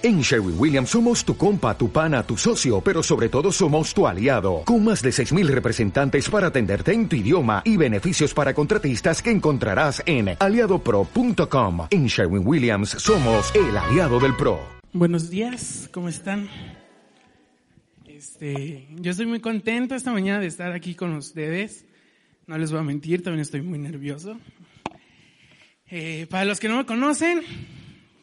En 0.00 0.20
Sherwin 0.20 0.54
Williams 0.56 0.90
somos 0.90 1.24
tu 1.24 1.36
compa, 1.36 1.76
tu 1.76 1.90
pana, 1.90 2.22
tu 2.22 2.36
socio, 2.36 2.80
pero 2.80 3.02
sobre 3.02 3.28
todo 3.28 3.50
somos 3.50 3.92
tu 3.92 4.06
aliado, 4.06 4.62
con 4.64 4.84
más 4.84 5.02
de 5.02 5.10
6.000 5.10 5.48
representantes 5.48 6.30
para 6.30 6.46
atenderte 6.46 6.92
en 6.92 7.08
tu 7.08 7.16
idioma 7.16 7.62
y 7.64 7.76
beneficios 7.76 8.32
para 8.32 8.54
contratistas 8.54 9.20
que 9.20 9.32
encontrarás 9.32 10.00
en 10.06 10.36
aliadopro.com. 10.38 11.88
En 11.90 12.06
Sherwin 12.06 12.46
Williams 12.46 12.90
somos 12.90 13.52
el 13.56 13.76
aliado 13.76 14.20
del 14.20 14.36
PRO. 14.36 14.60
Buenos 14.92 15.30
días, 15.30 15.90
¿cómo 15.92 16.08
están? 16.08 16.48
Este, 18.06 18.86
yo 19.00 19.10
estoy 19.10 19.26
muy 19.26 19.40
contento 19.40 19.96
esta 19.96 20.12
mañana 20.12 20.38
de 20.38 20.46
estar 20.46 20.70
aquí 20.70 20.94
con 20.94 21.12
ustedes. 21.14 21.86
No 22.46 22.56
les 22.56 22.70
voy 22.70 22.78
a 22.78 22.84
mentir, 22.84 23.24
también 23.24 23.40
estoy 23.40 23.62
muy 23.62 23.80
nervioso. 23.80 24.38
Eh, 25.90 26.28
para 26.30 26.44
los 26.44 26.60
que 26.60 26.68
no 26.68 26.76
me 26.76 26.86
conocen, 26.86 27.42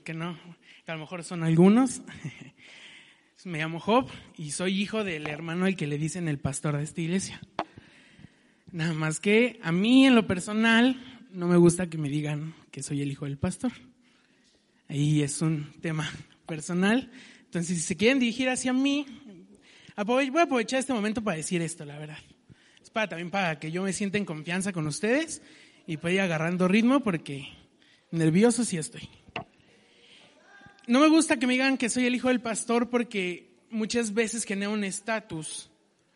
que 0.05 0.13
no, 0.13 0.37
que 0.85 0.91
a 0.91 0.95
lo 0.95 1.01
mejor 1.01 1.23
son 1.23 1.43
algunos. 1.43 2.01
Me 3.43 3.59
llamo 3.59 3.79
Job 3.79 4.09
y 4.37 4.51
soy 4.51 4.81
hijo 4.81 5.03
del 5.03 5.27
hermano 5.27 5.65
al 5.65 5.75
que 5.75 5.85
le 5.85 5.99
dicen 5.99 6.27
el 6.27 6.39
pastor 6.39 6.77
de 6.77 6.83
esta 6.83 7.01
iglesia. 7.01 7.39
Nada 8.71 8.93
más 8.93 9.19
que 9.19 9.59
a 9.61 9.71
mí 9.71 10.07
en 10.07 10.15
lo 10.15 10.25
personal 10.25 10.99
no 11.29 11.47
me 11.47 11.57
gusta 11.57 11.87
que 11.87 11.99
me 11.99 12.09
digan 12.09 12.55
que 12.71 12.81
soy 12.81 13.03
el 13.03 13.11
hijo 13.11 13.25
del 13.25 13.37
pastor. 13.37 13.71
Ahí 14.87 15.21
es 15.21 15.43
un 15.43 15.71
tema 15.79 16.11
personal. 16.47 17.11
Entonces, 17.43 17.77
si 17.77 17.83
se 17.83 17.95
quieren 17.95 18.17
dirigir 18.17 18.49
hacia 18.49 18.73
mí, 18.73 19.05
voy 20.03 20.31
a 20.35 20.41
aprovechar 20.41 20.79
este 20.79 20.93
momento 20.93 21.23
para 21.23 21.37
decir 21.37 21.61
esto, 21.61 21.85
la 21.85 21.99
verdad. 21.99 22.17
Es 22.81 22.89
para 22.89 23.09
también 23.09 23.29
para 23.29 23.59
que 23.59 23.71
yo 23.71 23.83
me 23.83 23.93
sienta 23.93 24.17
en 24.17 24.25
confianza 24.25 24.71
con 24.71 24.87
ustedes 24.87 25.43
y 25.85 25.97
pueda 25.97 26.15
ir 26.15 26.21
agarrando 26.21 26.67
ritmo 26.67 27.01
porque 27.01 27.47
nervioso 28.09 28.65
sí 28.65 28.77
estoy 28.77 29.07
no 30.87 30.99
me 30.99 31.07
gusta 31.07 31.37
que 31.37 31.47
me 31.47 31.53
digan 31.53 31.77
que 31.77 31.89
soy 31.89 32.05
el 32.05 32.15
hijo 32.15 32.27
del 32.27 32.41
pastor 32.41 32.89
porque 32.89 33.55
muchas 33.69 34.13
veces 34.13 34.43
genera 34.43 34.69
un 34.69 34.83
estatus 34.83 35.69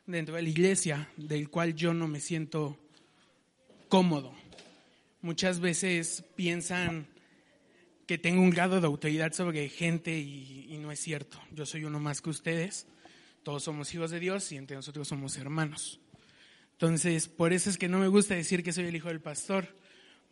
dentro 0.06 0.36
de 0.36 0.42
la 0.42 0.50
iglesia 0.50 1.10
del 1.18 1.50
cual 1.50 1.76
yo 1.76 1.94
no 1.94 2.08
me 2.08 2.20
siento 2.20 2.78
cómodo. 3.88 4.34
Muchas 5.22 5.60
veces 5.60 6.24
piensan 6.36 7.08
que 8.06 8.18
tengo 8.18 8.42
un 8.42 8.50
grado 8.50 8.80
de 8.80 8.88
autoridad 8.88 9.34
sobre 9.34 9.70
gente 9.70 10.18
y, 10.18 10.78
no 10.82 10.92
es 10.92 11.00
cierto. 11.00 11.40
Yo 11.52 11.66
soy 11.66 11.84
uno 11.84 12.00
más 12.00 12.22
que 12.22 12.30
ustedes. 12.30 12.88
Todos 13.44 13.64
somos 13.64 13.94
hijos 13.94 14.12
de 14.12 14.20
Dios 14.20 14.52
y 14.52 14.58
entre 14.58 14.76
nosotros 14.76 15.08
somos 15.08 15.38
hermanos. 15.38 16.00
Entonces, 16.72 17.28
por 17.28 17.54
eso 17.54 17.70
es 17.70 17.78
que 17.78 17.90
no 17.90 18.00
me 18.00 18.08
gusta 18.08 18.36
decir 18.36 18.64
que 18.64 18.72
soy 18.72 18.86
el 18.86 18.96
hijo 18.96 19.10
del 19.10 19.22
pastor, 19.22 19.76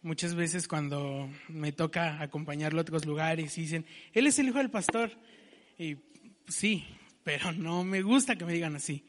Muchas 0.03 0.35
veces 0.35 0.67
cuando 0.67 1.29
me 1.49 1.71
toca 1.71 2.21
acompañarlo 2.21 2.79
a 2.79 2.83
otros 2.83 3.05
lugares 3.05 3.57
y 3.57 3.61
dicen, 3.61 3.85
él 4.13 4.27
es 4.27 4.37
el 4.37 4.49
hijo 4.49 4.59
del 4.59 4.69
pastor. 4.69 5.11
Y 5.77 5.97
sí, 6.47 6.85
pero 7.23 7.51
no 7.51 7.83
me 7.83 8.01
gusta 8.01 8.35
que 8.35 8.45
me 8.45 8.53
digan 8.53 8.75
así. 8.75 9.05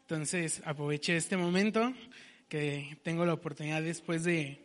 Entonces 0.00 0.60
aproveché 0.64 1.16
este 1.16 1.36
momento 1.36 1.94
que 2.48 2.98
tengo 3.02 3.24
la 3.24 3.34
oportunidad 3.34 3.82
después 3.82 4.24
de... 4.24 4.60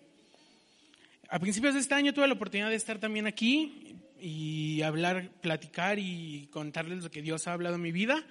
A 1.30 1.39
principios 1.39 1.73
de 1.73 1.80
este 1.80 1.94
año 1.94 2.14
tuve 2.14 2.28
la 2.28 2.34
oportunidad 2.34 2.69
de 2.69 2.75
estar 2.75 3.00
también 3.00 3.28
aquí 3.28 3.95
y 4.19 4.81
hablar, 4.81 5.30
platicar 5.41 6.00
y 6.00 6.47
contarles 6.52 7.03
lo 7.03 7.12
que 7.12 7.22
Dios 7.22 7.47
ha 7.47 7.53
hablado 7.53 7.75
en 7.75 7.81
mi 7.81 7.91
vida, 7.91 8.25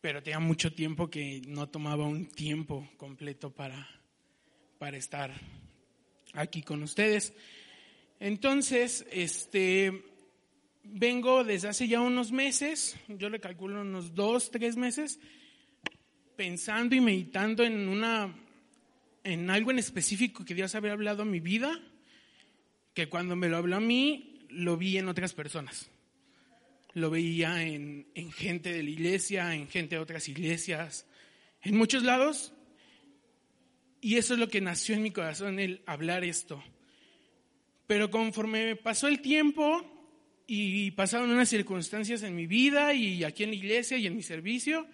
pero 0.00 0.22
tenía 0.22 0.40
mucho 0.40 0.72
tiempo 0.72 1.10
que 1.10 1.42
no 1.46 1.68
tomaba 1.68 2.06
un 2.06 2.26
tiempo 2.26 2.88
completo 2.96 3.50
para, 3.50 3.88
para 4.78 4.96
estar 4.96 5.32
aquí 6.40 6.62
con 6.62 6.82
ustedes. 6.82 7.32
Entonces, 8.20 9.06
este, 9.10 10.04
vengo 10.82 11.44
desde 11.44 11.68
hace 11.68 11.88
ya 11.88 12.00
unos 12.00 12.32
meses, 12.32 12.96
yo 13.08 13.28
le 13.28 13.40
calculo 13.40 13.80
unos 13.82 14.14
dos, 14.14 14.50
tres 14.50 14.76
meses, 14.76 15.20
pensando 16.36 16.94
y 16.94 17.00
meditando 17.00 17.64
en 17.64 17.88
una, 17.88 18.34
en 19.24 19.50
algo 19.50 19.70
en 19.70 19.78
específico 19.78 20.44
que 20.44 20.54
Dios 20.54 20.74
había 20.74 20.92
hablado 20.92 21.22
a 21.22 21.26
mi 21.26 21.40
vida, 21.40 21.80
que 22.94 23.08
cuando 23.08 23.36
me 23.36 23.48
lo 23.48 23.56
habló 23.56 23.76
a 23.76 23.80
mí, 23.80 24.46
lo 24.48 24.76
vi 24.76 24.98
en 24.98 25.08
otras 25.08 25.34
personas. 25.34 25.90
Lo 26.94 27.10
veía 27.10 27.62
en, 27.62 28.08
en 28.14 28.32
gente 28.32 28.72
de 28.72 28.82
la 28.82 28.90
iglesia, 28.90 29.54
en 29.54 29.68
gente 29.68 29.96
de 29.96 30.00
otras 30.00 30.28
iglesias, 30.28 31.06
en 31.62 31.76
muchos 31.76 32.02
lados, 32.02 32.52
y 34.00 34.16
eso 34.16 34.34
es 34.34 34.40
lo 34.40 34.48
que 34.48 34.60
nació 34.60 34.94
en 34.94 35.02
mi 35.02 35.10
corazón, 35.10 35.58
el 35.58 35.82
hablar 35.86 36.24
esto. 36.24 36.62
Pero 37.86 38.10
conforme 38.10 38.76
pasó 38.76 39.08
el 39.08 39.20
tiempo 39.20 39.82
y 40.46 40.90
pasaron 40.92 41.30
unas 41.30 41.48
circunstancias 41.48 42.22
en 42.22 42.36
mi 42.36 42.46
vida 42.46 42.94
y 42.94 43.24
aquí 43.24 43.44
en 43.44 43.50
la 43.50 43.56
iglesia 43.56 43.96
y 43.96 44.06
en 44.06 44.14
mi 44.14 44.22
servicio, 44.22 44.86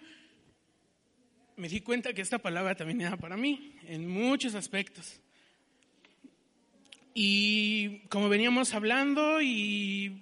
me 1.57 1.69
di 1.69 1.81
cuenta 1.81 2.13
que 2.13 2.21
esta 2.21 2.39
palabra 2.39 2.75
también 2.75 3.01
era 3.01 3.17
para 3.17 3.37
mí, 3.37 3.75
en 3.83 4.07
muchos 4.07 4.55
aspectos. 4.55 5.21
Y 7.13 7.99
como 8.09 8.27
veníamos 8.27 8.73
hablando 8.73 9.41
y 9.41 10.21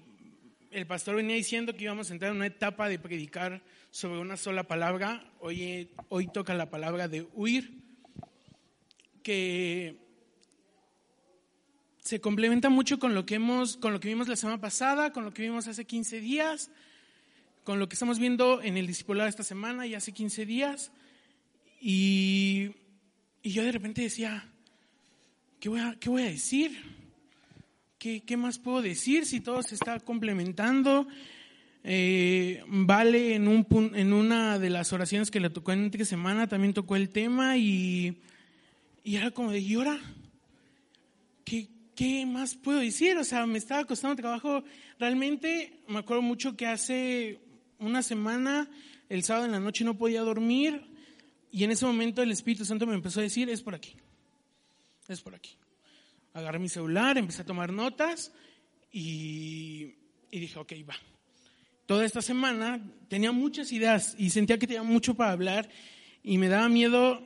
el 0.70 0.86
pastor 0.86 1.16
venía 1.16 1.36
diciendo 1.36 1.76
que 1.76 1.86
íbamos 1.86 2.10
a 2.10 2.14
entrar 2.14 2.32
en 2.32 2.38
una 2.38 2.48
etapa 2.48 2.90
de 2.90 3.00
predicar 3.00 3.64
sobre 3.90 4.20
una 4.20 4.38
sola 4.38 4.64
palabra, 4.64 5.32
hoy, 5.40 5.90
hoy 6.10 6.28
toca 6.28 6.54
la 6.54 6.70
palabra 6.70 7.08
de 7.08 7.28
huir 7.34 7.83
que 9.24 9.98
se 12.04 12.20
complementa 12.20 12.70
mucho 12.70 13.00
con 13.00 13.16
lo 13.16 13.26
que 13.26 13.36
hemos, 13.36 13.78
con 13.78 13.94
lo 13.94 14.00
que 14.00 14.10
vimos 14.10 14.28
la 14.28 14.36
semana 14.36 14.60
pasada, 14.60 15.14
con 15.14 15.24
lo 15.24 15.34
que 15.34 15.44
vimos 15.44 15.68
hace 15.68 15.86
15 15.86 16.20
días, 16.20 16.70
con 17.64 17.80
lo 17.80 17.88
que 17.88 17.96
estamos 17.96 18.20
viendo 18.20 18.62
en 18.62 18.76
el 18.76 18.86
discipulado 18.86 19.30
esta 19.30 19.44
semana 19.44 19.88
y 19.88 19.96
hace 19.96 20.12
15 20.12 20.46
días. 20.46 20.92
Y, 21.80 22.72
yo 23.42 23.64
de 23.64 23.72
repente 23.72 24.02
decía, 24.02 24.50
¿qué 25.60 25.70
voy 25.70 25.80
a, 25.80 25.96
qué 26.00 26.10
voy 26.10 26.24
a 26.24 26.26
decir? 26.26 26.78
¿Qué, 27.98 28.22
¿Qué, 28.22 28.36
más 28.36 28.60
puedo 28.60 28.82
decir 28.82 29.26
si 29.26 29.40
todo 29.40 29.64
se 29.64 29.76
está 29.76 30.00
complementando? 30.02 31.08
Eh, 31.86 32.64
vale, 32.68 33.36
en, 33.36 33.48
un, 33.48 33.66
en 33.96 34.12
una 34.12 34.60
de 34.60 34.70
las 34.70 34.92
oraciones 34.92 35.32
que 35.32 35.40
le 35.40 35.50
tocó 35.50 35.72
en 35.72 35.86
esta 35.86 36.06
semana, 36.06 36.48
también 36.48 36.74
tocó 36.74 36.98
el 36.98 37.10
tema 37.10 37.58
y 37.58 38.22
y 39.04 39.18
era 39.18 39.32
como 39.32 39.52
de, 39.52 39.60
¿y 39.60 39.74
ahora? 39.76 40.00
¿Qué, 41.44 41.68
¿Qué 41.96 42.26
más 42.26 42.56
puedo 42.56 42.80
decir? 42.80 43.18
O 43.18 43.24
sea, 43.24 43.46
me 43.46 43.58
estaba 43.58 43.84
costando 43.84 44.16
trabajo. 44.16 44.64
Realmente 44.98 45.84
me 45.88 46.00
acuerdo 46.00 46.22
mucho 46.22 46.56
que 46.56 46.66
hace 46.66 47.42
una 47.80 48.02
semana, 48.02 48.70
el 49.10 49.24
sábado 49.24 49.46
en 49.46 49.52
la 49.52 49.60
noche 49.60 49.84
no 49.84 49.98
podía 49.98 50.22
dormir 50.22 50.90
y 51.52 51.64
en 51.66 51.72
ese 51.72 51.86
momento 51.86 52.22
el 52.22 52.32
Espíritu 52.32 52.66
Santo 52.66 52.88
me 52.88 52.96
empezó 52.96 53.20
a 53.20 53.24
decir, 53.24 53.50
es 53.50 53.62
por 53.62 53.76
aquí, 53.76 53.96
es 55.08 55.22
por 55.22 55.36
aquí. 55.36 55.58
Agarré 56.34 56.58
mi 56.58 56.70
celular, 56.70 57.18
empecé 57.18 57.42
a 57.42 57.46
tomar 57.46 57.72
notas 57.72 58.32
y, 58.92 59.96
y 60.32 60.40
dije, 60.40 60.58
ok, 60.58 60.74
va. 60.90 60.96
Toda 61.86 62.06
esta 62.06 62.22
semana 62.22 62.82
tenía 63.10 63.34
muchas 63.34 63.72
ideas 63.74 64.16
y 64.18 64.30
sentía 64.30 64.58
que 64.58 64.66
tenía 64.66 64.84
mucho 64.84 65.14
para 65.14 65.34
hablar 65.34 65.70
y 66.24 66.38
me 66.38 66.48
daba 66.48 66.70
miedo 66.70 67.22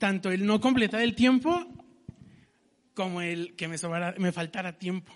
tanto 0.00 0.30
el 0.30 0.46
no 0.46 0.62
completar 0.62 1.02
el 1.02 1.14
tiempo 1.14 1.66
como 2.94 3.20
el 3.20 3.54
que 3.54 3.68
me, 3.68 3.76
me 4.16 4.32
faltara 4.32 4.78
tiempo. 4.78 5.12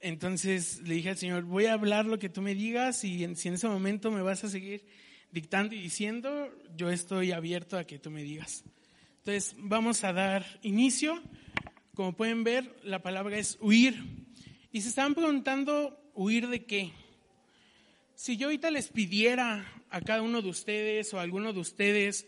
Entonces 0.00 0.80
le 0.80 0.94
dije 0.94 1.10
al 1.10 1.18
Señor, 1.18 1.44
voy 1.44 1.66
a 1.66 1.74
hablar 1.74 2.06
lo 2.06 2.18
que 2.18 2.30
tú 2.30 2.40
me 2.40 2.54
digas 2.54 3.04
y 3.04 3.18
si 3.36 3.48
en 3.48 3.54
ese 3.54 3.68
momento 3.68 4.10
me 4.10 4.22
vas 4.22 4.42
a 4.42 4.48
seguir 4.48 4.86
dictando 5.30 5.74
y 5.74 5.82
diciendo, 5.82 6.50
yo 6.74 6.90
estoy 6.90 7.32
abierto 7.32 7.76
a 7.76 7.84
que 7.84 7.98
tú 7.98 8.10
me 8.10 8.22
digas. 8.22 8.64
Entonces 9.18 9.54
vamos 9.58 10.02
a 10.02 10.14
dar 10.14 10.46
inicio. 10.62 11.22
Como 11.94 12.16
pueden 12.16 12.42
ver, 12.42 12.74
la 12.84 13.02
palabra 13.02 13.36
es 13.36 13.58
huir. 13.60 14.02
Y 14.72 14.80
se 14.80 14.88
estaban 14.88 15.14
preguntando, 15.14 16.10
¿huir 16.14 16.48
de 16.48 16.64
qué? 16.64 16.90
Si 18.14 18.38
yo 18.38 18.46
ahorita 18.46 18.70
les 18.70 18.88
pidiera 18.88 19.70
a 19.90 20.00
cada 20.00 20.22
uno 20.22 20.40
de 20.40 20.48
ustedes 20.48 21.12
o 21.12 21.18
a 21.18 21.22
alguno 21.22 21.52
de 21.52 21.60
ustedes 21.60 22.26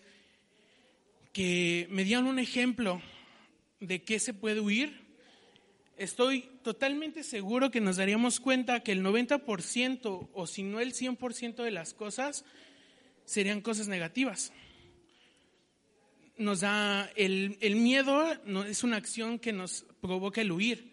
que 1.37 1.87
me 1.91 2.03
dieron 2.03 2.29
un 2.29 2.39
ejemplo 2.39 3.03
de 3.79 4.03
qué 4.03 4.19
se 4.19 4.33
puede 4.33 4.59
huir, 4.59 5.03
estoy 5.99 6.49
totalmente 6.63 7.23
seguro 7.23 7.71
que 7.71 7.83
nos 7.83 7.99
daríamos 7.99 8.41
cuenta 8.41 8.81
que 8.81 8.93
el 8.93 9.05
90% 9.05 10.31
o 10.33 10.47
si 10.47 10.63
no 10.63 10.81
el 10.81 10.95
100% 10.95 11.57
de 11.57 11.71
las 11.71 11.93
cosas 11.93 12.47
serían 13.27 13.61
cosas 13.61 13.87
negativas. 13.87 14.51
Nos 16.39 16.61
da 16.61 17.11
el, 17.17 17.59
el 17.61 17.77
miedo 17.77 18.35
no, 18.47 18.65
es 18.65 18.83
una 18.83 18.97
acción 18.97 19.39
que 19.39 19.53
nos 19.53 19.85
provoca 20.01 20.41
el 20.41 20.51
huir, 20.51 20.91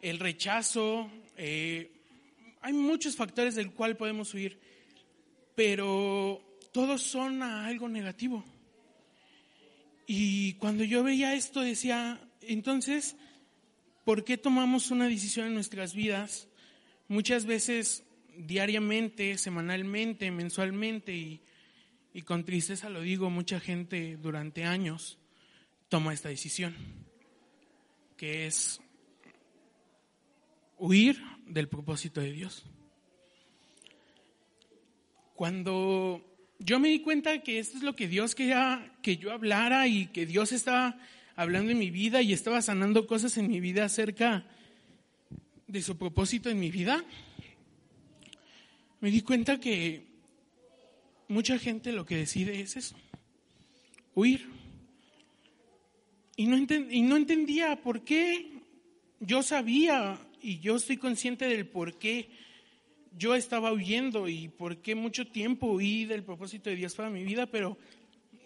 el 0.00 0.20
rechazo, 0.20 1.10
eh, 1.36 1.92
hay 2.62 2.72
muchos 2.72 3.14
factores 3.14 3.56
del 3.56 3.72
cual 3.72 3.98
podemos 3.98 4.32
huir, 4.32 4.58
pero 5.54 6.42
todos 6.72 7.02
son 7.02 7.42
algo 7.42 7.90
negativo. 7.90 8.42
Y 10.06 10.54
cuando 10.54 10.84
yo 10.84 11.02
veía 11.02 11.34
esto 11.34 11.60
decía, 11.60 12.20
entonces, 12.42 13.16
¿por 14.04 14.24
qué 14.24 14.36
tomamos 14.36 14.90
una 14.90 15.08
decisión 15.08 15.46
en 15.46 15.54
nuestras 15.54 15.94
vidas? 15.94 16.48
Muchas 17.08 17.46
veces 17.46 18.04
diariamente, 18.36 19.38
semanalmente, 19.38 20.30
mensualmente 20.30 21.14
y, 21.14 21.40
y 22.12 22.22
con 22.22 22.44
tristeza 22.44 22.90
lo 22.90 23.00
digo, 23.00 23.30
mucha 23.30 23.60
gente 23.60 24.16
durante 24.16 24.64
años 24.64 25.18
toma 25.88 26.12
esta 26.12 26.28
decisión, 26.28 26.74
que 28.16 28.46
es 28.46 28.80
huir 30.76 31.22
del 31.46 31.68
propósito 31.68 32.20
de 32.20 32.32
Dios. 32.32 32.64
Cuando 35.34 36.33
yo 36.58 36.78
me 36.78 36.88
di 36.88 37.00
cuenta 37.00 37.42
que 37.42 37.58
esto 37.58 37.76
es 37.76 37.82
lo 37.82 37.96
que 37.96 38.08
Dios 38.08 38.34
quería 38.34 38.92
que 39.02 39.16
yo 39.16 39.32
hablara 39.32 39.86
y 39.86 40.06
que 40.06 40.26
Dios 40.26 40.52
estaba 40.52 40.98
hablando 41.36 41.72
en 41.72 41.78
mi 41.78 41.90
vida 41.90 42.22
y 42.22 42.32
estaba 42.32 42.62
sanando 42.62 43.06
cosas 43.06 43.36
en 43.36 43.48
mi 43.48 43.60
vida 43.60 43.84
acerca 43.84 44.46
de 45.66 45.82
su 45.82 45.96
propósito 45.96 46.50
en 46.50 46.60
mi 46.60 46.70
vida, 46.70 47.04
me 49.00 49.10
di 49.10 49.22
cuenta 49.22 49.58
que 49.58 50.04
mucha 51.28 51.58
gente 51.58 51.92
lo 51.92 52.06
que 52.06 52.16
decide 52.16 52.60
es 52.60 52.76
eso, 52.76 52.96
huir. 54.14 54.48
Y 56.36 56.46
no, 56.46 56.56
y 56.56 57.02
no 57.02 57.16
entendía 57.16 57.80
por 57.82 58.02
qué 58.02 58.52
yo 59.20 59.42
sabía 59.42 60.18
y 60.40 60.58
yo 60.58 60.76
estoy 60.76 60.96
consciente 60.96 61.46
del 61.48 61.66
por 61.66 61.98
qué 61.98 62.28
yo 63.16 63.34
estaba 63.34 63.72
huyendo 63.72 64.28
y 64.28 64.48
por 64.48 64.78
qué 64.78 64.94
mucho 64.94 65.26
tiempo 65.26 65.66
huí 65.66 66.04
del 66.04 66.24
propósito 66.24 66.70
de 66.70 66.76
Dios 66.76 66.94
para 66.94 67.10
mi 67.10 67.24
vida, 67.24 67.46
pero 67.46 67.78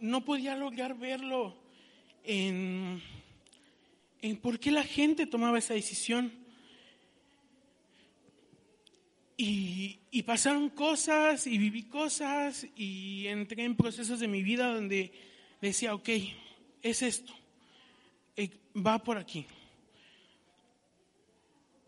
no 0.01 0.25
podía 0.25 0.57
lograr 0.57 0.97
verlo 0.97 1.57
en, 2.25 3.03
en 4.21 4.37
por 4.37 4.59
qué 4.59 4.71
la 4.71 4.85
gente 4.85 5.27
tomaba 5.27 5.59
esa 5.59 5.75
decisión. 5.75 6.33
Y, 9.41 10.01
y, 10.11 10.25
pasaron 10.25 10.69
cosas 10.69 11.47
y 11.47 11.59
viví 11.59 11.85
cosas 11.85 12.67
y 12.75 13.29
entré 13.29 13.63
en 13.63 13.77
procesos 13.77 14.19
de 14.19 14.27
mi 14.27 14.43
vida 14.43 14.75
donde 14.75 15.13
decía, 15.61 15.95
ok, 15.95 16.09
es 16.83 17.03
esto, 17.03 17.33
eh, 18.37 18.51
va 18.75 18.99
por 18.99 19.17
aquí. 19.17 19.47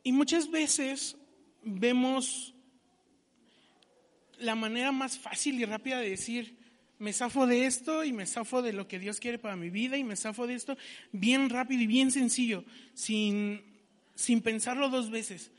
Y 0.05 0.13
muchas 0.13 0.49
veces 0.49 1.17
vemos 1.65 2.55
la 4.41 4.55
manera 4.55 4.93
más 4.93 5.19
fácil 5.19 5.61
y 5.61 5.65
rápida 5.65 5.99
de 6.01 6.11
decir, 6.11 6.59
me 6.99 7.13
zafo 7.13 7.47
de 7.47 7.65
esto 7.65 8.05
y 8.05 8.13
me 8.13 8.27
zafo 8.27 8.61
de 8.61 8.75
lo 8.75 8.87
que 8.87 8.99
Dios 8.99 9.21
quiere 9.21 9.39
para 9.39 9.57
mi 9.57 9.71
vida 9.71 9.97
y 9.97 10.05
me 10.05 10.17
zafo 10.17 10.47
de 10.47 10.55
esto 10.55 10.77
bien 11.13 11.49
rápido 11.49 11.83
y 11.83 11.87
bien 11.87 12.13
sencillo, 12.13 12.63
sin, 12.95 13.63
sin 14.15 14.43
pensarlo 14.43 14.91
dos 14.91 15.11
veces. 15.11 15.51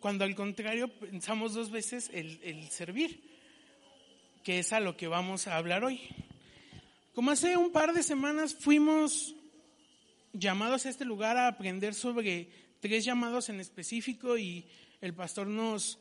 Cuando 0.00 0.24
al 0.24 0.34
contrario 0.34 0.88
pensamos 0.98 1.54
dos 1.54 1.70
veces 1.70 2.10
el, 2.12 2.40
el 2.42 2.68
servir, 2.70 3.22
que 4.42 4.58
es 4.58 4.72
a 4.72 4.80
lo 4.80 4.96
que 4.96 5.06
vamos 5.06 5.46
a 5.46 5.56
hablar 5.56 5.84
hoy. 5.84 6.00
Como 7.14 7.30
hace 7.30 7.56
un 7.56 7.70
par 7.70 7.92
de 7.92 8.02
semanas 8.02 8.54
fuimos 8.54 9.36
llamados 10.32 10.86
a 10.86 10.90
este 10.90 11.04
lugar 11.04 11.36
a 11.36 11.48
aprender 11.48 11.94
sobre 11.94 12.48
tres 12.80 13.04
llamados 13.04 13.48
en 13.48 13.60
específico 13.60 14.36
y 14.36 14.66
el 15.00 15.14
pastor 15.14 15.46
nos 15.46 15.98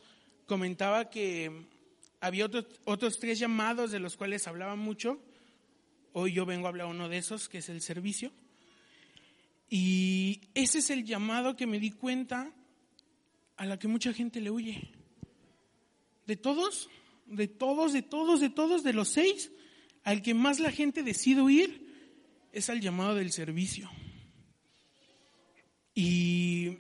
comentaba 0.48 1.10
que 1.10 1.77
había 2.20 2.50
otros 2.86 3.20
tres 3.20 3.40
llamados 3.40 3.92
de 3.92 4.00
los 4.00 4.18
cuales 4.18 4.48
hablaba 4.48 4.76
mucho. 4.76 5.22
Hoy 6.14 6.34
yo 6.34 6.46
vengo 6.46 6.66
a 6.66 6.70
hablar 6.70 6.88
uno 6.88 7.10
de 7.10 7.18
esos, 7.18 7.48
que 7.48 7.60
es 7.60 7.70
el 7.70 7.82
servicio. 7.82 8.32
Y 9.70 10.42
ese 10.54 10.80
es 10.80 10.90
el 10.90 11.06
llamado 11.06 11.56
que 11.56 11.68
me 11.68 11.80
di 11.80 11.92
cuenta 11.92 12.52
a 13.58 13.66
la 13.66 13.78
que 13.78 13.88
mucha 13.88 14.14
gente 14.14 14.42
le 14.42 14.50
huye. 14.50 14.90
De 16.26 16.36
todos, 16.36 16.90
de 17.26 17.48
todos, 17.48 17.94
de 17.94 18.02
todos, 18.02 18.40
de 18.40 18.50
todos, 18.50 18.84
de 18.84 18.94
los 18.94 19.10
seis, 19.10 19.52
al 20.04 20.22
que 20.22 20.34
más 20.34 20.60
la 20.60 20.72
gente 20.72 21.04
decide 21.04 21.42
huir 21.42 21.86
es 22.52 22.70
al 22.70 22.82
llamado 22.82 23.16
del 23.16 23.32
servicio. 23.32 23.92
Y, 25.94 26.78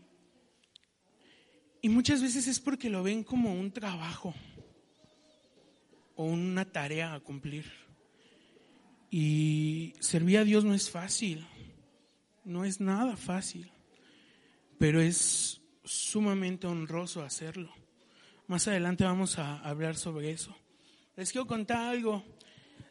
y 1.81 1.89
muchas 1.89 2.21
veces 2.21 2.47
es 2.47 2.59
porque 2.59 2.89
lo 2.89 3.03
ven 3.03 3.23
como 3.23 3.53
un 3.53 3.71
trabajo 3.71 4.33
o 6.17 6.25
una 6.25 6.65
tarea 6.65 7.13
a 7.13 7.21
cumplir. 7.21 7.71
Y 9.09 9.93
servir 10.01 10.39
a 10.39 10.43
Dios 10.43 10.65
no 10.65 10.73
es 10.73 10.89
fácil, 10.89 11.47
no 12.43 12.65
es 12.65 12.81
nada 12.81 13.15
fácil, 13.15 13.71
pero 14.77 14.99
es 14.99 15.61
sumamente 15.85 16.67
honroso 16.67 17.23
hacerlo. 17.23 17.73
Más 18.47 18.67
adelante 18.67 19.05
vamos 19.05 19.39
a 19.39 19.59
hablar 19.59 19.95
sobre 19.95 20.31
eso. 20.31 20.55
Les 21.15 21.31
quiero 21.31 21.47
contar 21.47 21.87
algo. 21.87 22.23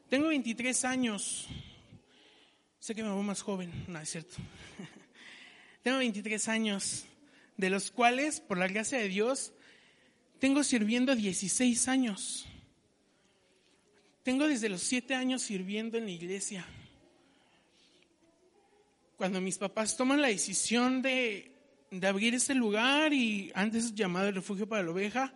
Tengo 0.09 0.29
23 0.29 0.85
años. 0.85 1.47
Sé 2.79 2.95
que 2.95 3.03
me 3.03 3.11
voy 3.11 3.25
más 3.25 3.43
joven, 3.43 3.73
no 3.89 3.99
es 3.99 4.09
cierto. 4.09 4.37
Tengo 5.83 5.99
23 5.99 6.49
años, 6.49 7.05
de 7.57 7.71
los 7.71 7.91
cuales, 7.91 8.41
por 8.41 8.59
la 8.59 8.69
gracia 8.69 8.99
de 8.99 9.09
Dios, 9.09 9.53
tengo 10.39 10.63
sirviendo 10.63 11.15
16 11.15 11.89
años. 11.89 12.47
Tengo 14.27 14.49
desde 14.49 14.69
los 14.69 14.81
siete 14.81 15.15
años 15.15 15.41
sirviendo 15.41 15.97
en 15.97 16.07
la 16.07 16.11
iglesia. 16.11 16.67
Cuando 19.17 19.41
mis 19.41 19.57
papás 19.57 19.97
toman 19.97 20.21
la 20.21 20.27
decisión 20.27 21.01
de, 21.01 21.53
abrir 22.03 22.35
este 22.35 22.53
lugar 22.53 23.13
y 23.13 23.53
antes 23.55 23.95
llamado 23.95 24.27
el 24.27 24.35
refugio 24.35 24.69
para 24.69 24.83
la 24.83 24.91
oveja, 24.91 25.33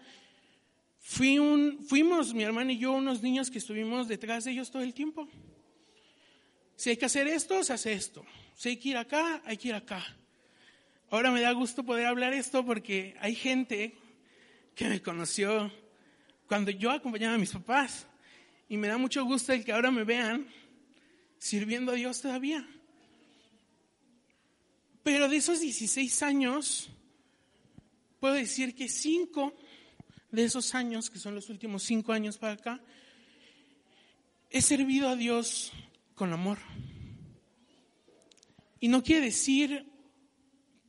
fui 0.98 1.38
un, 1.38 1.86
fuimos 1.86 2.34
mi 2.34 2.42
hermana 2.42 2.72
y 2.72 2.78
yo 2.78 2.90
unos 2.90 3.22
niños 3.22 3.48
que 3.48 3.58
estuvimos 3.58 4.08
detrás 4.08 4.42
de 4.42 4.50
ellos 4.50 4.72
todo 4.72 4.82
el 4.82 4.92
tiempo. 4.92 5.28
Si 6.74 6.90
hay 6.90 6.96
que 6.96 7.06
hacer 7.06 7.28
esto, 7.28 7.62
se 7.62 7.72
hace 7.72 7.92
esto. 7.92 8.26
Si 8.56 8.70
hay 8.70 8.76
que 8.76 8.88
ir 8.88 8.96
acá, 8.96 9.40
hay 9.44 9.56
que 9.56 9.68
ir 9.68 9.74
acá. 9.74 10.04
Ahora 11.10 11.30
me 11.30 11.42
da 11.42 11.52
gusto 11.52 11.84
poder 11.84 12.06
hablar 12.06 12.32
esto 12.32 12.66
porque 12.66 13.14
hay 13.20 13.36
gente 13.36 13.94
que 14.74 14.88
me 14.88 15.00
conoció 15.00 15.70
cuando 16.48 16.72
yo 16.72 16.90
acompañaba 16.90 17.36
a 17.36 17.38
mis 17.38 17.52
papás. 17.52 18.08
Y 18.70 18.76
me 18.76 18.86
da 18.86 18.98
mucho 18.98 19.24
gusto 19.24 19.52
el 19.52 19.64
que 19.64 19.72
ahora 19.72 19.90
me 19.90 20.04
vean 20.04 20.46
sirviendo 21.38 21.90
a 21.90 21.96
Dios 21.96 22.20
todavía. 22.22 22.64
Pero 25.02 25.28
de 25.28 25.38
esos 25.38 25.58
16 25.58 26.22
años, 26.22 26.88
puedo 28.20 28.34
decir 28.34 28.76
que 28.76 28.88
cinco 28.88 29.52
de 30.30 30.44
esos 30.44 30.72
años, 30.76 31.10
que 31.10 31.18
son 31.18 31.34
los 31.34 31.50
últimos 31.50 31.82
cinco 31.82 32.12
años 32.12 32.38
para 32.38 32.52
acá, 32.52 32.80
he 34.50 34.62
servido 34.62 35.08
a 35.08 35.16
Dios 35.16 35.72
con 36.14 36.32
amor. 36.32 36.58
Y 38.78 38.86
no 38.86 39.02
quiere 39.02 39.24
decir 39.26 39.84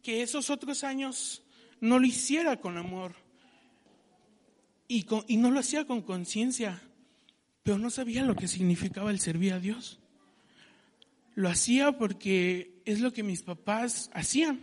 que 0.03 0.21
esos 0.21 0.51
otros 0.51 0.83
años 0.83 1.41
no 1.79 1.97
lo 1.97 2.05
hiciera 2.05 2.61
con 2.61 2.77
amor 2.77 3.15
y, 4.87 5.03
y 5.27 5.37
no 5.37 5.49
lo 5.49 5.59
hacía 5.59 5.87
con 5.87 6.03
conciencia 6.03 6.79
pero 7.63 7.77
no 7.77 7.89
sabía 7.89 8.23
lo 8.23 8.35
que 8.35 8.47
significaba 8.47 9.11
el 9.11 9.19
servir 9.19 9.53
a 9.53 9.59
Dios. 9.59 9.99
Lo 11.35 11.49
hacía 11.49 11.97
porque 11.97 12.81
es 12.85 12.99
lo 12.99 13.13
que 13.13 13.23
mis 13.23 13.43
papás 13.43 14.09
hacían. 14.13 14.61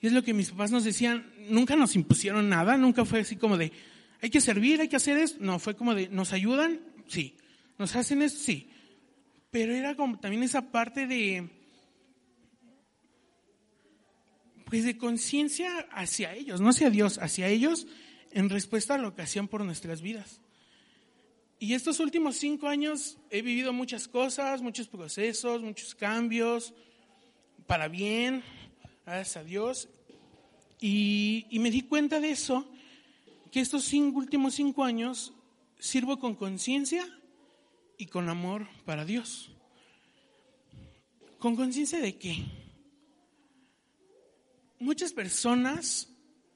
Y 0.00 0.06
es 0.06 0.12
lo 0.12 0.22
que 0.22 0.34
mis 0.34 0.50
papás 0.50 0.70
nos 0.70 0.84
decían. 0.84 1.32
Nunca 1.48 1.76
nos 1.76 1.96
impusieron 1.96 2.48
nada, 2.48 2.76
nunca 2.76 3.04
fue 3.04 3.20
así 3.20 3.36
como 3.36 3.56
de, 3.56 3.72
hay 4.20 4.30
que 4.30 4.40
servir, 4.40 4.80
hay 4.80 4.88
que 4.88 4.96
hacer 4.96 5.18
esto. 5.18 5.38
No, 5.40 5.58
fue 5.58 5.74
como 5.74 5.94
de, 5.94 6.08
¿nos 6.08 6.32
ayudan? 6.32 6.80
Sí. 7.08 7.36
¿Nos 7.78 7.94
hacen 7.96 8.22
esto? 8.22 8.40
Sí. 8.40 8.70
Pero 9.50 9.74
era 9.74 9.94
como 9.94 10.18
también 10.18 10.42
esa 10.42 10.70
parte 10.70 11.06
de, 11.06 11.48
pues 14.66 14.84
de 14.84 14.98
conciencia 14.98 15.88
hacia 15.90 16.34
ellos, 16.34 16.60
no 16.60 16.68
hacia 16.68 16.90
Dios, 16.90 17.18
hacia 17.18 17.48
ellos 17.48 17.86
en 18.30 18.50
respuesta 18.50 18.94
a 18.94 18.98
lo 18.98 19.14
que 19.14 19.22
hacían 19.22 19.48
por 19.48 19.64
nuestras 19.64 20.02
vidas. 20.02 20.40
Y 21.60 21.74
estos 21.74 21.98
últimos 21.98 22.36
cinco 22.36 22.68
años 22.68 23.18
he 23.30 23.42
vivido 23.42 23.72
muchas 23.72 24.06
cosas, 24.06 24.62
muchos 24.62 24.86
procesos, 24.86 25.60
muchos 25.60 25.94
cambios, 25.96 26.72
para 27.66 27.88
bien, 27.88 28.44
gracias 29.04 29.36
a 29.38 29.44
Dios. 29.44 29.88
Y, 30.80 31.46
me 31.50 31.72
di 31.72 31.82
cuenta 31.82 32.20
de 32.20 32.30
eso, 32.30 32.70
que 33.50 33.60
estos 33.60 33.92
últimos 33.92 34.54
cinco 34.54 34.84
años 34.84 35.32
sirvo 35.80 36.20
con 36.20 36.36
conciencia 36.36 37.04
y 37.96 38.06
con 38.06 38.28
amor 38.28 38.68
para 38.84 39.04
Dios. 39.04 39.50
¿Con 41.40 41.56
conciencia 41.56 41.98
de 41.98 42.16
qué? 42.16 42.44
Muchas 44.78 45.12
personas 45.12 46.08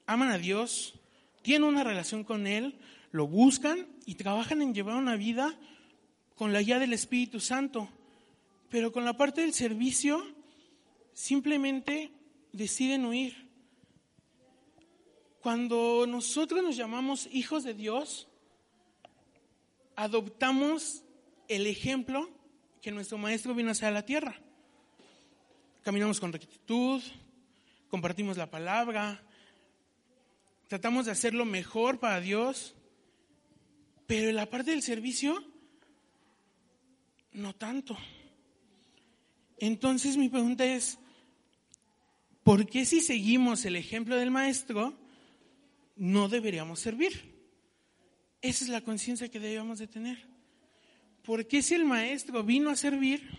aman 0.06 0.30
a 0.30 0.38
Dios, 0.38 0.94
tienen 1.42 1.68
una 1.68 1.82
relación 1.82 2.22
con 2.22 2.46
Él, 2.46 2.78
lo 3.12 3.26
buscan 3.26 3.86
y 4.06 4.16
trabajan 4.16 4.62
en 4.62 4.74
llevar 4.74 4.96
una 4.96 5.16
vida 5.16 5.56
con 6.34 6.52
la 6.52 6.62
guía 6.62 6.78
del 6.78 6.92
Espíritu 6.92 7.38
Santo. 7.38 7.88
Pero 8.68 8.90
con 8.90 9.04
la 9.04 9.16
parte 9.16 9.42
del 9.42 9.52
servicio 9.52 10.26
simplemente 11.12 12.10
deciden 12.52 13.04
huir. 13.04 13.50
Cuando 15.40 16.06
nosotros 16.08 16.62
nos 16.62 16.76
llamamos 16.76 17.28
hijos 17.32 17.64
de 17.64 17.74
Dios, 17.74 18.28
adoptamos 19.94 21.04
el 21.48 21.66
ejemplo 21.66 22.30
que 22.80 22.92
nuestro 22.92 23.18
maestro 23.18 23.54
vino 23.54 23.68
a 23.68 23.72
hacer 23.72 23.88
a 23.88 23.92
la 23.92 24.06
tierra. 24.06 24.40
Caminamos 25.82 26.18
con 26.18 26.32
rectitud, 26.32 27.02
compartimos 27.88 28.36
la 28.36 28.50
palabra, 28.50 29.20
tratamos 30.68 31.06
de 31.06 31.12
hacer 31.12 31.34
lo 31.34 31.44
mejor 31.44 31.98
para 31.98 32.20
Dios, 32.20 32.74
pero 34.06 34.28
en 34.28 34.36
la 34.36 34.50
parte 34.50 34.72
del 34.72 34.82
servicio, 34.82 35.44
no 37.32 37.54
tanto. 37.54 37.96
Entonces 39.58 40.16
mi 40.16 40.28
pregunta 40.28 40.64
es, 40.64 40.98
¿por 42.42 42.66
qué 42.66 42.84
si 42.84 43.00
seguimos 43.00 43.64
el 43.64 43.76
ejemplo 43.76 44.16
del 44.16 44.30
maestro, 44.30 44.98
no 45.96 46.28
deberíamos 46.28 46.80
servir? 46.80 47.32
Esa 48.40 48.64
es 48.64 48.70
la 48.70 48.80
conciencia 48.80 49.28
que 49.28 49.38
debemos 49.38 49.78
de 49.78 49.86
tener. 49.86 50.18
¿Por 51.24 51.46
qué 51.46 51.62
si 51.62 51.74
el 51.74 51.84
maestro 51.84 52.42
vino 52.42 52.70
a 52.70 52.76
servir, 52.76 53.30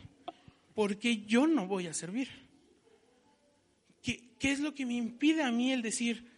por 0.74 0.98
qué 0.98 1.26
yo 1.26 1.46
no 1.46 1.68
voy 1.68 1.88
a 1.88 1.94
servir? 1.94 2.30
¿Qué, 4.02 4.30
¿Qué, 4.40 4.52
es 4.52 4.62
lo 4.62 4.74
que 4.74 4.86
me 4.86 4.94
impide 4.94 5.44
a 5.44 5.52
mí 5.52 5.74
el 5.74 5.82
decir, 5.82 6.32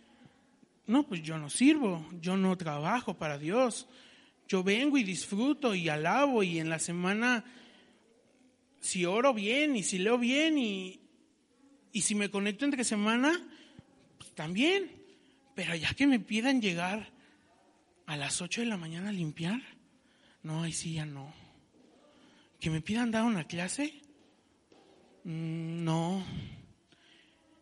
no, 0.87 1.07
pues 1.07 1.21
yo 1.21 1.37
no 1.37 1.49
sirvo, 1.49 2.03
yo 2.21 2.37
no 2.37 2.57
trabajo 2.57 3.13
para 3.15 3.37
Dios, 3.37 3.87
yo 4.47 4.63
vengo 4.63 4.97
y 4.97 5.03
disfruto 5.03 5.73
y 5.73 5.89
alabo 5.89 6.43
y 6.43 6.59
en 6.59 6.69
la 6.69 6.79
semana 6.79 7.43
si 8.79 9.05
oro 9.05 9.33
bien 9.33 9.75
y 9.75 9.83
si 9.83 9.97
leo 9.97 10.17
bien 10.17 10.57
y, 10.57 10.99
y 11.91 12.01
si 12.01 12.13
me 12.13 12.29
conecto 12.29 12.65
entre 12.65 12.83
semana, 12.83 13.31
pues 14.17 14.31
también. 14.35 14.91
Pero 15.55 15.73
ya 15.75 15.93
que 15.93 16.05
me 16.05 16.19
pidan 16.19 16.61
llegar 16.61 17.11
a 18.05 18.17
las 18.17 18.41
8 18.41 18.61
de 18.61 18.67
la 18.67 18.77
mañana 18.77 19.09
a 19.09 19.13
limpiar, 19.13 19.61
no, 20.43 20.63
ahí 20.63 20.71
sí 20.71 20.93
ya 20.93 21.05
no. 21.05 21.33
Que 22.59 22.69
me 22.69 22.81
pidan 22.81 23.09
dar 23.09 23.23
una 23.23 23.45
clase, 23.45 24.01
mm, 25.23 25.83
no. 25.83 26.23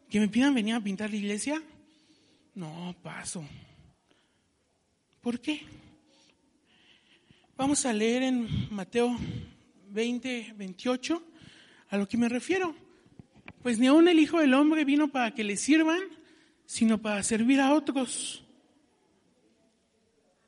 Que 0.10 0.20
me 0.20 0.28
pidan 0.28 0.54
venir 0.54 0.76
a 0.76 0.82
pintar 0.82 1.10
la 1.10 1.16
iglesia, 1.16 1.62
no, 2.56 2.96
paso. 3.02 3.48
¿Por 5.22 5.40
qué? 5.40 5.62
Vamos 7.56 7.86
a 7.86 7.94
leer 7.94 8.24
en 8.24 8.48
Mateo 8.72 9.16
20, 9.92 10.56
28 10.58 11.24
a 11.90 11.98
lo 11.98 12.08
que 12.08 12.18
me 12.18 12.28
refiero. 12.28 12.76
Pues 13.62 13.78
ni 13.78 13.86
aun 13.86 14.08
el 14.08 14.18
Hijo 14.18 14.40
del 14.40 14.56
Hombre 14.56 14.84
vino 14.86 15.10
para 15.10 15.36
que 15.36 15.44
le 15.44 15.56
sirvan, 15.56 16.02
sino 16.66 17.00
para 17.00 17.22
servir 17.22 17.62
a 17.62 17.76
otros. 17.76 18.44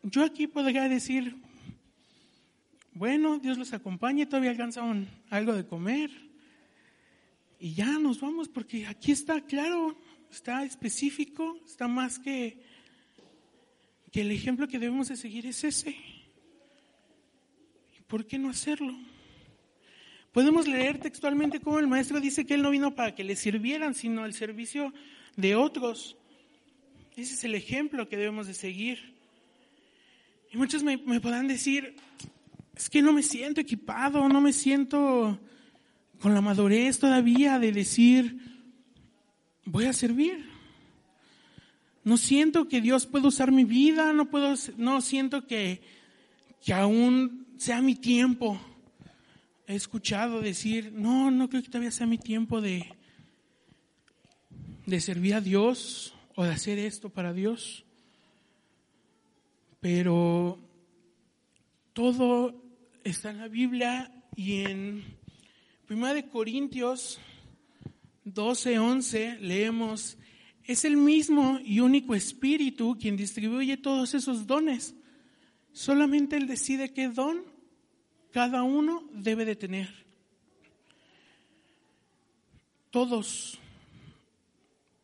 Yo 0.02 0.24
aquí 0.24 0.48
podría 0.48 0.90
decir, 0.90 1.36
bueno, 2.92 3.38
Dios 3.38 3.60
los 3.60 3.72
acompañe, 3.74 4.26
todavía 4.26 4.50
alcanzan 4.50 5.08
algo 5.30 5.54
de 5.54 5.68
comer. 5.68 6.10
Y 7.60 7.76
ya 7.76 8.00
nos 8.00 8.20
vamos, 8.20 8.50
porque 8.50 8.88
aquí 8.88 9.12
está 9.12 9.42
claro, 9.42 9.96
está 10.32 10.64
específico, 10.64 11.60
está 11.68 11.88
más 11.88 12.18
que, 12.18 12.64
que 14.12 14.22
el 14.22 14.32
ejemplo 14.32 14.68
que 14.68 14.80
debemos 14.80 15.10
de 15.10 15.18
seguir 15.18 15.46
es 15.46 15.64
ese. 15.64 16.15
¿Por 18.16 18.26
qué 18.26 18.40
no 18.40 18.50
hacerlo? 18.50 18.96
Podemos 20.32 20.70
leer 20.70 21.02
textualmente 21.02 21.60
cómo 21.60 21.80
el 21.80 21.88
maestro 21.88 22.22
dice 22.22 22.46
que 22.46 22.54
él 22.54 22.62
no 22.62 22.70
vino 22.70 22.96
para 22.96 23.14
que 23.14 23.26
le 23.26 23.36
sirvieran, 23.36 23.94
sino 23.94 24.24
al 24.24 24.34
servicio 24.34 24.94
de 25.36 25.58
otros. 25.58 26.16
Ese 27.18 27.34
es 27.34 27.44
el 27.44 27.56
ejemplo 27.56 28.08
que 28.08 28.16
debemos 28.16 28.48
de 28.48 28.54
seguir. 28.54 29.18
Y 30.50 30.56
muchos 30.56 30.82
me, 30.82 30.96
me 30.96 31.20
podrán 31.20 31.50
decir, 31.50 31.98
es 32.74 32.90
que 32.90 33.02
no 33.02 33.12
me 33.12 33.22
siento 33.22 33.60
equipado, 33.60 34.30
no 34.30 34.40
me 34.40 34.54
siento 34.54 35.38
con 36.22 36.34
la 36.34 36.40
madurez 36.40 37.00
todavía 37.00 37.60
de 37.60 37.74
decir, 37.74 38.40
voy 39.66 39.88
a 39.88 39.92
servir. 39.92 40.50
No 42.06 42.16
siento 42.16 42.70
que 42.70 42.80
Dios 42.80 43.08
pueda 43.08 43.28
usar 43.28 43.52
mi 43.52 43.66
vida, 43.66 44.14
no 44.14 44.30
puedo, 44.30 44.54
no 44.78 45.02
siento 45.02 45.46
que, 45.46 45.82
que 46.64 46.72
aún 46.72 47.45
sea 47.58 47.82
mi 47.82 47.96
tiempo. 47.96 48.60
He 49.68 49.76
escuchado 49.76 50.42
decir, 50.42 50.92
no, 50.94 51.32
no 51.32 51.50
creo 51.50 51.64
que 51.64 51.70
todavía 51.70 51.92
sea 51.92 52.08
mi 52.08 52.18
tiempo 52.18 52.62
de, 52.62 52.86
de 54.86 55.02
servir 55.02 55.36
a 55.36 55.42
Dios 55.42 56.14
o 56.36 56.44
de 56.44 56.52
hacer 56.52 56.78
esto 56.80 57.10
para 57.10 57.34
Dios. 57.34 57.86
Pero 59.80 60.60
todo 61.94 62.64
está 63.04 63.32
en 63.32 63.38
la 63.38 63.48
Biblia 63.48 64.12
y 64.36 64.62
en 64.62 65.04
1 65.90 66.14
de 66.14 66.28
Corintios 66.28 67.20
12, 68.26 68.80
11 68.80 69.38
leemos, 69.42 70.18
es 70.64 70.84
el 70.84 70.98
mismo 70.98 71.60
y 71.64 71.80
único 71.80 72.16
Espíritu 72.16 72.98
quien 73.00 73.16
distribuye 73.16 73.78
todos 73.78 74.16
esos 74.16 74.48
dones. 74.48 74.96
Solamente 75.76 76.38
Él 76.38 76.48
decide 76.48 76.94
qué 76.94 77.10
don 77.10 77.44
cada 78.32 78.64
uno 78.64 79.04
debe 79.12 79.44
de 79.44 79.58
tener. 79.58 79.90
Todos 82.92 83.60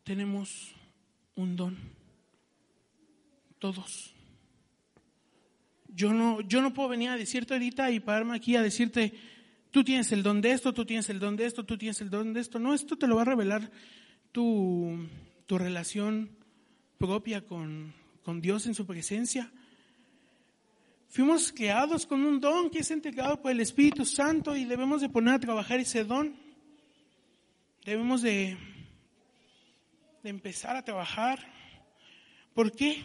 tenemos 0.02 0.74
un 1.36 1.56
don. 1.56 1.76
Todos. 3.58 4.14
Yo 5.88 6.14
no, 6.14 6.40
yo 6.40 6.62
no 6.62 6.72
puedo 6.72 6.88
venir 6.88 7.10
a 7.10 7.18
decirte 7.18 7.52
ahorita 7.52 7.90
y 7.90 8.00
pararme 8.00 8.34
aquí 8.34 8.56
a 8.56 8.62
decirte, 8.62 9.12
tú 9.70 9.84
tienes 9.84 10.10
el 10.12 10.22
don 10.22 10.40
de 10.40 10.52
esto, 10.52 10.72
tú 10.72 10.86
tienes 10.86 11.10
el 11.10 11.18
don 11.18 11.36
de 11.36 11.44
esto, 11.44 11.66
tú 11.66 11.76
tienes 11.76 12.00
el 12.00 12.08
don 12.08 12.32
de 12.32 12.40
esto. 12.40 12.58
No, 12.58 12.72
esto 12.72 12.96
te 12.96 13.06
lo 13.06 13.16
va 13.16 13.22
a 13.22 13.26
revelar 13.26 13.70
tu, 14.32 15.06
tu 15.44 15.58
relación 15.58 16.30
propia 16.96 17.44
con, 17.44 17.92
con 18.22 18.40
Dios 18.40 18.66
en 18.66 18.74
su 18.74 18.86
presencia. 18.86 19.52
Fuimos 21.12 21.52
creados 21.52 22.06
con 22.06 22.24
un 22.24 22.40
don 22.40 22.70
que 22.70 22.78
es 22.78 22.90
entregado 22.90 23.42
por 23.42 23.50
el 23.50 23.60
Espíritu 23.60 24.06
Santo 24.06 24.56
y 24.56 24.64
debemos 24.64 25.02
de 25.02 25.10
poner 25.10 25.34
a 25.34 25.38
trabajar 25.38 25.78
ese 25.78 26.04
don. 26.04 26.34
Debemos 27.84 28.22
de, 28.22 28.56
empezar 30.24 30.74
a 30.74 30.82
trabajar. 30.82 31.38
¿Por 32.54 32.72
qué? 32.72 33.04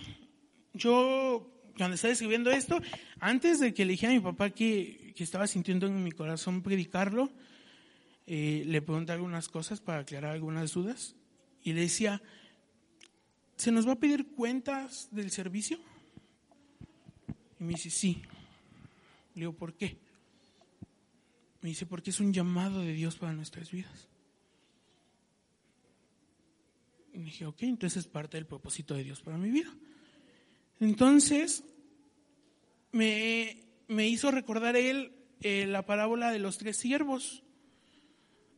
Yo 0.74 1.52
cuando 1.76 1.96
estaba 1.96 2.14
escribiendo 2.14 2.50
esto, 2.50 2.80
antes 3.20 3.60
de 3.60 3.74
que 3.74 3.84
le 3.84 3.92
dijera 3.92 4.14
a 4.14 4.16
mi 4.16 4.22
papá 4.22 4.52
que, 4.52 5.12
que 5.14 5.26
estaba 5.26 5.46
sintiendo 5.46 5.86
en 5.86 6.02
mi 6.02 6.14
corazón 6.14 6.64
predicarlo, 6.64 7.30
eh, 8.26 8.64
le 8.66 8.82
pregunté 8.82 9.12
algunas 9.12 9.50
cosas 9.50 9.82
para 9.82 10.00
aclarar 10.00 10.32
algunas 10.32 10.72
dudas 10.72 11.18
y 11.62 11.74
le 11.74 11.82
decía, 11.82 12.22
¿se 13.58 13.70
nos 13.74 13.86
va 13.86 13.92
a 13.92 14.00
pedir 14.00 14.28
cuentas 14.28 15.10
del 15.12 15.30
servicio? 15.30 15.78
Y 17.60 17.64
me 17.64 17.74
dice, 17.74 17.90
sí. 17.90 18.22
Le 19.34 19.42
digo, 19.42 19.54
¿por 19.54 19.74
qué? 19.74 19.98
Me 21.62 21.70
dice, 21.70 21.86
porque 21.86 22.12
es 22.12 22.20
un 22.20 22.34
llamado 22.34 22.82
de 22.82 22.94
Dios 22.94 23.18
para 23.18 23.34
nuestras 23.34 23.72
vidas. 23.72 24.08
Y 27.14 27.20
dije, 27.20 27.46
ok, 27.46 27.64
entonces 27.64 28.06
es 28.06 28.08
parte 28.08 28.38
del 28.38 28.46
propósito 28.46 28.94
de 28.94 29.04
Dios 29.04 29.22
para 29.22 29.38
mi 29.38 29.50
vida. 29.50 29.74
Entonces, 30.80 31.64
me, 32.92 33.64
me 33.88 34.08
hizo 34.08 34.30
recordar 34.30 34.76
él 34.76 35.12
eh, 35.42 35.66
la 35.68 35.86
parábola 35.86 36.32
de 36.32 36.40
los 36.40 36.58
tres 36.58 36.78
siervos, 36.78 37.44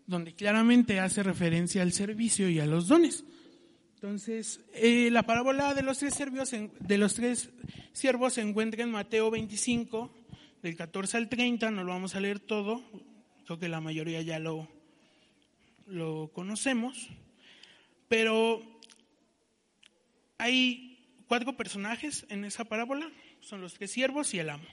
donde 0.07 0.33
claramente 0.33 0.99
hace 0.99 1.23
referencia 1.23 1.81
al 1.81 1.93
servicio 1.93 2.49
y 2.49 2.59
a 2.59 2.65
los 2.65 2.87
dones. 2.87 3.23
Entonces, 4.01 4.61
eh, 4.75 5.09
la 5.11 5.23
parábola 5.23 5.73
de 5.73 5.83
los 5.83 5.97
tres 5.97 6.13
siervos, 6.13 6.51
de 6.51 6.97
los 6.97 7.15
tres 7.15 7.49
siervos 7.91 8.35
se 8.35 8.39
encuentra 8.39 8.81
en 8.81 8.91
Mateo 8.91 9.29
25, 9.29 10.09
del 10.63 10.77
14 10.77 11.17
al 11.17 11.27
30, 11.27 11.69
no 11.69 11.83
lo 11.83 11.91
vamos 11.91 12.15
a 12.15 12.21
leer 12.21 12.39
todo, 12.39 12.81
creo 13.43 13.59
que 13.59 13.67
la 13.67 13.81
mayoría 13.81 14.21
ya 14.21 14.39
lo, 14.39 14.69
lo 15.85 16.31
conocemos, 16.33 17.09
pero 18.07 18.61
hay 20.37 21.05
cuatro 21.27 21.57
personajes 21.57 22.25
en 22.29 22.45
esa 22.45 22.63
parábola, 22.63 23.11
son 23.41 23.59
los 23.59 23.73
tres 23.73 23.91
siervos 23.91 24.33
y 24.33 24.39
el 24.39 24.49
amo. 24.49 24.67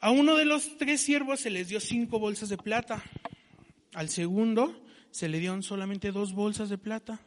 A 0.00 0.12
uno 0.12 0.34
de 0.36 0.46
los 0.46 0.78
tres 0.78 1.02
siervos 1.02 1.40
se 1.40 1.50
les 1.50 1.68
dio 1.68 1.78
cinco 1.78 2.18
bolsas 2.18 2.48
de 2.48 2.56
plata, 2.56 3.02
al 3.92 4.08
segundo 4.08 4.82
se 5.10 5.28
le 5.28 5.40
dieron 5.40 5.62
solamente 5.62 6.10
dos 6.10 6.32
bolsas 6.32 6.70
de 6.70 6.78
plata 6.78 7.20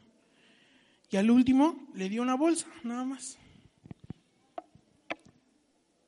y 1.13 1.17
al 1.17 1.29
último 1.29 1.87
le 1.93 2.09
dio 2.09 2.23
una 2.23 2.33
bolsa, 2.33 2.65
nada 2.81 3.03
más. 3.03 3.37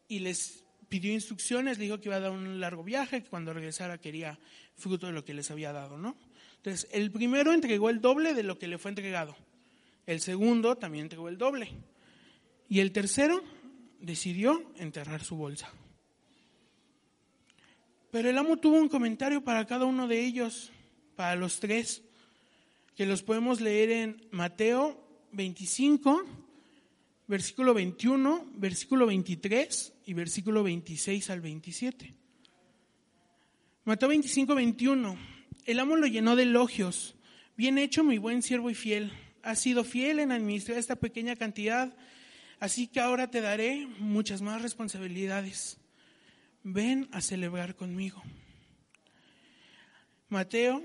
Y 0.07 0.17
les 0.17 0.65
pidió 0.89 1.13
instrucciones, 1.13 1.77
le 1.77 1.83
dijo 1.83 2.01
que 2.01 2.09
iba 2.09 2.15
a 2.15 2.21
dar 2.21 2.31
un 2.31 2.59
largo 2.59 2.83
viaje, 2.83 3.21
que 3.21 3.29
cuando 3.29 3.53
regresara 3.53 4.00
quería 4.00 4.39
fruto 4.75 5.05
de 5.05 5.13
lo 5.13 5.24
que 5.24 5.35
les 5.35 5.51
había 5.51 5.71
dado, 5.74 6.00
¿no? 6.00 6.17
Entonces, 6.55 6.89
el 6.91 7.12
primero 7.12 7.53
entregó 7.53 7.91
el 7.91 8.01
doble 8.01 8.33
de 8.33 8.41
lo 8.41 8.57
que 8.57 8.67
le 8.67 8.79
fue 8.79 8.89
entregado 8.89 9.35
El 10.07 10.21
segundo 10.21 10.75
también 10.75 11.03
entregó 11.03 11.29
el 11.29 11.38
doble. 11.38 11.69
Y 12.67 12.79
el 12.79 12.91
tercero 12.91 13.43
decidió 14.00 14.74
enterrar 14.77 15.24
su 15.24 15.35
bolsa. 15.35 15.71
Pero 18.09 18.27
el 18.27 18.38
amo 18.39 18.57
tuvo 18.57 18.77
un 18.77 18.89
comentario 18.89 19.43
para 19.43 19.67
cada 19.67 19.85
uno 19.85 20.07
de 20.07 20.25
ellos, 20.25 20.71
para 21.15 21.35
los 21.35 21.59
tres, 21.59 22.01
que 22.96 23.06
los 23.06 23.24
podemos 23.24 23.60
leer 23.60 23.92
en 23.92 24.28
Mateo 24.32 25.28
25, 25.34 26.24
versículo 27.28 27.74
21, 27.74 28.52
versículo 28.56 29.06
23 29.06 29.94
y 30.06 30.14
versículo 30.14 30.64
26 30.64 31.30
al 31.30 31.42
27. 31.42 32.14
Mateo 33.84 34.10
25, 34.10 34.56
21. 34.56 35.18
El 35.66 35.80
amo 35.80 35.96
lo 35.98 36.08
llenó 36.08 36.36
de 36.36 36.44
elogios. 36.44 37.16
Bien 37.58 37.78
hecho, 37.78 38.04
mi 38.04 38.18
buen 38.18 38.42
siervo 38.42 38.70
y 38.70 38.75
fiel. 38.75 39.12
Has 39.44 39.60
sido 39.60 39.84
fiel 39.84 40.20
en 40.20 40.32
administrar 40.32 40.78
esta 40.78 40.96
pequeña 40.96 41.36
cantidad, 41.36 41.96
así 42.60 42.88
que 42.88 43.00
ahora 43.00 43.30
te 43.30 43.42
daré 43.42 43.88
muchas 44.00 44.42
más 44.42 44.62
responsabilidades. 44.62 45.78
Ven 46.64 47.10
a 47.12 47.22
celebrar 47.22 47.75
conmigo. 47.75 48.24
Mateo 50.30 50.82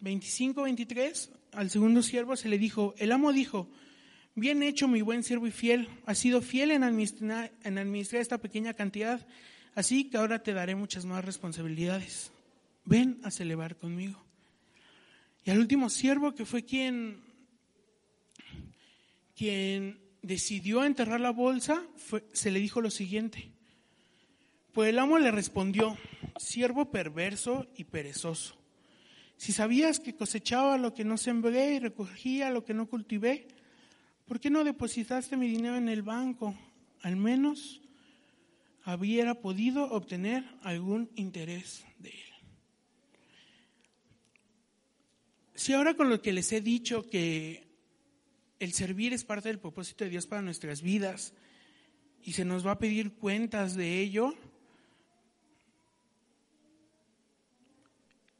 25, 0.00 0.62
23. 0.62 1.30
Al 1.52 1.70
segundo 1.70 2.02
siervo 2.02 2.36
se 2.36 2.48
le 2.48 2.58
dijo, 2.58 2.94
el 2.98 3.12
amo 3.12 3.32
dijo, 3.32 3.68
Bien 4.34 4.62
hecho, 4.62 4.86
mi 4.86 5.02
buen 5.02 5.24
siervo 5.24 5.46
y 5.46 5.50
fiel. 5.50 5.88
Has 6.06 6.18
sido 6.18 6.40
fiel 6.40 6.70
en 6.70 6.84
administrar, 6.84 7.52
en 7.64 7.78
administrar 7.78 8.22
esta 8.22 8.38
pequeña 8.38 8.74
cantidad, 8.74 9.26
así 9.74 10.08
que 10.08 10.16
ahora 10.16 10.42
te 10.42 10.52
daré 10.52 10.74
muchas 10.74 11.04
más 11.04 11.24
responsabilidades. 11.24 12.30
Ven 12.84 13.20
a 13.24 13.30
celebrar 13.30 13.76
conmigo. 13.76 14.22
Y 15.44 15.50
al 15.50 15.58
último 15.58 15.90
siervo, 15.90 16.34
que 16.34 16.44
fue 16.44 16.64
quien, 16.64 17.20
quien 19.36 20.00
decidió 20.22 20.84
enterrar 20.84 21.20
la 21.20 21.32
bolsa, 21.32 21.82
se 22.32 22.50
le 22.50 22.60
dijo 22.60 22.80
lo 22.80 22.90
siguiente. 22.90 23.50
Pues 24.72 24.90
el 24.90 24.98
amo 24.98 25.18
le 25.18 25.32
respondió, 25.32 25.98
siervo 26.38 26.90
perverso 26.90 27.66
y 27.74 27.84
perezoso. 27.84 28.59
Si 29.40 29.52
sabías 29.54 30.00
que 30.00 30.14
cosechaba 30.14 30.76
lo 30.76 30.92
que 30.92 31.02
no 31.02 31.16
sembré 31.16 31.72
y 31.72 31.78
recogía 31.78 32.50
lo 32.50 32.62
que 32.62 32.74
no 32.74 32.90
cultivé, 32.90 33.48
¿por 34.26 34.38
qué 34.38 34.50
no 34.50 34.64
depositaste 34.64 35.34
mi 35.38 35.48
dinero 35.48 35.76
en 35.76 35.88
el 35.88 36.02
banco? 36.02 36.54
Al 37.00 37.16
menos 37.16 37.80
hubiera 38.84 39.34
podido 39.40 39.84
obtener 39.92 40.44
algún 40.62 41.08
interés 41.14 41.86
de 42.00 42.10
él. 42.10 42.32
Si 45.54 45.72
ahora 45.72 45.94
con 45.94 46.10
lo 46.10 46.20
que 46.20 46.34
les 46.34 46.52
he 46.52 46.60
dicho 46.60 47.08
que 47.08 47.66
el 48.58 48.74
servir 48.74 49.14
es 49.14 49.24
parte 49.24 49.48
del 49.48 49.58
propósito 49.58 50.04
de 50.04 50.10
Dios 50.10 50.26
para 50.26 50.42
nuestras 50.42 50.82
vidas 50.82 51.32
y 52.22 52.34
se 52.34 52.44
nos 52.44 52.66
va 52.66 52.72
a 52.72 52.78
pedir 52.78 53.14
cuentas 53.14 53.74
de 53.74 54.02
ello, 54.02 54.34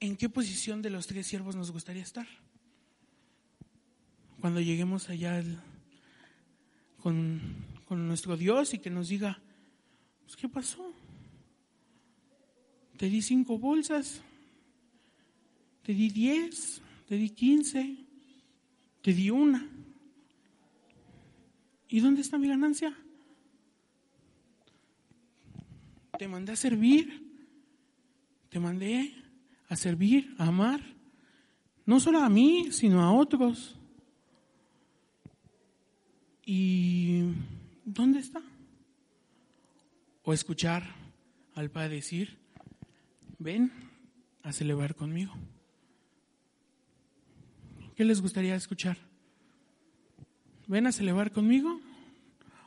¿en 0.00 0.16
qué 0.16 0.28
posición 0.28 0.83
de 0.83 0.90
los 0.90 1.07
tres 1.07 1.26
siervos 1.26 1.54
nos 1.54 1.71
gustaría 1.71 2.02
estar? 2.02 2.26
Cuando 4.40 4.61
lleguemos 4.61 5.11
allá 5.11 5.37
al, 5.37 5.62
con, 7.02 7.69
nuestro 7.90 8.37
Dios 8.37 8.73
y 8.73 8.78
que 8.78 8.88
nos 8.88 9.09
diga, 9.09 9.40
pues, 10.23 10.37
¿qué 10.37 10.49
pasó? 10.49 10.92
Te 12.97 13.11
di 13.11 13.21
cinco 13.21 13.59
bolsas, 13.59 14.23
te 15.83 15.92
di 15.92 16.09
diez, 16.09 16.80
te 17.07 17.16
di 17.16 17.30
quince, 17.30 17.97
te 19.02 19.12
di 19.12 19.30
una. 19.30 19.69
¿Y 21.88 22.00
dónde 22.00 22.21
está 22.21 22.38
mi 22.38 22.49
ganancia? 22.49 22.97
Te 26.19 26.28
mandé 26.28 26.52
a 26.52 26.57
servir, 26.57 27.26
te 28.50 28.60
mandé 28.60 29.15
a 29.71 29.76
servir, 29.76 30.35
a 30.37 30.49
amar, 30.49 30.80
no 31.87 32.00
solo 32.00 32.19
a 32.19 32.28
mí, 32.28 32.73
sino 32.73 33.02
a 33.02 33.13
otros. 33.13 33.78
¿Y 36.45 37.23
dónde 37.85 38.19
está? 38.19 38.43
O 40.25 40.33
escuchar 40.33 40.83
al 41.54 41.71
Padre 41.71 41.97
decir, 41.97 42.37
ven 43.39 43.73
a 44.43 44.52
celebrar 44.52 44.97
conmigo. 44.97 45.33
¿Qué 47.95 48.04
les 48.04 48.21
gustaría 48.21 48.56
escuchar? 48.56 48.99
¿Ven 50.67 50.89
a 50.89 50.93
celebrar 50.93 51.30
conmigo 51.30 51.80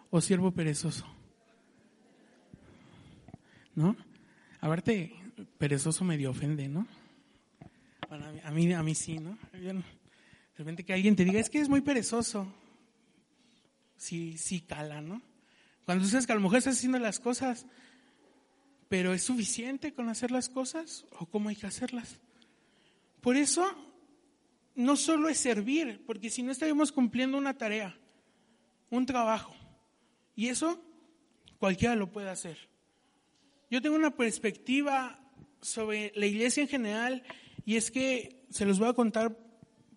o 0.10 0.22
siervo 0.22 0.52
perezoso? 0.52 1.06
¿No? 3.76 3.98
A 4.62 4.70
verte, 4.70 5.23
perezoso 5.58 6.04
medio 6.04 6.32
ofende, 6.32 6.68
¿no? 6.68 6.88
a 8.44 8.52
mí, 8.52 8.74
a 8.74 8.84
mí 8.84 8.96
sí, 8.96 9.18
¿no? 9.18 9.38
De 9.54 9.84
repente 10.56 10.84
que 10.84 10.94
alguien 10.94 11.16
te 11.16 11.26
diga, 11.26 11.40
es 11.40 11.50
que 11.50 11.60
es 11.60 11.70
muy 11.70 11.82
perezoso 11.82 12.48
sí, 13.98 14.38
sí 14.38 14.62
cala, 14.62 15.02
¿no? 15.02 15.22
Cuando 15.86 16.06
sabes 16.06 16.26
que 16.26 16.34
a 16.34 16.36
lo 16.36 16.42
mejor 16.42 16.58
estás 16.58 16.78
haciendo 16.78 17.00
las 17.00 17.20
cosas, 17.20 17.66
pero 18.90 19.14
¿es 19.14 19.24
suficiente 19.24 19.94
con 19.94 20.10
hacer 20.10 20.32
las 20.32 20.50
cosas 20.50 21.06
o 21.18 21.26
cómo 21.26 21.50
hay 21.50 21.56
que 21.56 21.68
hacerlas? 21.68 22.20
Por 23.22 23.38
eso, 23.38 23.66
no 24.76 24.96
solo 24.96 25.30
es 25.30 25.38
servir, 25.38 26.04
porque 26.06 26.30
si 26.30 26.44
no 26.44 26.52
estaríamos 26.52 26.92
cumpliendo 26.92 27.38
una 27.38 27.58
tarea, 27.58 27.98
un 28.90 29.06
trabajo, 29.06 29.56
y 30.36 30.48
eso 30.48 30.84
cualquiera 31.58 31.96
lo 31.96 32.12
puede 32.12 32.30
hacer. 32.30 32.58
Yo 33.72 33.82
tengo 33.82 33.96
una 33.96 34.12
perspectiva 34.12 35.20
sobre 35.64 36.12
la 36.16 36.26
iglesia 36.26 36.62
en 36.62 36.70
general 36.70 37.24
y 37.66 37.78
es 37.78 37.90
que 37.90 38.46
se 38.50 38.66
los 38.66 38.80
voy 38.80 38.90
a 38.90 38.94
contar 38.94 39.38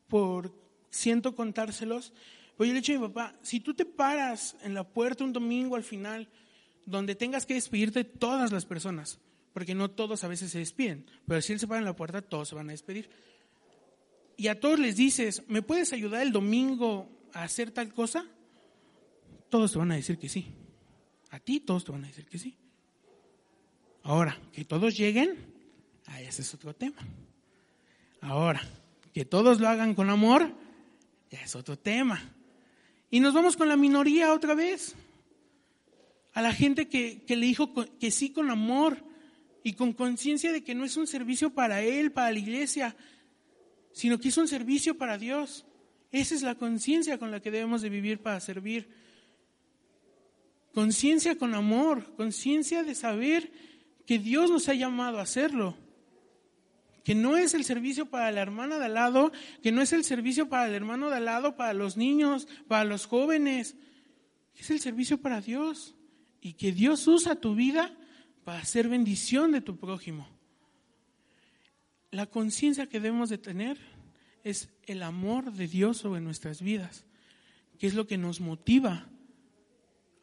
por 0.09 0.55
siento 0.90 1.35
contárselos, 1.35 2.12
pues 2.57 2.68
yo 2.68 2.72
le 2.72 2.79
he 2.79 2.83
dicho 2.83 2.92
a 2.92 3.00
mi 3.00 3.09
papá, 3.09 3.37
si 3.42 3.61
tú 3.61 3.74
te 3.74 3.85
paras 3.85 4.57
en 4.62 4.72
la 4.72 4.85
puerta 4.85 5.24
un 5.24 5.33
domingo 5.33 5.76
al 5.76 5.85
final, 5.85 6.29
donde 6.87 7.14
tengas 7.14 7.44
que 7.44 7.55
despedirte 7.55 8.05
de 8.05 8.11
todas 8.11 8.52
las 8.52 8.64
personas, 8.64 9.18
porque 9.52 9.74
no 9.74 9.90
todos 9.90 10.24
a 10.24 10.29
veces 10.29 10.50
se 10.52 10.59
despiden, 10.59 11.07
pero 11.26 11.42
si 11.42 11.52
él 11.52 11.61
se 11.61 11.66
para 11.66 11.81
en 11.81 11.85
la 11.85 11.96
puerta, 11.96 12.22
todos 12.22 12.48
se 12.48 12.55
van 12.55 12.68
a 12.68 12.72
despedir. 12.72 13.11
Y 14.37 14.48
a 14.48 14.61
todos 14.61 14.79
les 14.79 14.96
dices, 14.96 15.42
¿me 15.48 15.62
puedes 15.62 15.92
ayudar 15.92 16.22
el 16.22 16.33
domingo 16.33 17.09
a 17.33 17.42
hacer 17.42 17.70
tal 17.70 17.92
cosa? 17.92 18.26
Todos 19.48 19.72
te 19.72 19.79
van 19.79 19.92
a 19.92 19.96
decir 19.96 20.18
que 20.18 20.29
sí. 20.29 20.46
A 21.31 21.40
ti 21.40 21.61
todos 21.61 21.85
te 21.85 21.92
van 21.92 22.05
a 22.05 22.09
decir 22.09 22.26
que 22.26 22.38
sí. 22.38 22.57
Ahora, 24.02 24.38
que 24.52 24.64
todos 24.64 24.96
lleguen, 24.96 25.56
ah, 26.07 26.21
ese 26.21 26.42
es 26.42 26.55
otro 26.55 26.75
tema. 26.75 26.99
Ahora, 28.21 28.62
que 29.12 29.25
todos 29.25 29.61
lo 29.61 29.69
hagan 29.69 29.95
con 29.95 30.11
amor, 30.11 30.53
ya 31.31 31.40
es 31.40 31.55
otro 31.57 31.79
tema. 31.79 32.23
Y 33.11 33.21
nos 33.21 33.35
vamos 33.35 33.57
con 33.57 33.69
la 33.69 33.77
minoría 33.77 34.33
otra 34.33 34.55
vez. 34.55 34.95
A 36.35 36.42
la 36.42 36.53
gente 36.53 36.88
que, 36.88 37.25
le 37.29 37.47
dijo 37.47 37.73
que 37.99 38.11
sí 38.11 38.31
con 38.31 38.51
amor 38.51 39.03
y 39.62 39.73
con 39.73 39.95
conciencia 39.95 40.53
de 40.53 40.62
que 40.62 40.75
no 40.75 40.85
es 40.85 40.97
un 40.97 41.07
servicio 41.07 41.51
para 41.51 41.83
él, 41.83 42.12
para 42.12 42.31
la 42.31 42.38
iglesia, 42.38 42.95
sino 43.92 44.19
que 44.21 44.29
es 44.29 44.37
un 44.37 44.49
servicio 44.49 44.99
para 44.99 45.16
Dios. 45.16 45.64
Esa 46.12 46.35
es 46.35 46.42
la 46.42 46.57
conciencia 46.57 47.19
con 47.19 47.31
la 47.31 47.40
que 47.40 47.51
debemos 47.51 47.83
de 47.83 47.88
vivir 47.88 48.21
para 48.21 48.40
servir. 48.40 48.88
Conciencia 50.75 51.38
con 51.38 51.55
amor, 51.55 52.14
conciencia 52.16 52.83
de 52.83 52.95
saber 52.95 53.51
que 54.05 54.19
Dios 54.19 54.51
nos 54.51 54.69
ha 54.69 54.75
llamado 54.75 55.19
a 55.19 55.23
hacerlo 55.23 55.75
que 57.07 57.14
no 57.14 57.37
es 57.37 57.55
el 57.55 57.62
servicio 57.62 58.07
para 58.07 58.33
la 58.33 58.40
hermana 58.40 58.81
de 58.81 58.87
al 58.87 58.95
lado, 58.95 59.31
que 59.62 59.71
no 59.71 59.81
es 59.81 59.92
el 59.92 60.03
servicio 60.03 60.49
para 60.49 60.66
el 60.66 60.75
hermano 60.75 61.09
de 61.09 61.19
al 61.19 61.27
lado, 61.27 61.55
para 61.55 61.73
los 61.73 61.97
niños, 61.97 62.49
para 62.66 62.83
los 62.83 63.07
jóvenes, 63.07 63.77
es 64.57 64.71
el 64.73 64.81
servicio 64.81 65.19
para 65.19 65.40
Dios 65.40 65.95
y 66.40 66.55
que 66.55 66.73
Dios 66.73 67.07
usa 67.07 67.37
tu 67.37 67.55
vida 67.55 67.97
para 68.42 68.59
hacer 68.59 68.88
bendición 68.88 69.53
de 69.53 69.61
tu 69.61 69.77
prójimo. 69.77 70.29
La 72.11 72.27
conciencia 72.27 72.88
que 72.88 72.99
debemos 72.99 73.29
de 73.29 73.38
tener 73.38 73.79
es 74.42 74.69
el 74.83 75.05
amor 75.05 75.53
de 75.53 75.69
Dios 75.69 75.99
sobre 75.99 76.21
nuestras 76.21 76.61
vidas, 76.61 77.07
que 77.79 77.87
es 77.87 77.95
lo 77.95 78.09
que 78.09 78.19
nos 78.19 78.40
motiva 78.40 79.07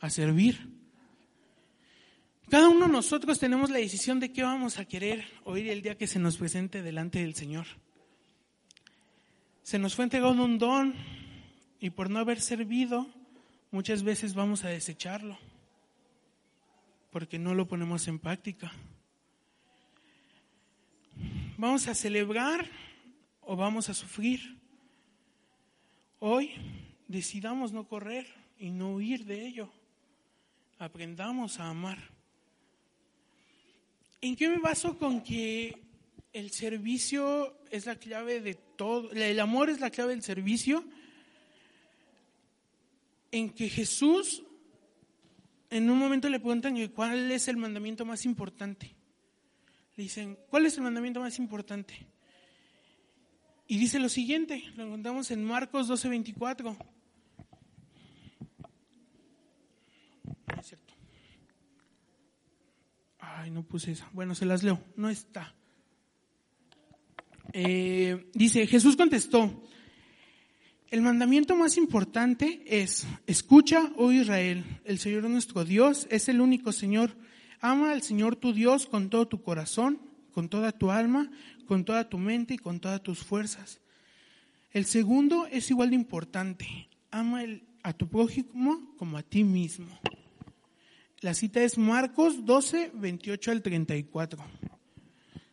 a 0.02 0.10
servir. 0.10 0.67
Cada 2.49 2.69
uno 2.69 2.86
de 2.86 2.91
nosotros 2.91 3.39
tenemos 3.39 3.69
la 3.69 3.79
decisión 3.79 4.19
de 4.19 4.32
qué 4.32 4.43
vamos 4.43 4.77
a 4.77 4.86
querer 4.86 5.25
oír 5.43 5.69
el 5.69 5.82
día 5.82 5.97
que 5.97 6.08
se 6.08 6.19
nos 6.19 6.38
presente 6.38 6.82
delante 6.82 7.19
del 7.19 7.36
Señor. 7.36 7.65
Se 9.63 9.79
nos 9.79 9.95
fue 9.95 10.03
entregado 10.03 10.43
un 10.43 10.60
don 10.60 10.93
y 11.79 11.89
por 11.89 12.10
no 12.10 12.19
haber 12.19 12.41
servido, 12.41 13.08
muchas 13.71 14.03
veces 14.03 14.36
vamos 14.36 14.63
a 14.63 14.69
desecharlo, 14.69 15.38
porque 17.12 17.39
no 17.39 17.53
lo 17.53 17.67
ponemos 17.67 18.08
en 18.08 18.19
práctica. 18.19 18.71
¿Vamos 21.58 21.88
a 21.88 21.95
celebrar 21.95 22.69
o 23.41 23.56
vamos 23.56 23.89
a 23.89 23.93
sufrir? 23.93 24.60
Hoy 26.19 26.51
decidamos 27.08 27.71
no 27.73 27.88
correr 27.88 28.27
y 28.58 28.69
no 28.69 28.93
huir 28.93 29.25
de 29.25 29.45
ello. 29.45 29.69
Aprendamos 30.77 31.60
a 31.60 31.69
amar. 31.69 32.12
¿En 34.23 34.38
qué 34.38 34.47
me 34.47 34.57
baso 34.57 34.97
con 34.97 35.21
que 35.21 35.83
el 36.31 36.49
servicio 36.51 37.59
es 37.69 37.86
la 37.86 37.97
clave 37.97 38.39
de 38.39 38.53
todo? 38.53 39.12
El 39.12 39.38
amor 39.38 39.69
es 39.69 39.81
la 39.81 39.89
clave 39.89 40.12
del 40.12 40.23
servicio. 40.23 40.86
En 43.31 43.49
que 43.49 43.67
Jesús 43.67 44.41
en 45.69 45.89
un 45.89 45.99
momento 45.99 46.29
le 46.29 46.39
preguntan 46.39 46.77
cuál 46.95 47.33
es 47.33 47.49
el 47.49 47.57
mandamiento 47.57 48.05
más 48.05 48.23
importante. 48.23 48.95
Le 49.97 50.03
dicen, 50.03 50.38
¿cuál 50.49 50.67
es 50.67 50.77
el 50.77 50.83
mandamiento 50.83 51.19
más 51.19 51.38
importante? 51.38 51.93
Y 53.67 53.77
dice 53.77 53.99
lo 53.99 54.07
siguiente, 54.07 54.63
lo 54.77 54.86
encontramos 54.86 55.31
en 55.31 55.43
Marcos 55.43 55.89
12:24. 55.89 56.77
es 60.59 60.67
cierto. 60.67 60.83
Ay, 63.36 63.52
no 63.52 63.63
puse 63.63 63.91
esa. 63.91 64.10
Bueno, 64.13 64.36
se 64.36 64.46
las 64.46 64.63
leo. 64.63 64.80
No 64.96 65.10
está. 65.10 65.54
Eh, 67.52 68.30
dice, 68.34 68.67
Jesús 68.67 68.96
contestó, 68.96 69.63
el 70.89 71.02
mandamiento 71.02 71.56
más 71.56 71.78
importante 71.78 72.63
es, 72.67 73.08
escucha, 73.26 73.91
oh 73.98 74.12
Israel, 74.12 74.63
el 74.86 75.00
Señor 75.00 75.24
nuestro 75.30 75.65
Dios 75.65 76.08
es 76.10 76.30
el 76.30 76.41
único 76.41 76.72
Señor. 76.72 77.15
Ama 77.60 77.91
al 77.91 78.02
Señor 78.02 78.36
tu 78.36 78.54
Dios 78.54 78.86
con 78.86 79.10
todo 79.10 79.28
tu 79.28 79.41
corazón, 79.41 80.00
con 80.34 80.50
toda 80.50 80.72
tu 80.72 80.91
alma, 80.91 81.32
con 81.65 81.86
toda 81.86 82.10
tu 82.10 82.17
mente 82.17 82.56
y 82.56 82.58
con 82.58 82.80
todas 82.80 83.02
tus 83.02 83.19
fuerzas. 83.24 83.82
El 84.72 84.86
segundo 84.86 85.48
es 85.48 85.69
igual 85.72 85.89
de 85.89 85.96
importante. 85.96 86.89
Ama 87.12 87.41
a 87.84 87.93
tu 87.93 88.08
prójimo 88.08 88.93
como 88.98 89.17
a 89.17 89.24
ti 89.24 89.43
mismo. 89.43 90.00
La 91.23 91.33
cita 91.33 91.63
es 91.63 91.77
Marcos 91.77 92.45
12, 92.45 92.91
28 92.93 93.51
al 93.51 93.62
34. 93.62 94.43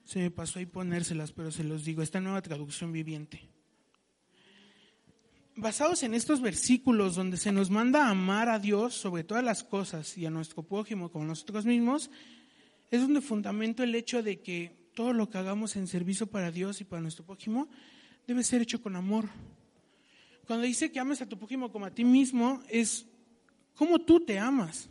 Se 0.04 0.18
me 0.18 0.30
pasó 0.30 0.58
ahí 0.58 0.66
ponérselas, 0.66 1.32
pero 1.32 1.50
se 1.50 1.64
los 1.64 1.84
digo, 1.84 2.02
esta 2.02 2.20
nueva 2.20 2.42
traducción 2.42 2.92
viviente 2.92 3.48
basados 5.60 6.02
en 6.02 6.14
estos 6.14 6.40
versículos 6.40 7.14
donde 7.14 7.36
se 7.36 7.52
nos 7.52 7.70
manda 7.70 8.06
a 8.06 8.10
amar 8.10 8.48
a 8.48 8.58
Dios 8.58 8.94
sobre 8.94 9.24
todas 9.24 9.44
las 9.44 9.62
cosas 9.62 10.16
y 10.16 10.24
a 10.24 10.30
nuestro 10.30 10.62
prójimo 10.62 11.10
como 11.10 11.26
nosotros 11.26 11.66
mismos, 11.66 12.10
es 12.90 13.02
donde 13.02 13.20
fundamento 13.20 13.82
el 13.82 13.94
hecho 13.94 14.22
de 14.22 14.40
que 14.40 14.90
todo 14.94 15.12
lo 15.12 15.28
que 15.28 15.38
hagamos 15.38 15.76
en 15.76 15.86
servicio 15.86 16.26
para 16.26 16.50
Dios 16.50 16.80
y 16.80 16.84
para 16.84 17.02
nuestro 17.02 17.24
prójimo 17.24 17.68
debe 18.26 18.42
ser 18.42 18.62
hecho 18.62 18.80
con 18.80 18.96
amor. 18.96 19.28
Cuando 20.46 20.64
dice 20.64 20.90
que 20.90 20.98
ames 20.98 21.20
a 21.20 21.28
tu 21.28 21.38
prójimo 21.38 21.70
como 21.70 21.86
a 21.86 21.90
ti 21.90 22.04
mismo, 22.04 22.62
es 22.68 23.06
cómo 23.74 23.98
tú 23.98 24.24
te 24.24 24.38
amas. 24.38 24.88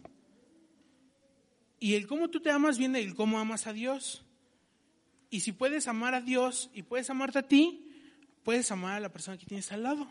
Y 1.79 1.95
el 1.95 2.07
cómo 2.07 2.29
tú 2.29 2.41
te 2.41 2.51
amas 2.51 2.77
viene 2.77 2.99
del 2.99 3.15
cómo 3.15 3.39
amas 3.39 3.67
a 3.67 3.73
Dios. 3.73 4.23
Y 5.29 5.41
si 5.41 5.51
puedes 5.51 5.87
amar 5.87 6.15
a 6.15 6.21
Dios 6.21 6.69
y 6.73 6.83
puedes 6.83 7.09
amarte 7.09 7.39
a 7.39 7.47
ti, 7.47 7.87
puedes 8.43 8.71
amar 8.71 8.95
a 8.95 8.99
la 8.99 9.11
persona 9.11 9.37
que 9.37 9.45
tienes 9.45 9.71
al 9.71 9.83
lado. 9.83 10.07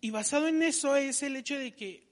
Y 0.00 0.10
basado 0.10 0.48
en 0.48 0.62
eso 0.62 0.96
es 0.96 1.22
el 1.22 1.36
hecho 1.36 1.58
de 1.58 1.74
que 1.74 2.06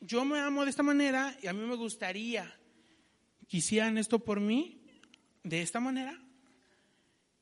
yo 0.00 0.24
me 0.24 0.38
amo 0.38 0.64
de 0.64 0.70
esta 0.70 0.82
manera 0.82 1.36
y 1.42 1.48
a 1.48 1.52
mí 1.52 1.64
me 1.66 1.74
gustaría 1.74 2.58
que 3.48 3.56
hicieran 3.56 3.98
esto 3.98 4.18
por 4.18 4.40
mí 4.40 4.80
de 5.42 5.62
esta 5.62 5.80
manera, 5.80 6.20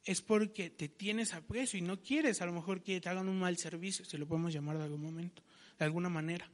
es 0.04 0.22
porque 0.22 0.70
te 0.70 0.88
tienes 0.88 1.35
aprecio 1.35 1.78
y 1.78 1.82
no 1.82 2.00
quieres 2.00 2.40
a 2.40 2.46
lo 2.46 2.52
mejor 2.52 2.82
que 2.82 3.00
te 3.00 3.09
hagan 3.09 3.28
un 3.28 3.38
mal 3.38 3.59
servicio, 3.59 4.04
si 4.04 4.16
lo 4.16 4.26
podemos 4.26 4.52
llamar 4.52 4.78
de 4.78 4.85
algún 4.85 5.02
momento, 5.02 5.42
de 5.78 5.85
alguna 5.85 6.09
manera, 6.09 6.48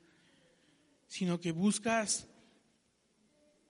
sino 1.12 1.38
que 1.38 1.53
buscas, 1.53 2.27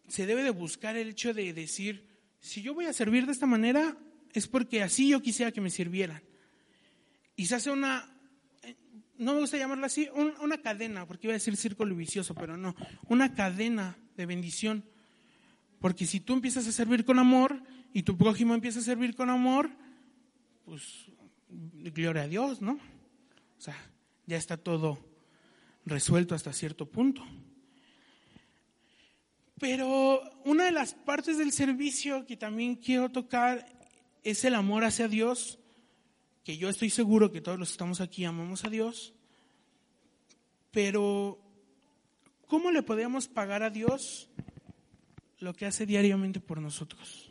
se 0.07 0.26
debe 0.26 0.44
de 0.44 0.50
buscar 0.50 0.96
el 0.96 1.09
hecho 1.09 1.35
de 1.35 1.52
decir, 1.52 2.07
si 2.38 2.62
yo 2.62 2.72
voy 2.72 2.87
a 2.87 2.92
servir 2.92 3.26
de 3.26 3.33
esta 3.33 3.46
manera, 3.46 3.96
es 4.33 4.46
porque 4.46 4.81
así 4.81 5.09
yo 5.09 5.20
quisiera 5.20 5.50
que 5.50 5.61
me 5.61 5.68
sirvieran. 5.68 6.22
Y 7.35 7.46
se 7.46 7.57
hace 7.57 7.72
una 7.72 8.09
no 9.18 9.35
me 9.35 9.40
gusta 9.40 9.57
llamarlo 9.57 9.87
así, 9.87 10.09
una 10.40 10.59
cadena, 10.59 11.05
porque 11.05 11.26
iba 11.26 11.33
a 11.33 11.35
decir 11.35 11.57
círculo 11.57 11.96
vicioso, 11.96 12.33
pero 12.33 12.57
no, 12.57 12.76
una 13.09 13.35
cadena 13.35 13.98
de 14.16 14.26
bendición. 14.26 14.85
Porque 15.81 16.07
si 16.07 16.20
tú 16.20 16.35
empiezas 16.35 16.68
a 16.68 16.72
servir 16.72 17.05
con 17.05 17.18
amor 17.18 17.61
y 17.92 18.05
tu 18.05 18.16
prójimo 18.16 18.55
empieza 18.55 18.78
a 18.78 18.83
servir 18.83 19.16
con 19.16 19.31
amor, 19.31 19.68
pues 20.64 21.07
gloria 21.48 22.22
a 22.22 22.28
Dios, 22.28 22.62
¿no? 22.62 22.74
O 23.59 23.61
sea, 23.61 23.76
ya 24.26 24.37
está 24.37 24.57
todo 24.57 25.12
resuelto 25.85 26.35
hasta 26.35 26.53
cierto 26.53 26.87
punto. 26.87 27.25
Pero 29.59 30.23
una 30.45 30.64
de 30.64 30.73
las 30.73 30.95
partes 30.95 31.38
del 31.38 31.53
servicio 31.53 32.27
que 32.27 32.37
también 32.37 32.77
quiero 32.77 33.11
tocar 33.11 33.66
es 34.25 34.45
el 34.45 34.55
amor 34.55 34.85
hacia 34.85 35.09
Dios 35.09 35.59
que 36.45 36.57
yo 36.57 36.68
estoy 36.68 36.90
seguro 36.90 37.31
que 37.31 37.40
todos 37.40 37.59
los 37.59 37.68
que 37.68 37.73
estamos 37.73 38.01
aquí 38.01 38.25
amamos 38.25 38.64
a 38.64 38.68
Dios, 38.68 39.14
pero 40.71 41.38
¿cómo 42.49 42.73
le 42.73 42.83
podríamos 42.83 43.29
pagar 43.29 43.62
a 43.62 43.71
Dios 43.71 44.29
lo 45.38 45.55
que 45.55 45.66
hace 45.66 45.87
diariamente 45.87 46.40
por 46.40 46.61
nosotros? 46.61 47.31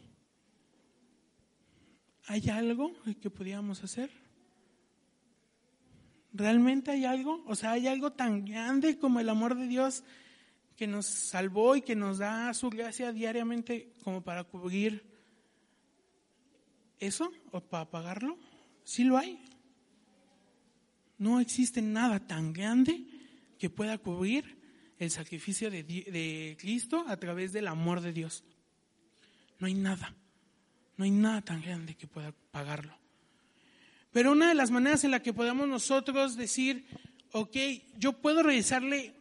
¿Hay 2.27 2.49
algo 2.49 2.93
que 3.21 3.29
podríamos 3.29 3.83
hacer? 3.83 4.09
¿Realmente 6.33 6.91
hay 6.91 7.05
algo? 7.05 7.43
O 7.45 7.55
sea, 7.55 7.71
¿hay 7.71 7.87
algo 7.87 8.11
tan 8.13 8.45
grande 8.45 8.97
como 8.97 9.19
el 9.19 9.29
amor 9.29 9.55
de 9.55 9.67
Dios 9.67 10.03
que 10.75 10.87
nos 10.87 11.05
salvó 11.05 11.75
y 11.75 11.81
que 11.81 11.95
nos 11.95 12.19
da 12.19 12.53
su 12.53 12.69
gracia 12.69 13.11
diariamente 13.11 13.93
como 14.03 14.21
para 14.21 14.43
cubrir 14.43 15.03
eso 16.99 17.31
o 17.51 17.61
para 17.61 17.89
pagarlo? 17.89 18.37
¿Sí 18.83 19.03
lo 19.03 19.17
hay? 19.17 19.39
No 21.17 21.39
existe 21.39 21.81
nada 21.81 22.19
tan 22.25 22.53
grande 22.53 23.05
que 23.59 23.69
pueda 23.69 23.97
cubrir 23.97 24.57
el 24.97 25.11
sacrificio 25.11 25.69
de, 25.69 26.55
Cristo 26.59 27.05
a 27.07 27.17
través 27.17 27.51
del 27.51 27.67
amor 27.67 28.01
de 28.01 28.13
Dios. 28.13 28.43
No 29.59 29.67
hay 29.67 29.73
nada. 29.73 30.15
No 30.97 31.05
hay 31.05 31.11
nada 31.11 31.41
tan 31.41 31.61
grande 31.61 31.95
que 31.95 32.07
pueda 32.07 32.31
pagarlo. 32.51 33.00
Pero 34.11 34.31
una 34.31 34.49
de 34.49 34.55
las 34.55 34.71
maneras 34.71 35.03
en 35.03 35.11
la 35.11 35.21
que 35.21 35.33
podemos 35.33 35.67
nosotros 35.67 36.35
decir, 36.35 36.85
ok, 37.31 37.55
yo 37.97 38.13
puedo 38.13 38.43
realizarle 38.43 39.15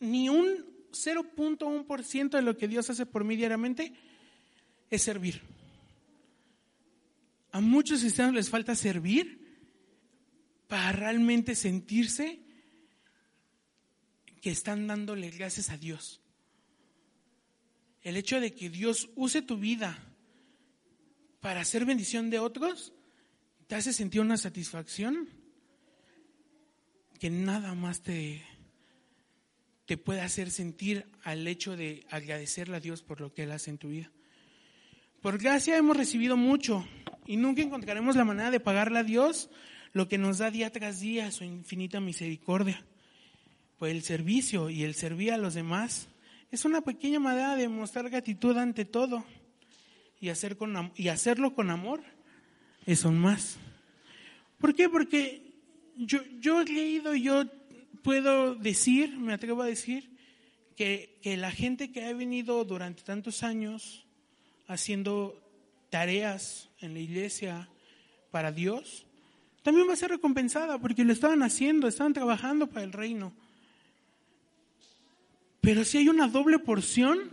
ni 0.00 0.28
un 0.28 0.74
0.1% 0.94 2.30
de 2.30 2.42
lo 2.42 2.56
que 2.56 2.68
Dios 2.68 2.90
hace 2.90 3.06
por 3.06 3.24
mí 3.24 3.36
diariamente, 3.36 3.92
es 4.90 5.02
servir. 5.02 5.42
A 7.50 7.60
muchos 7.60 8.00
cristianos 8.00 8.34
les 8.34 8.50
falta 8.50 8.74
servir 8.74 9.40
para 10.68 10.92
realmente 10.92 11.54
sentirse 11.54 12.40
que 14.40 14.50
están 14.50 14.86
dándole 14.86 15.30
gracias 15.30 15.70
a 15.70 15.78
Dios. 15.78 16.20
El 18.02 18.16
hecho 18.16 18.40
de 18.40 18.54
que 18.54 18.68
Dios 18.68 19.08
use 19.14 19.40
tu 19.40 19.56
vida 19.56 19.98
para 21.40 21.60
hacer 21.60 21.84
bendición 21.84 22.28
de 22.28 22.38
otros, 22.38 22.92
te 23.66 23.74
hace 23.74 23.92
sentir 23.92 24.20
una 24.20 24.36
satisfacción 24.36 25.28
que 27.18 27.30
nada 27.30 27.74
más 27.74 28.02
te, 28.02 28.42
te 29.86 29.96
puede 29.96 30.20
hacer 30.20 30.50
sentir 30.50 31.06
al 31.22 31.46
hecho 31.46 31.76
de 31.76 32.06
agradecerle 32.10 32.76
a 32.76 32.80
Dios 32.80 33.02
por 33.02 33.20
lo 33.20 33.32
que 33.32 33.44
Él 33.44 33.52
hace 33.52 33.70
en 33.70 33.78
tu 33.78 33.88
vida. 33.88 34.10
Por 35.22 35.38
gracia 35.38 35.76
hemos 35.76 35.96
recibido 35.96 36.36
mucho, 36.36 36.86
y 37.26 37.36
nunca 37.36 37.62
encontraremos 37.62 38.16
la 38.16 38.24
manera 38.24 38.50
de 38.50 38.60
pagarle 38.60 38.98
a 38.98 39.04
Dios 39.04 39.48
lo 39.92 40.08
que 40.08 40.18
nos 40.18 40.38
da 40.38 40.50
día 40.50 40.70
tras 40.70 41.00
día 41.00 41.30
su 41.30 41.44
infinita 41.44 42.00
misericordia. 42.00 42.84
Pues 43.78 43.92
el 43.92 44.02
servicio 44.02 44.70
y 44.70 44.84
el 44.84 44.94
servir 44.94 45.32
a 45.32 45.38
los 45.38 45.54
demás 45.54 46.08
es 46.50 46.64
una 46.64 46.82
pequeña 46.82 47.20
manera 47.20 47.56
de 47.56 47.68
mostrar 47.68 48.10
gratitud 48.10 48.56
ante 48.58 48.84
todo 48.84 49.24
y, 50.20 50.28
hacer 50.28 50.56
con, 50.56 50.92
y 50.96 51.08
hacerlo 51.08 51.54
con 51.54 51.70
amor 51.70 52.02
aún 53.04 53.18
más. 53.18 53.56
¿Por 54.58 54.74
qué? 54.74 54.88
Porque 54.88 55.42
yo, 55.96 56.20
yo 56.40 56.60
he 56.60 56.64
leído, 56.64 57.14
yo 57.14 57.44
puedo 58.02 58.54
decir, 58.54 59.16
me 59.18 59.32
atrevo 59.32 59.62
a 59.62 59.66
decir, 59.66 60.10
que, 60.76 61.18
que 61.22 61.36
la 61.36 61.50
gente 61.50 61.92
que 61.92 62.04
ha 62.04 62.12
venido 62.12 62.64
durante 62.64 63.02
tantos 63.02 63.42
años 63.42 64.04
haciendo 64.66 65.40
tareas 65.90 66.68
en 66.80 66.94
la 66.94 67.00
iglesia 67.00 67.68
para 68.30 68.50
Dios, 68.50 69.06
también 69.62 69.88
va 69.88 69.94
a 69.94 69.96
ser 69.96 70.10
recompensada 70.10 70.78
porque 70.78 71.04
lo 71.04 71.12
estaban 71.12 71.42
haciendo, 71.42 71.88
estaban 71.88 72.12
trabajando 72.12 72.66
para 72.66 72.84
el 72.84 72.92
reino. 72.92 73.32
Pero 75.60 75.84
si 75.84 75.98
hay 75.98 76.08
una 76.08 76.28
doble 76.28 76.58
porción, 76.58 77.30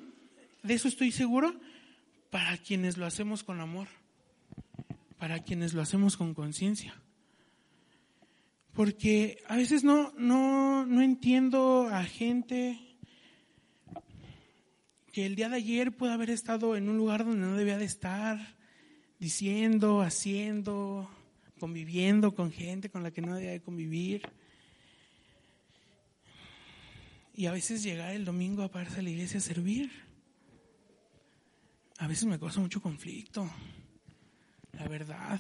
de 0.64 0.76
eso 0.76 0.88
estoy 0.88 1.12
seguro, 1.12 1.54
para 2.30 2.58
quienes 2.58 2.98
lo 2.98 3.06
hacemos 3.06 3.44
con 3.44 3.60
amor, 3.60 3.90
para 5.22 5.44
quienes 5.44 5.76
lo 5.76 5.84
hacemos 5.84 6.18
con 6.18 6.34
conciencia. 6.34 7.00
Porque 8.74 9.38
a 9.48 9.56
veces 9.56 9.84
no, 9.84 10.12
no, 10.18 10.84
no 10.88 11.04
entiendo 11.04 11.90
a 11.92 12.04
gente 12.06 12.98
que 15.12 15.28
el 15.28 15.36
día 15.36 15.48
de 15.48 15.58
ayer 15.58 15.96
puede 15.96 16.14
haber 16.14 16.32
estado 16.32 16.76
en 16.76 16.90
un 16.90 16.98
lugar 16.98 17.24
donde 17.24 17.46
no 17.46 17.56
debía 17.56 17.78
de 17.78 17.86
estar, 17.86 18.58
diciendo, 19.20 20.02
haciendo, 20.02 21.08
conviviendo 21.60 22.34
con 22.34 22.52
gente 22.52 22.90
con 22.90 23.04
la 23.04 23.12
que 23.12 23.22
no 23.22 23.36
debía 23.36 23.52
de 23.52 23.62
convivir. 23.62 24.24
Y 27.36 27.46
a 27.46 27.52
veces 27.52 27.84
llegar 27.84 28.16
el 28.16 28.26
domingo 28.26 28.64
a 28.64 28.72
pararse 28.72 29.02
a 29.02 29.04
la 29.04 29.12
iglesia 29.12 29.38
a 29.38 29.42
servir. 29.42 29.92
A 32.00 32.08
veces 32.08 32.26
me 32.26 32.40
causa 32.40 32.60
mucho 32.60 32.82
conflicto, 32.82 33.48
la 34.74 34.88
verdad. 34.88 35.40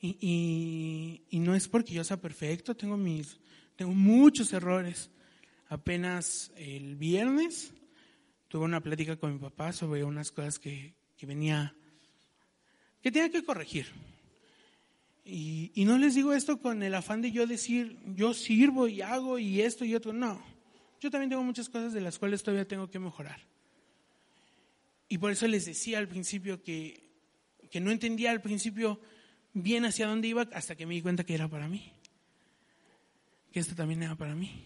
Y, 0.00 1.22
y, 1.30 1.38
no 1.40 1.54
es 1.54 1.68
porque 1.68 1.94
yo 1.94 2.04
sea 2.04 2.20
perfecto, 2.20 2.76
tengo 2.76 2.96
mis, 2.96 3.38
tengo 3.76 3.92
muchos 3.92 4.52
errores. 4.52 5.10
Apenas 5.68 6.52
el 6.56 6.96
viernes 6.96 7.72
tuve 8.48 8.64
una 8.64 8.80
plática 8.80 9.16
con 9.16 9.32
mi 9.32 9.38
papá 9.38 9.72
sobre 9.72 10.04
unas 10.04 10.30
cosas 10.30 10.58
que, 10.58 10.94
que 11.16 11.26
venía, 11.26 11.74
que 13.02 13.10
tenía 13.10 13.30
que 13.30 13.44
corregir. 13.44 13.86
Y, 15.24 15.72
y, 15.74 15.84
no 15.86 15.98
les 15.98 16.14
digo 16.14 16.32
esto 16.32 16.60
con 16.60 16.84
el 16.84 16.94
afán 16.94 17.20
de 17.20 17.32
yo 17.32 17.48
decir, 17.48 17.98
yo 18.14 18.32
sirvo 18.32 18.86
y 18.86 19.00
hago 19.00 19.40
y 19.40 19.60
esto 19.60 19.84
y 19.84 19.96
otro. 19.96 20.12
No, 20.12 20.40
yo 21.00 21.10
también 21.10 21.30
tengo 21.30 21.42
muchas 21.42 21.68
cosas 21.68 21.92
de 21.92 22.00
las 22.00 22.18
cuales 22.18 22.44
todavía 22.44 22.68
tengo 22.68 22.88
que 22.88 23.00
mejorar. 23.00 23.40
Y 25.08 25.18
por 25.18 25.32
eso 25.32 25.48
les 25.48 25.64
decía 25.64 25.98
al 25.98 26.08
principio 26.08 26.62
que, 26.62 27.05
que 27.76 27.80
no 27.82 27.90
entendía 27.90 28.30
al 28.30 28.40
principio 28.40 28.98
bien 29.52 29.84
hacia 29.84 30.06
dónde 30.06 30.28
iba 30.28 30.48
hasta 30.54 30.74
que 30.76 30.86
me 30.86 30.94
di 30.94 31.02
cuenta 31.02 31.24
que 31.24 31.34
era 31.34 31.46
para 31.46 31.68
mí. 31.68 31.92
Que 33.52 33.60
esto 33.60 33.74
también 33.74 34.02
era 34.02 34.14
para 34.14 34.34
mí. 34.34 34.64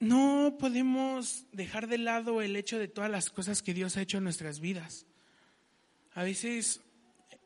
No 0.00 0.56
podemos 0.58 1.46
dejar 1.52 1.86
de 1.86 1.98
lado 1.98 2.42
el 2.42 2.56
hecho 2.56 2.76
de 2.76 2.88
todas 2.88 3.08
las 3.08 3.30
cosas 3.30 3.62
que 3.62 3.72
Dios 3.72 3.96
ha 3.96 4.02
hecho 4.02 4.18
en 4.18 4.24
nuestras 4.24 4.58
vidas. 4.58 5.06
A 6.12 6.24
veces 6.24 6.80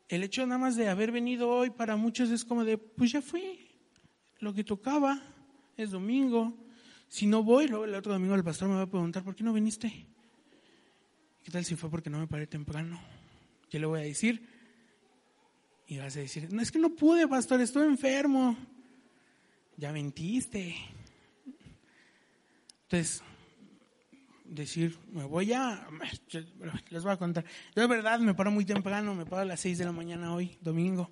el 0.09 0.23
hecho 0.23 0.47
nada 0.47 0.57
más 0.57 0.75
de 0.77 0.88
haber 0.88 1.12
venido 1.12 1.51
hoy 1.51 1.68
para 1.68 1.97
muchos 1.97 2.31
es 2.31 2.47
como 2.47 2.64
de, 2.64 2.79
pues 2.79 3.12
ya 3.12 3.21
fui, 3.21 3.68
lo 4.38 4.55
que 4.55 4.64
tocaba, 4.64 5.21
es 5.77 5.90
domingo. 5.90 6.57
Si 7.09 7.27
no 7.27 7.42
voy, 7.42 7.68
luego 7.68 7.85
el 7.85 7.95
otro 7.95 8.14
domingo 8.14 8.35
el 8.35 8.42
pastor 8.42 8.71
me 8.71 8.77
va 8.77 8.85
a 8.85 8.90
preguntar, 8.90 9.23
¿por 9.23 9.37
qué 9.37 9.45
no 9.45 9.53
viniste? 9.53 10.12
¿Qué 11.42 11.50
tal 11.50 11.64
si 11.64 11.74
fue 11.74 11.90
porque 11.90 12.09
no 12.09 12.18
me 12.18 12.28
paré 12.28 12.46
temprano? 12.46 13.00
¿Qué 13.68 13.78
le 13.78 13.87
voy 13.87 14.00
a 14.00 14.05
decir? 14.05 14.46
Y 15.88 15.98
vas 15.98 16.16
a 16.16 16.20
decir, 16.20 16.52
no 16.52 16.62
es 16.62 16.70
que 16.70 16.78
no 16.78 16.90
pude, 16.90 17.26
pastor, 17.26 17.61
estoy 17.61 17.87
enfermo. 17.87 18.57
Ya 19.76 19.92
mentiste. 19.92 20.76
Entonces, 22.85 23.22
decir, 24.44 24.96
me 25.11 25.24
voy 25.24 25.52
a, 25.52 25.88
les 26.90 27.02
voy 27.02 27.12
a 27.12 27.16
contar. 27.16 27.44
Yo 27.74 27.83
de 27.83 27.88
verdad 27.88 28.20
me 28.20 28.35
paro 28.35 28.50
muy 28.50 28.64
temprano, 28.64 29.14
me 29.14 29.26
paro 29.26 29.42
a 29.42 29.46
las 29.46 29.61
6 29.61 29.78
de 29.78 29.85
la 29.85 29.92
mañana 29.92 30.33
hoy, 30.33 30.57
domingo. 30.61 31.11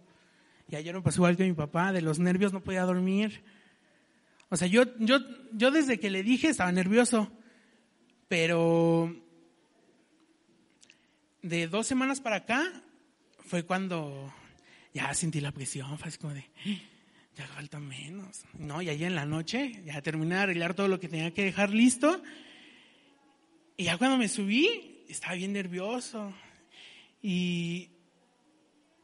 Y 0.68 0.76
ayer 0.76 0.94
me 0.94 1.02
pasó 1.02 1.18
igual 1.18 1.36
que 1.36 1.44
mi 1.44 1.54
papá, 1.54 1.92
de 1.92 2.02
los 2.02 2.20
nervios 2.20 2.52
no 2.52 2.62
podía 2.62 2.82
dormir. 2.82 3.42
O 4.48 4.56
sea, 4.56 4.68
yo, 4.68 4.84
yo, 4.98 5.18
yo 5.52 5.70
desde 5.70 5.98
que 5.98 6.10
le 6.10 6.22
dije 6.22 6.48
estaba 6.48 6.70
nervioso, 6.70 7.32
pero 8.28 9.12
de 11.42 11.68
dos 11.68 11.87
semanas 11.87 12.20
para 12.20 12.37
acá 12.37 12.83
fue 13.46 13.64
cuando 13.64 14.33
ya 14.92 15.12
sentí 15.14 15.40
la 15.40 15.53
presión, 15.53 15.98
fue 15.98 16.09
así 16.09 16.18
como 16.18 16.35
de, 16.35 16.44
ya 17.37 17.46
falta 17.46 17.79
menos. 17.79 18.42
No, 18.55 18.83
y 18.83 18.88
allí 18.88 19.05
en 19.05 19.14
la 19.14 19.26
noche 19.26 19.83
ya 19.85 20.03
terminé 20.03 20.37
de 20.37 20.40
arreglar 20.42 20.74
todo 20.74 20.88
lo 20.88 21.00
que 21.00 21.09
tenía 21.09 21.33
que 21.33 21.44
dejar 21.44 21.70
listo. 21.70 22.22
Y 23.76 23.85
ya 23.85 23.96
cuando 23.96 24.18
me 24.18 24.29
subí, 24.29 25.05
estaba 25.09 25.35
bien 25.35 25.53
nervioso. 25.53 26.33
Y, 27.22 27.90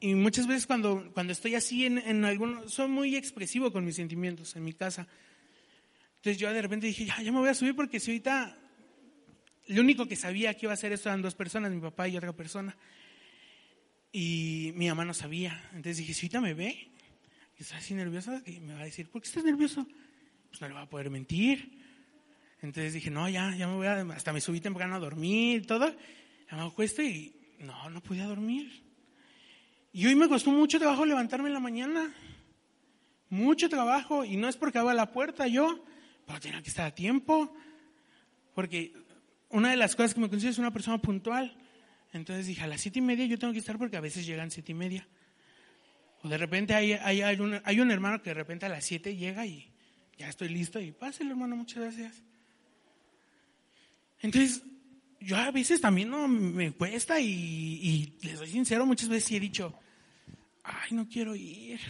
y 0.01 0.15
muchas 0.15 0.47
veces 0.47 0.67
cuando, 0.67 1.11
cuando 1.15 1.33
estoy 1.33 1.55
así 1.55 1.87
en, 1.87 1.99
en 1.99 2.25
algunos, 2.25 2.73
soy 2.73 2.89
muy 2.89 3.17
expresivo 3.17 3.73
con 3.73 3.85
mis 3.85 3.97
sentimientos 3.97 4.55
en 4.57 4.65
mi 4.65 4.73
casa. 4.73 5.07
Entonces 6.17 6.39
yo 6.39 6.53
de 6.53 6.63
repente 6.63 6.87
dije, 6.87 7.07
ya, 7.07 7.23
ya 7.23 7.33
me 7.33 7.39
voy 7.39 7.49
a 7.49 7.55
subir 7.55 7.75
porque 7.75 8.01
si 8.01 8.11
ahorita 8.11 8.59
lo 9.69 9.83
único 9.83 10.07
que 10.07 10.17
sabía 10.17 10.55
que 10.55 10.67
iba 10.67 10.73
a 10.73 10.75
hacer 10.75 10.93
esto 10.93 11.09
eran 11.09 11.23
dos 11.23 11.35
personas, 11.35 11.73
mi 11.73 11.81
papá 11.81 12.09
y 12.09 12.17
otra 12.17 12.33
persona. 12.33 12.77
Y 14.13 14.73
mi 14.77 14.89
mamá 14.89 15.05
no 15.05 15.15
sabía. 15.15 15.69
Entonces 15.73 15.99
dije, 15.99 16.15
si 16.15 16.31
me 16.39 16.55
ve, 16.55 16.91
y 17.59 17.63
está 17.63 17.79
así 17.79 17.95
nerviosa, 17.95 18.43
y 18.47 18.61
me 18.61 18.75
va 18.75 18.81
a 18.81 18.85
decir, 18.85 19.09
¿por 19.09 19.23
qué 19.23 19.29
estás 19.29 19.45
nervioso? 19.45 19.87
Pues 20.49 20.61
no 20.61 20.69
le 20.69 20.75
va 20.75 20.83
a 20.83 20.89
poder 20.89 21.11
mentir. 21.11 21.79
Entonces 22.63 22.95
dije, 22.95 23.11
no, 23.11 23.29
ya, 23.29 23.55
ya 23.57 23.67
me 23.67 23.75
voy 23.75 23.87
a, 23.87 24.01
hasta 24.15 24.33
me 24.33 24.41
subí 24.41 24.61
temprano 24.61 24.95
a 24.95 24.99
dormir 24.99 25.63
y 25.63 25.67
todo. 25.67 25.95
Ya 26.51 26.57
me 26.57 26.63
acuesto 26.63 27.03
y 27.03 27.35
no, 27.59 27.91
no 27.91 28.03
podía 28.03 28.25
dormir. 28.25 28.85
Y 29.93 30.07
hoy 30.07 30.15
me 30.15 30.29
costó 30.29 30.51
mucho 30.51 30.79
trabajo 30.79 31.05
levantarme 31.05 31.49
en 31.49 31.55
la 31.55 31.61
mañana. 31.61 32.15
Mucho 33.29 33.69
trabajo. 33.69 34.25
Y 34.25 34.37
no 34.37 34.49
es 34.49 34.57
porque 34.57 34.79
abra 34.79 34.95
la 34.95 35.11
puerta 35.11 35.47
yo, 35.47 35.85
pero 36.27 36.41
tenía 36.41 36.63
que 36.63 36.69
estar 36.69 36.87
a 36.87 36.95
tiempo. 36.95 37.55
Porque 38.55 38.93
una 39.57 39.71
de 39.71 39.77
las 39.77 39.97
cosas 39.97 40.13
que 40.13 40.21
me 40.21 40.29
considero 40.29 40.53
es 40.53 40.59
una 40.59 40.71
persona 40.71 40.99
puntual. 40.99 41.57
Entonces 42.13 42.47
dije, 42.47 42.63
a 42.63 42.67
las 42.67 42.83
siete 42.83 42.99
y 42.99 43.03
media 43.03 43.25
yo 43.25 43.39
tengo 43.39 43.55
que 43.55 43.59
estar 43.59 43.79
porque 43.79 43.97
a 43.97 44.03
veces 44.03 44.27
llegan 44.27 44.51
siete 44.51 44.73
y 44.73 44.75
media. 44.75 45.09
O 46.23 46.29
de 46.29 46.37
repente 46.37 46.75
hay, 46.75 46.93
hay, 46.93 47.23
hay, 47.23 47.41
un, 47.41 47.91
hermano 47.91 48.23
que 48.23 48.31
de 48.31 48.35
repente 48.35 48.67
a 48.67 48.69
las 48.69 48.85
siete 48.85 49.17
llega 49.17 49.47
y 49.47 49.73
ya 50.19 50.29
estoy 50.29 50.51
listo 50.51 50.79
y 50.79 50.93
pásale 50.93 51.31
hermano, 51.31 51.57
muchas 51.57 51.83
gracias. 51.83 52.23
Entonces, 54.21 54.63
yo 55.21 55.37
a 55.39 55.51
veces 55.51 55.81
también 55.81 56.11
no 56.11 56.29
me 56.29 56.73
cuesta 56.73 57.19
y, 57.19 57.27
y 57.27 58.27
les 58.27 58.39
soy 58.39 58.49
sincero, 58.49 58.85
muchas 58.85 59.09
veces 59.09 59.25
sí 59.25 59.37
he 59.37 59.41
dicho, 59.41 59.75
ay, 60.65 60.91
no 60.91 61.09
quiero 61.09 61.35
ir, 61.35 61.81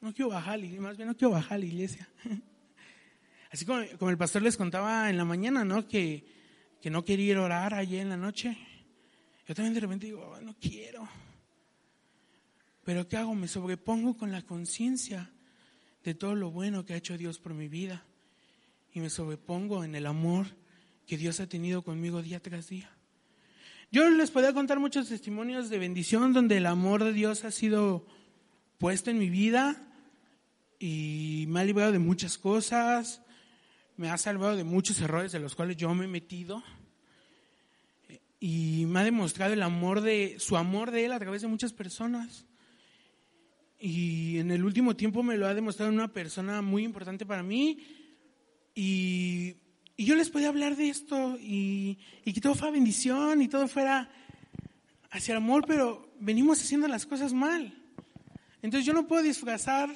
no 0.00 0.12
quiero 0.12 0.30
bajar, 0.30 0.58
más 0.80 0.96
bien 0.96 1.08
no 1.08 1.16
quiero 1.16 1.30
bajar 1.30 1.54
a 1.54 1.58
la 1.58 1.66
iglesia. 1.66 2.08
Así 3.52 3.64
como, 3.64 3.84
como 4.00 4.10
el 4.10 4.18
pastor 4.18 4.42
les 4.42 4.56
contaba 4.56 5.08
en 5.10 5.16
la 5.16 5.24
mañana, 5.24 5.64
¿no? 5.64 5.86
Que 5.86 6.33
que 6.84 6.90
no 6.90 7.02
quería 7.02 7.30
ir 7.30 7.36
a 7.38 7.42
orar 7.44 7.72
ayer 7.72 8.02
en 8.02 8.10
la 8.10 8.18
noche. 8.18 8.58
Yo 9.48 9.54
también 9.54 9.72
de 9.72 9.80
repente 9.80 10.04
digo, 10.04 10.38
no 10.42 10.54
quiero. 10.60 11.08
Pero 12.84 13.08
¿qué 13.08 13.16
hago? 13.16 13.34
Me 13.34 13.48
sobrepongo 13.48 14.18
con 14.18 14.30
la 14.30 14.42
conciencia 14.42 15.30
de 16.04 16.14
todo 16.14 16.34
lo 16.34 16.50
bueno 16.50 16.84
que 16.84 16.92
ha 16.92 16.98
hecho 16.98 17.16
Dios 17.16 17.38
por 17.38 17.54
mi 17.54 17.68
vida. 17.68 18.04
Y 18.92 19.00
me 19.00 19.08
sobrepongo 19.08 19.82
en 19.82 19.94
el 19.94 20.04
amor 20.04 20.44
que 21.06 21.16
Dios 21.16 21.40
ha 21.40 21.46
tenido 21.46 21.80
conmigo 21.80 22.20
día 22.20 22.38
tras 22.40 22.68
día. 22.68 22.90
Yo 23.90 24.10
les 24.10 24.30
podría 24.30 24.52
contar 24.52 24.78
muchos 24.78 25.08
testimonios 25.08 25.70
de 25.70 25.78
bendición 25.78 26.34
donde 26.34 26.58
el 26.58 26.66
amor 26.66 27.02
de 27.02 27.14
Dios 27.14 27.46
ha 27.46 27.50
sido 27.50 28.06
puesto 28.76 29.10
en 29.10 29.18
mi 29.18 29.30
vida 29.30 29.88
y 30.78 31.46
me 31.48 31.60
ha 31.60 31.64
librado 31.64 31.92
de 31.92 31.98
muchas 31.98 32.36
cosas, 32.36 33.22
me 33.96 34.10
ha 34.10 34.18
salvado 34.18 34.56
de 34.56 34.64
muchos 34.64 35.00
errores 35.00 35.32
de 35.32 35.40
los 35.40 35.54
cuales 35.54 35.76
yo 35.76 35.94
me 35.94 36.04
he 36.04 36.08
metido 36.08 36.62
y 38.40 38.84
me 38.86 39.00
ha 39.00 39.04
demostrado 39.04 39.52
el 39.52 39.62
amor 39.62 40.00
de 40.00 40.36
su 40.38 40.56
amor 40.56 40.90
de 40.90 41.06
él 41.06 41.12
a 41.12 41.18
través 41.18 41.42
de 41.42 41.48
muchas 41.48 41.72
personas. 41.72 42.44
Y 43.78 44.38
en 44.38 44.50
el 44.50 44.64
último 44.64 44.96
tiempo 44.96 45.22
me 45.22 45.36
lo 45.36 45.46
ha 45.46 45.54
demostrado 45.54 45.92
una 45.92 46.12
persona 46.12 46.60
muy 46.60 46.84
importante 46.84 47.24
para 47.24 47.42
mí 47.42 47.78
y, 48.74 49.56
y 49.96 50.04
yo 50.04 50.14
les 50.14 50.30
podía 50.30 50.48
hablar 50.48 50.76
de 50.76 50.88
esto 50.88 51.38
y, 51.40 51.98
y 52.24 52.32
que 52.32 52.40
todo 52.40 52.54
fuera 52.54 52.72
bendición 52.72 53.40
y 53.40 53.48
todo 53.48 53.68
fuera 53.68 54.10
hacia 55.10 55.32
el 55.32 55.38
amor, 55.38 55.64
pero 55.66 56.12
venimos 56.18 56.60
haciendo 56.60 56.88
las 56.88 57.06
cosas 57.06 57.32
mal. 57.32 57.72
Entonces 58.60 58.84
yo 58.86 58.92
no 58.92 59.06
puedo 59.06 59.22
disfrazar 59.22 59.88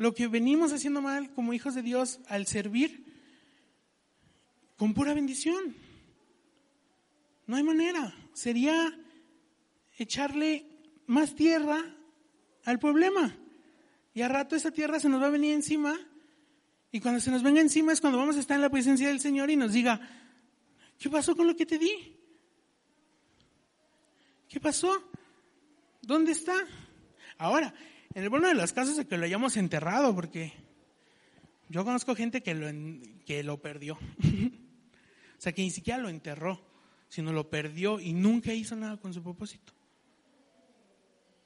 lo 0.00 0.14
que 0.14 0.28
venimos 0.28 0.72
haciendo 0.72 1.02
mal 1.02 1.30
como 1.34 1.52
hijos 1.52 1.74
de 1.74 1.82
Dios 1.82 2.20
al 2.26 2.46
servir 2.46 3.04
con 4.78 4.94
pura 4.94 5.12
bendición. 5.12 5.76
No 7.46 7.56
hay 7.56 7.62
manera. 7.62 8.14
Sería 8.32 8.98
echarle 9.98 10.64
más 11.06 11.34
tierra 11.34 11.84
al 12.64 12.78
problema. 12.78 13.36
Y 14.14 14.22
a 14.22 14.28
rato 14.28 14.56
esa 14.56 14.70
tierra 14.70 14.98
se 15.00 15.10
nos 15.10 15.20
va 15.20 15.26
a 15.26 15.36
venir 15.36 15.52
encima. 15.52 15.94
Y 16.90 17.00
cuando 17.00 17.20
se 17.20 17.30
nos 17.30 17.42
venga 17.42 17.60
encima 17.60 17.92
es 17.92 18.00
cuando 18.00 18.18
vamos 18.18 18.38
a 18.38 18.40
estar 18.40 18.54
en 18.54 18.62
la 18.62 18.70
presencia 18.70 19.08
del 19.08 19.20
Señor 19.20 19.50
y 19.50 19.56
nos 19.56 19.74
diga, 19.74 20.00
¿qué 20.98 21.10
pasó 21.10 21.36
con 21.36 21.46
lo 21.46 21.54
que 21.54 21.66
te 21.66 21.76
di? 21.76 22.16
¿Qué 24.48 24.60
pasó? 24.60 25.10
¿Dónde 26.00 26.32
está? 26.32 26.56
Ahora, 27.36 27.74
en 28.14 28.22
el 28.22 28.28
bueno 28.28 28.48
de 28.48 28.54
los 28.54 28.72
casos 28.72 28.98
es 28.98 29.06
que 29.06 29.16
lo 29.16 29.24
hayamos 29.24 29.56
enterrado, 29.56 30.14
porque 30.14 30.52
yo 31.68 31.84
conozco 31.84 32.16
gente 32.16 32.42
que 32.42 32.54
lo, 32.54 32.66
que 33.24 33.44
lo 33.44 33.62
perdió. 33.62 33.94
o 34.22 35.40
sea, 35.40 35.52
que 35.52 35.62
ni 35.62 35.70
siquiera 35.70 36.00
lo 36.00 36.08
enterró, 36.08 36.60
sino 37.08 37.32
lo 37.32 37.48
perdió 37.48 38.00
y 38.00 38.12
nunca 38.12 38.52
hizo 38.52 38.74
nada 38.74 38.96
con 38.96 39.14
su 39.14 39.22
propósito. 39.22 39.72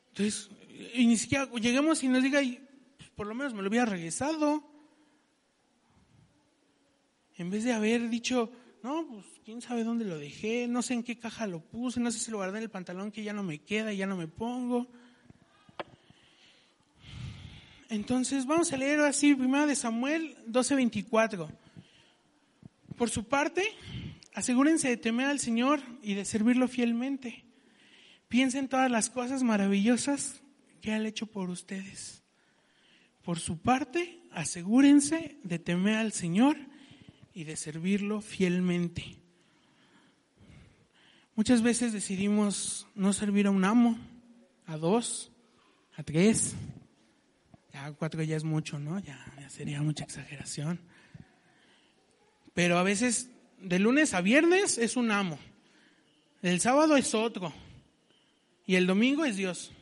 Entonces, 0.09 0.51
Y 0.95 1.07
ni 1.07 1.17
siquiera 1.17 1.51
lleguemos 1.53 2.03
y 2.03 2.09
nos 2.09 2.23
diga, 2.23 2.41
por 3.15 3.27
lo 3.27 3.35
menos 3.35 3.53
me 3.53 3.63
lo 3.63 3.69
hubiera 3.69 3.85
regresado. 3.85 4.63
En 7.37 7.51
vez 7.51 7.65
de 7.65 7.73
haber 7.73 8.09
dicho, 8.09 8.51
no, 8.83 9.07
pues 9.09 9.27
quién 9.45 9.61
sabe 9.61 9.85
dónde 9.85 10.05
lo 10.05 10.19
dejé, 10.19 10.69
no 10.69 10.83
sé 10.83 10.95
en 10.95 11.03
qué 11.03 11.19
caja 11.19 11.47
lo 11.47 11.61
puse, 11.61 12.01
no 12.01 12.11
sé 12.11 12.21
si 12.21 12.31
lo 12.31 12.39
guardé 12.39 12.59
en 12.59 12.65
el 12.65 12.71
pantalón 12.71 13.11
que 13.11 13.25
ya 13.25 13.33
no 13.33 13.43
me 13.43 13.59
queda 13.59 13.93
y 13.93 13.99
ya 13.99 14.07
no 14.07 14.17
me 14.17 14.29
pongo. 14.29 14.89
Entonces 17.89 18.47
vamos 18.47 18.73
a 18.73 18.77
leer 18.77 19.01
así, 19.01 19.35
primero 19.35 19.67
de 19.67 19.77
Samuel 19.77 20.37
12:24. 20.47 21.49
Por 22.97 23.11
su 23.11 23.25
parte, 23.25 23.65
asegúrense 24.35 24.89
de 24.89 24.97
temer 24.97 25.27
al 25.27 25.41
Señor 25.41 25.81
y 26.03 26.15
de 26.15 26.25
servirlo 26.25 26.69
fielmente. 26.69 27.45
Piensen 28.29 28.69
todas 28.69 28.91
las 28.91 29.11
cosas 29.11 29.43
maravillosas 29.43 30.43
que 30.81 30.93
ha 30.93 30.99
hecho 30.99 31.27
por 31.27 31.51
ustedes. 31.51 32.23
Por 33.23 33.39
su 33.39 33.59
parte, 33.59 34.21
asegúrense 34.33 35.39
de 35.43 35.59
temer 35.59 35.97
al 35.97 36.13
Señor 36.13 36.57
y 37.33 37.45
de 37.45 37.57
servirlo 37.57 38.21
fielmente. 38.21 39.19
Muchas 41.37 41.63
veces 41.63 41.93
decidimos 41.93 42.87
no 42.95 43.13
servir 43.13 43.47
a 43.47 43.51
un 43.51 43.65
amo, 43.65 43.99
a 44.67 44.77
dos, 44.77 45.33
a 45.97 46.03
tres, 46.03 46.55
ya 47.75 47.93
cuatro 47.93 48.23
ya 48.23 48.37
es 48.37 48.45
mucho, 48.45 48.79
¿no? 48.79 49.01
Ya, 49.01 49.19
sería 49.49 49.83
mucha 49.83 50.05
exageración. 50.05 50.81
Pero 52.55 52.79
a 52.79 52.85
veces 52.85 53.31
de 53.61 53.81
lunes 53.81 54.15
a 54.15 54.21
viernes 54.21 54.79
es 54.79 54.97
un 54.97 55.11
amo, 55.11 55.39
el 56.41 56.61
sábado 56.61 56.97
es 56.97 57.15
otro 57.15 57.53
y 58.65 58.77
el 58.77 58.87
domingo 58.87 59.25
es 59.25 59.37
Dios. 59.37 59.73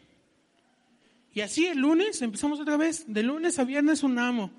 Y 1.35 1.43
así 1.43 1.67
el 1.67 1.79
lunes 1.79 2.23
empezamos 2.23 2.61
otra 2.61 2.79
vez, 2.79 3.05
de 3.13 3.23
lunes 3.23 3.59
a 3.59 3.65
viernes 3.65 4.03
un 4.03 4.19
amo, 4.19 4.51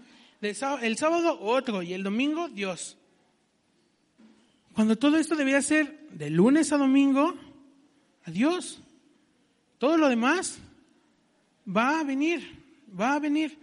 el 0.41 0.97
sábado 0.97 1.39
otro 1.41 1.81
y 1.81 1.93
el 1.93 2.03
domingo 2.03 2.49
Dios. 2.49 2.97
Cuando 4.73 4.95
todo 4.95 5.17
esto 5.17 5.35
debería 5.35 5.61
ser 5.61 6.07
de 6.11 6.29
lunes 6.29 6.71
a 6.71 6.77
domingo, 6.77 7.33
a 8.25 8.31
Dios. 8.31 8.79
Todo 9.79 9.97
lo 9.97 10.07
demás 10.07 10.59
va 11.67 11.99
a 11.99 12.03
venir 12.03 12.62
va 12.99 13.15
a 13.15 13.19
venir. 13.19 13.57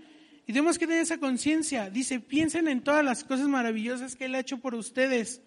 Y 0.47 0.53
tenemos 0.53 0.79
que 0.79 0.87
tener 0.87 1.03
esa 1.03 1.19
conciencia. 1.19 1.90
Dice, 1.90 2.21
piensen 2.21 2.66
en 2.69 2.83
todas 2.83 3.05
las 3.05 3.23
cosas 3.25 3.49
maravillosas 3.49 4.16
que 4.16 4.25
Él 4.25 4.35
ha 4.35 4.40
hecho 4.40 4.59
por 4.59 4.75
ustedes. 4.75 5.40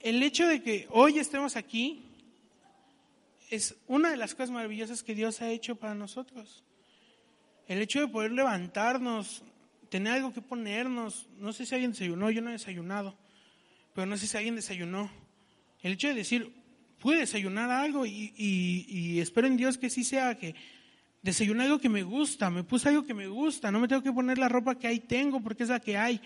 El 0.00 0.22
hecho 0.22 0.46
de 0.46 0.62
que 0.62 0.86
hoy 0.90 1.18
estemos 1.18 1.56
aquí 1.56 2.04
es 3.50 3.74
una 3.86 4.10
de 4.10 4.16
las 4.16 4.34
cosas 4.34 4.50
maravillosas 4.50 5.02
que 5.02 5.14
Dios 5.14 5.40
ha 5.42 5.50
hecho 5.50 5.76
para 5.76 5.94
nosotros. 5.94 6.62
El 7.66 7.80
hecho 7.80 8.00
de 8.00 8.08
poder 8.08 8.32
levantarnos, 8.32 9.42
tener 9.88 10.12
algo 10.12 10.32
que 10.32 10.42
ponernos. 10.42 11.26
No 11.38 11.52
sé 11.52 11.66
si 11.66 11.74
alguien 11.74 11.92
desayunó, 11.92 12.30
yo 12.30 12.42
no 12.42 12.50
he 12.50 12.54
desayunado, 12.54 13.16
pero 13.94 14.06
no 14.06 14.16
sé 14.16 14.26
si 14.26 14.36
alguien 14.36 14.56
desayunó. 14.56 15.10
El 15.82 15.94
hecho 15.94 16.08
de 16.08 16.14
decir, 16.14 16.52
pude 17.00 17.18
desayunar 17.18 17.70
algo 17.70 18.06
y, 18.06 18.32
y 18.36 19.20
espero 19.20 19.46
en 19.46 19.56
Dios 19.56 19.78
que 19.78 19.90
sí 19.90 20.04
sea 20.04 20.36
que 20.36 20.54
desayuné 21.24 21.64
algo 21.64 21.78
que 21.78 21.88
me 21.88 22.02
gusta, 22.02 22.50
me 22.50 22.64
puse 22.64 22.90
algo 22.90 23.02
que 23.02 23.14
me 23.14 23.26
gusta, 23.26 23.72
no 23.72 23.80
me 23.80 23.88
tengo 23.88 24.02
que 24.02 24.12
poner 24.12 24.36
la 24.36 24.46
ropa 24.46 24.78
que 24.78 24.86
ahí 24.86 25.00
tengo 25.00 25.40
porque 25.40 25.62
es 25.62 25.70
la 25.70 25.80
que 25.80 25.96
hay, 25.96 26.20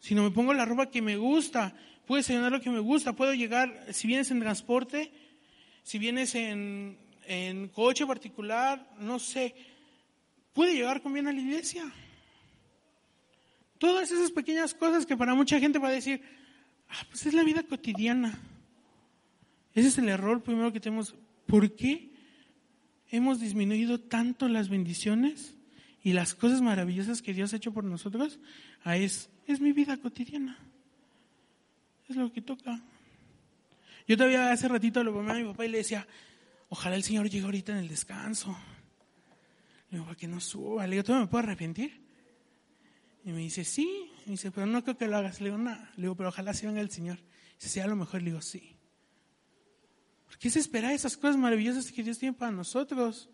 sino 0.00 0.24
me 0.24 0.32
pongo 0.32 0.52
la 0.52 0.64
ropa 0.64 0.90
que 0.90 1.00
me 1.00 1.16
gusta, 1.16 1.72
puedo 2.04 2.18
desayunar 2.18 2.50
lo 2.50 2.60
que 2.60 2.68
me 2.68 2.80
gusta, 2.80 3.14
puedo 3.14 3.32
llegar, 3.32 3.86
si 3.92 4.08
vienes 4.08 4.32
en 4.32 4.40
transporte, 4.40 5.12
si 5.84 6.00
vienes 6.00 6.34
en, 6.34 6.98
coche 7.72 8.04
particular, 8.04 8.84
no 8.98 9.20
sé, 9.20 9.54
puede 10.52 10.74
llegar 10.74 11.00
con 11.00 11.12
bien 11.12 11.28
a 11.28 11.32
la 11.32 11.40
iglesia. 11.40 11.84
Todas 13.78 14.10
esas 14.10 14.32
pequeñas 14.32 14.74
cosas 14.74 15.06
que 15.06 15.16
para 15.16 15.34
mucha 15.34 15.60
gente 15.60 15.78
va 15.78 15.88
a 15.88 15.92
decir, 15.92 16.20
ah, 16.88 17.06
pues 17.08 17.26
es 17.26 17.34
la 17.34 17.44
vida 17.44 17.62
cotidiana. 17.62 18.36
Ese 19.74 19.88
es 19.88 19.98
el 19.98 20.08
error 20.08 20.42
primero 20.42 20.72
que 20.72 20.80
tenemos. 20.80 21.14
¿Por 21.46 21.76
qué? 21.76 22.15
Hemos 23.10 23.40
disminuido 23.40 24.00
tanto 24.00 24.48
las 24.48 24.68
bendiciones 24.68 25.54
y 26.02 26.12
las 26.12 26.34
cosas 26.34 26.60
maravillosas 26.62 27.22
que 27.22 27.34
Dios 27.34 27.52
ha 27.52 27.56
hecho 27.56 27.72
por 27.72 27.84
nosotros, 27.84 28.38
a 28.84 28.96
es, 28.96 29.30
es 29.46 29.60
mi 29.60 29.72
vida 29.72 29.96
cotidiana. 29.96 30.58
Es 32.08 32.16
lo 32.16 32.32
que 32.32 32.42
toca. 32.42 32.80
Yo 34.06 34.16
todavía 34.16 34.52
hace 34.52 34.68
ratito 34.68 35.02
lo 35.02 35.12
ponía 35.12 35.32
a 35.32 35.34
mi 35.34 35.44
papá 35.44 35.66
y 35.66 35.68
le 35.68 35.78
decía, 35.78 36.06
ojalá 36.68 36.94
el 36.94 37.02
Señor 37.02 37.28
llegue 37.28 37.44
ahorita 37.44 37.72
en 37.72 37.78
el 37.78 37.88
descanso. 37.88 38.56
Le 39.90 39.98
digo, 39.98 40.04
para 40.04 40.16
que 40.16 40.28
no 40.28 40.40
suba. 40.40 40.86
Le 40.86 40.92
digo, 40.92 41.04
¿tú 41.04 41.14
me 41.14 41.26
puedo 41.26 41.42
arrepentir? 41.42 42.00
Y 43.24 43.32
me 43.32 43.40
dice, 43.40 43.64
sí. 43.64 44.08
Y 44.26 44.30
dice, 44.30 44.52
pero 44.52 44.66
no 44.66 44.84
creo 44.84 44.96
que 44.96 45.08
lo 45.08 45.16
hagas. 45.16 45.40
Le 45.40 45.46
digo, 45.46 45.58
nada. 45.58 45.90
Le 45.96 46.02
digo, 46.02 46.16
pero 46.16 46.28
ojalá 46.28 46.54
se 46.54 46.66
venga 46.66 46.80
el 46.80 46.90
Señor. 46.90 47.18
Y 47.18 47.54
dice, 47.54 47.68
sí, 47.68 47.80
a 47.80 47.86
lo 47.88 47.96
mejor. 47.96 48.22
Le 48.22 48.30
digo, 48.30 48.42
sí. 48.42 48.75
¿Qué 50.38 50.48
es 50.48 50.56
esperar 50.56 50.92
esas 50.92 51.16
cosas 51.16 51.36
maravillosas 51.36 51.90
que 51.90 52.02
Dios 52.02 52.18
tiene 52.18 52.36
para 52.36 52.52
nosotros? 52.52 53.30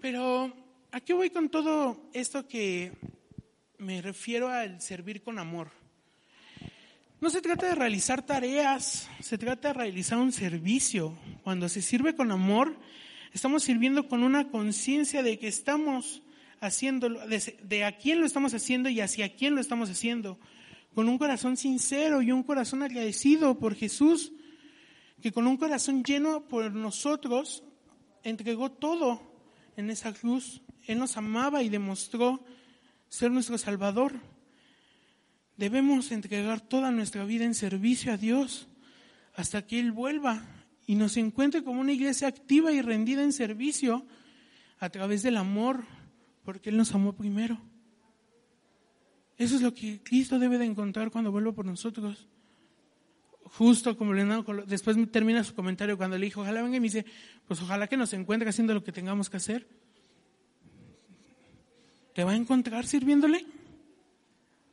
Pero, 0.00 0.54
¿a 0.92 1.00
qué 1.00 1.12
voy 1.12 1.30
con 1.30 1.48
todo 1.48 2.10
esto 2.12 2.46
que 2.46 2.92
me 3.78 4.00
refiero 4.00 4.48
al 4.48 4.80
servir 4.80 5.22
con 5.22 5.38
amor? 5.38 5.70
No 7.20 7.30
se 7.30 7.40
trata 7.40 7.66
de 7.66 7.74
realizar 7.74 8.24
tareas, 8.24 9.08
se 9.20 9.38
trata 9.38 9.68
de 9.68 9.74
realizar 9.74 10.18
un 10.18 10.30
servicio. 10.30 11.16
Cuando 11.42 11.68
se 11.68 11.80
sirve 11.80 12.14
con 12.14 12.30
amor, 12.30 12.76
estamos 13.32 13.62
sirviendo 13.64 14.08
con 14.08 14.22
una 14.22 14.50
conciencia 14.50 15.22
de 15.22 15.38
que 15.38 15.48
estamos 15.48 16.22
haciéndolo, 16.60 17.26
de, 17.26 17.58
de, 17.62 17.84
a 17.84 17.96
quién 17.96 18.20
lo 18.20 18.26
estamos 18.26 18.54
haciendo 18.54 18.88
y 18.88 19.00
hacia 19.00 19.34
quién 19.34 19.54
lo 19.54 19.60
estamos 19.60 19.90
haciendo 19.90 20.38
con 20.94 21.08
un 21.08 21.18
corazón 21.18 21.56
sincero 21.56 22.22
y 22.22 22.30
un 22.30 22.44
corazón 22.44 22.82
agradecido 22.82 23.58
por 23.58 23.74
Jesús, 23.74 24.32
que 25.20 25.32
con 25.32 25.46
un 25.46 25.56
corazón 25.56 26.04
lleno 26.04 26.46
por 26.46 26.72
nosotros 26.72 27.64
entregó 28.22 28.70
todo 28.70 29.20
en 29.76 29.90
esa 29.90 30.12
cruz. 30.12 30.62
Él 30.86 30.98
nos 30.98 31.16
amaba 31.16 31.62
y 31.62 31.68
demostró 31.68 32.44
ser 33.08 33.30
nuestro 33.30 33.58
Salvador. 33.58 34.20
Debemos 35.56 36.12
entregar 36.12 36.60
toda 36.60 36.90
nuestra 36.90 37.24
vida 37.24 37.44
en 37.44 37.54
servicio 37.54 38.12
a 38.12 38.16
Dios 38.16 38.68
hasta 39.34 39.66
que 39.66 39.80
Él 39.80 39.92
vuelva 39.92 40.44
y 40.86 40.94
nos 40.94 41.16
encuentre 41.16 41.64
como 41.64 41.80
una 41.80 41.92
iglesia 41.92 42.28
activa 42.28 42.72
y 42.72 42.82
rendida 42.82 43.22
en 43.22 43.32
servicio 43.32 44.06
a 44.78 44.90
través 44.90 45.22
del 45.22 45.38
amor, 45.38 45.84
porque 46.44 46.70
Él 46.70 46.76
nos 46.76 46.94
amó 46.94 47.14
primero. 47.14 47.60
Eso 49.36 49.56
es 49.56 49.62
lo 49.62 49.74
que 49.74 50.00
Cristo 50.02 50.38
debe 50.38 50.58
de 50.58 50.64
encontrar 50.64 51.10
cuando 51.10 51.32
vuelva 51.32 51.52
por 51.52 51.64
nosotros. 51.64 52.28
Justo 53.44 53.96
como 53.96 54.14
después 54.66 54.96
termina 55.10 55.44
su 55.44 55.54
comentario 55.54 55.96
cuando 55.96 56.16
le 56.18 56.26
dijo, 56.26 56.40
ojalá 56.40 56.62
venga 56.62 56.76
y 56.76 56.80
me 56.80 56.86
dice, 56.86 57.04
pues 57.46 57.60
ojalá 57.62 57.86
que 57.86 57.96
nos 57.96 58.12
encuentre 58.12 58.48
haciendo 58.48 58.74
lo 58.74 58.82
que 58.82 58.92
tengamos 58.92 59.28
que 59.28 59.36
hacer. 59.36 59.66
¿Te 62.14 62.24
va 62.24 62.32
a 62.32 62.36
encontrar 62.36 62.86
sirviéndole? 62.86 63.44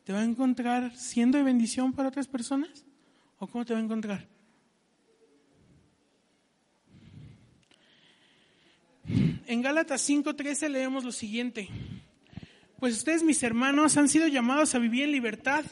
¿Te 0.04 0.13
va 0.13 0.19
a 0.19 0.24
encontrar 0.24 0.95
siendo 0.95 1.38
de 1.38 1.43
bendición 1.43 1.93
para 1.93 2.10
otras 2.10 2.28
personas? 2.28 2.86
¿O 3.39 3.47
cómo 3.47 3.65
te 3.65 3.74
va 3.74 3.80
a 3.80 3.84
encontrar? 3.84 4.28
En 9.47 9.62
Gálatas 9.62 10.08
5:13 10.08 10.69
leemos 10.69 11.04
lo 11.04 11.12
siguiente. 11.12 11.67
Pues 12.81 12.97
ustedes, 12.97 13.21
mis 13.21 13.43
hermanos, 13.43 13.95
han 13.97 14.09
sido 14.09 14.25
llamados 14.25 14.73
a 14.73 14.79
vivir 14.79 15.03
en 15.03 15.11
libertad, 15.11 15.63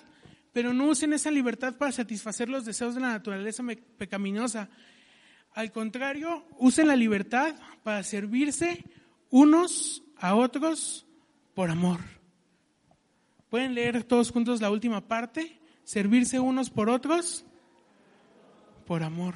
pero 0.53 0.73
no 0.73 0.85
usen 0.85 1.11
esa 1.11 1.31
libertad 1.31 1.75
para 1.75 1.91
satisfacer 1.91 2.49
los 2.49 2.65
deseos 2.65 2.93
de 2.93 3.01
la 3.01 3.07
naturaleza 3.07 3.63
pecaminosa. 3.97 4.69
Al 5.55 5.71
contrario, 5.71 6.45
usen 6.59 6.85
la 6.85 6.95
libertad 6.95 7.55
para 7.81 8.03
servirse 8.03 8.85
unos 9.31 10.03
a 10.17 10.35
otros 10.35 11.07
por 11.55 11.71
amor. 11.71 11.99
¿Pueden 13.49 13.73
leer 13.73 14.03
todos 14.03 14.29
juntos 14.29 14.61
la 14.61 14.69
última 14.69 15.07
parte? 15.07 15.59
Servirse 15.83 16.39
unos 16.39 16.69
por 16.69 16.91
otros 16.91 17.43
por 18.85 19.01
amor. 19.01 19.33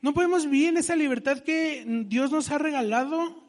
No 0.00 0.14
podemos 0.14 0.44
vivir 0.44 0.68
en 0.68 0.76
esa 0.76 0.94
libertad 0.94 1.40
que 1.40 1.84
Dios 2.06 2.30
nos 2.30 2.52
ha 2.52 2.58
regalado 2.58 3.45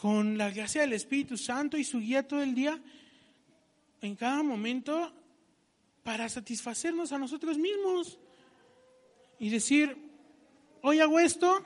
con 0.00 0.38
la 0.38 0.50
gracia 0.50 0.80
del 0.80 0.94
Espíritu 0.94 1.36
Santo 1.36 1.76
y 1.76 1.84
su 1.84 2.00
guía 2.00 2.26
todo 2.26 2.42
el 2.42 2.54
día, 2.54 2.80
en 4.00 4.16
cada 4.16 4.42
momento, 4.42 5.12
para 6.02 6.26
satisfacernos 6.30 7.12
a 7.12 7.18
nosotros 7.18 7.58
mismos 7.58 8.18
y 9.38 9.50
decir, 9.50 9.94
hoy 10.80 11.00
hago 11.00 11.20
esto, 11.20 11.62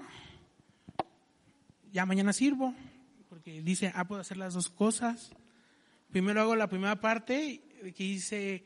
ya 1.93 2.05
mañana 2.07 2.33
sirvo, 2.33 2.75
porque 3.29 3.63
dice, 3.63 3.93
ah, 3.95 4.05
puedo 4.05 4.21
hacer 4.21 4.37
las 4.37 4.55
dos 4.55 4.69
cosas. 4.69 5.31
Primero 6.11 6.41
hago 6.41 6.57
la 6.57 6.69
primera 6.69 7.01
parte 7.01 7.63
que 7.95 8.05
dice, 8.05 8.65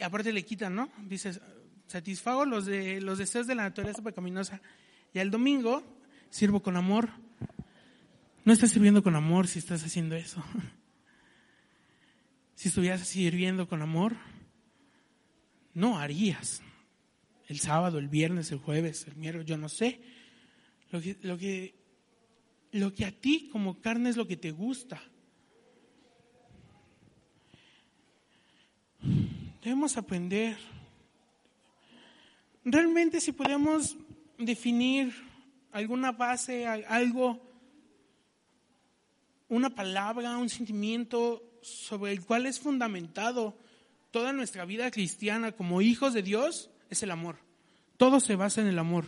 aparte 0.00 0.32
le 0.32 0.44
quitan, 0.44 0.76
¿no? 0.76 0.90
Dices, 1.08 1.40
satisfago 1.88 2.44
los, 2.44 2.66
de, 2.66 3.00
los 3.00 3.18
deseos 3.18 3.48
de 3.48 3.56
la 3.56 3.64
naturaleza 3.64 4.00
pecaminosa. 4.00 4.60
Y 5.12 5.18
el 5.18 5.32
domingo 5.32 5.82
sirvo 6.30 6.62
con 6.62 6.76
amor. 6.76 7.25
No 8.46 8.52
estás 8.52 8.70
sirviendo 8.70 9.02
con 9.02 9.16
amor 9.16 9.48
si 9.48 9.58
estás 9.58 9.84
haciendo 9.84 10.16
eso. 10.16 10.42
Si 12.54 12.68
estuvieras 12.68 13.06
sirviendo 13.06 13.68
con 13.68 13.82
amor, 13.82 14.16
no 15.74 15.98
harías. 15.98 16.62
El 17.48 17.58
sábado, 17.58 17.98
el 17.98 18.08
viernes, 18.08 18.50
el 18.50 18.56
jueves, 18.56 19.06
el 19.06 19.16
miércoles, 19.16 19.46
yo 19.46 19.58
no 19.58 19.68
sé. 19.68 20.00
Lo 20.90 21.02
que, 21.02 21.18
lo 21.20 21.36
que, 21.36 21.74
lo 22.72 22.94
que 22.94 23.04
a 23.04 23.12
ti 23.12 23.50
como 23.52 23.82
carne 23.82 24.08
es 24.08 24.16
lo 24.16 24.26
que 24.26 24.38
te 24.38 24.52
gusta. 24.52 25.02
Debemos 29.62 29.98
aprender. 29.98 30.56
Realmente 32.64 33.20
si 33.20 33.32
podemos 33.32 33.98
definir 34.38 35.12
alguna 35.72 36.12
base, 36.12 36.66
algo, 36.66 37.45
una 39.48 39.74
palabra, 39.74 40.36
un 40.36 40.48
sentimiento 40.48 41.42
sobre 41.62 42.12
el 42.12 42.24
cual 42.24 42.46
es 42.46 42.60
fundamentado 42.60 43.56
toda 44.10 44.32
nuestra 44.32 44.64
vida 44.64 44.90
cristiana 44.90 45.52
como 45.52 45.82
hijos 45.82 46.14
de 46.14 46.22
Dios, 46.22 46.70
es 46.90 47.02
el 47.02 47.10
amor. 47.10 47.38
Todo 47.96 48.20
se 48.20 48.36
basa 48.36 48.60
en 48.60 48.66
el 48.66 48.78
amor. 48.78 49.06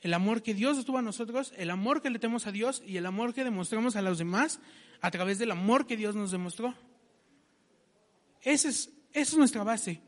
El 0.00 0.14
amor 0.14 0.42
que 0.42 0.54
Dios 0.54 0.84
tuvo 0.84 0.98
a 0.98 1.02
nosotros, 1.02 1.52
el 1.56 1.70
amor 1.70 2.02
que 2.02 2.10
le 2.10 2.18
tenemos 2.18 2.46
a 2.46 2.52
Dios 2.52 2.82
y 2.84 2.96
el 2.96 3.06
amor 3.06 3.34
que 3.34 3.44
demostramos 3.44 3.94
a 3.94 4.02
los 4.02 4.18
demás 4.18 4.60
a 5.00 5.10
través 5.10 5.38
del 5.38 5.50
amor 5.50 5.86
que 5.86 5.96
Dios 5.96 6.16
nos 6.16 6.30
demostró. 6.30 6.74
Esa 8.40 8.68
es, 8.68 8.90
esa 9.12 9.32
es 9.32 9.38
nuestra 9.38 9.62
base. 9.62 10.00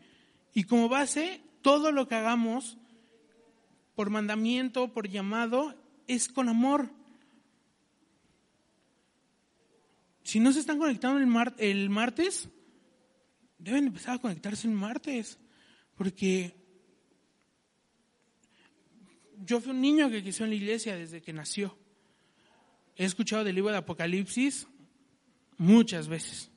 Y 0.53 0.65
como 0.65 0.89
base, 0.89 1.43
todo 1.63 1.93
lo 1.93 2.09
que 2.09 2.17
hagamos 2.17 2.77
por 3.95 4.11
mandamiento, 4.11 4.93
por 4.93 5.09
llamado, 5.09 5.75
es 6.09 6.29
con 6.29 6.49
amor. 6.49 6.91
Si 10.25 10.41
no 10.41 10.53
se 10.53 10.61
están 10.61 10.79
conectando 10.79 11.19
el, 11.59 11.91
martes, 11.91 12.49
deben 13.59 13.89
empezar 13.89 14.17
a 14.17 14.21
conectarse 14.21 14.67
el 14.67 14.73
martes, 14.73 15.39
porque 15.97 16.57
yo 19.45 19.61
fui 19.61 19.73
un 19.73 19.83
niño 19.83 20.11
que 20.11 20.23
creció 20.23 20.45
en 20.45 20.51
la 20.51 20.57
iglesia 20.57 20.97
desde 20.97 21.21
que 21.21 21.35
nació. 21.35 21.77
He 22.97 23.05
escuchado 23.05 23.45
del 23.45 23.55
libro 23.55 23.71
de 23.71 23.77
Apocalipsis 23.77 24.67
muchas 25.59 26.09
veces. 26.09 26.51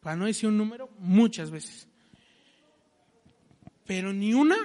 Para 0.00 0.16
no 0.16 0.24
decir 0.24 0.48
un 0.48 0.56
número, 0.56 0.88
muchas 0.98 1.50
veces. 1.50 1.86
Pero 3.84 4.14
ni 4.14 4.32
una 4.32 4.56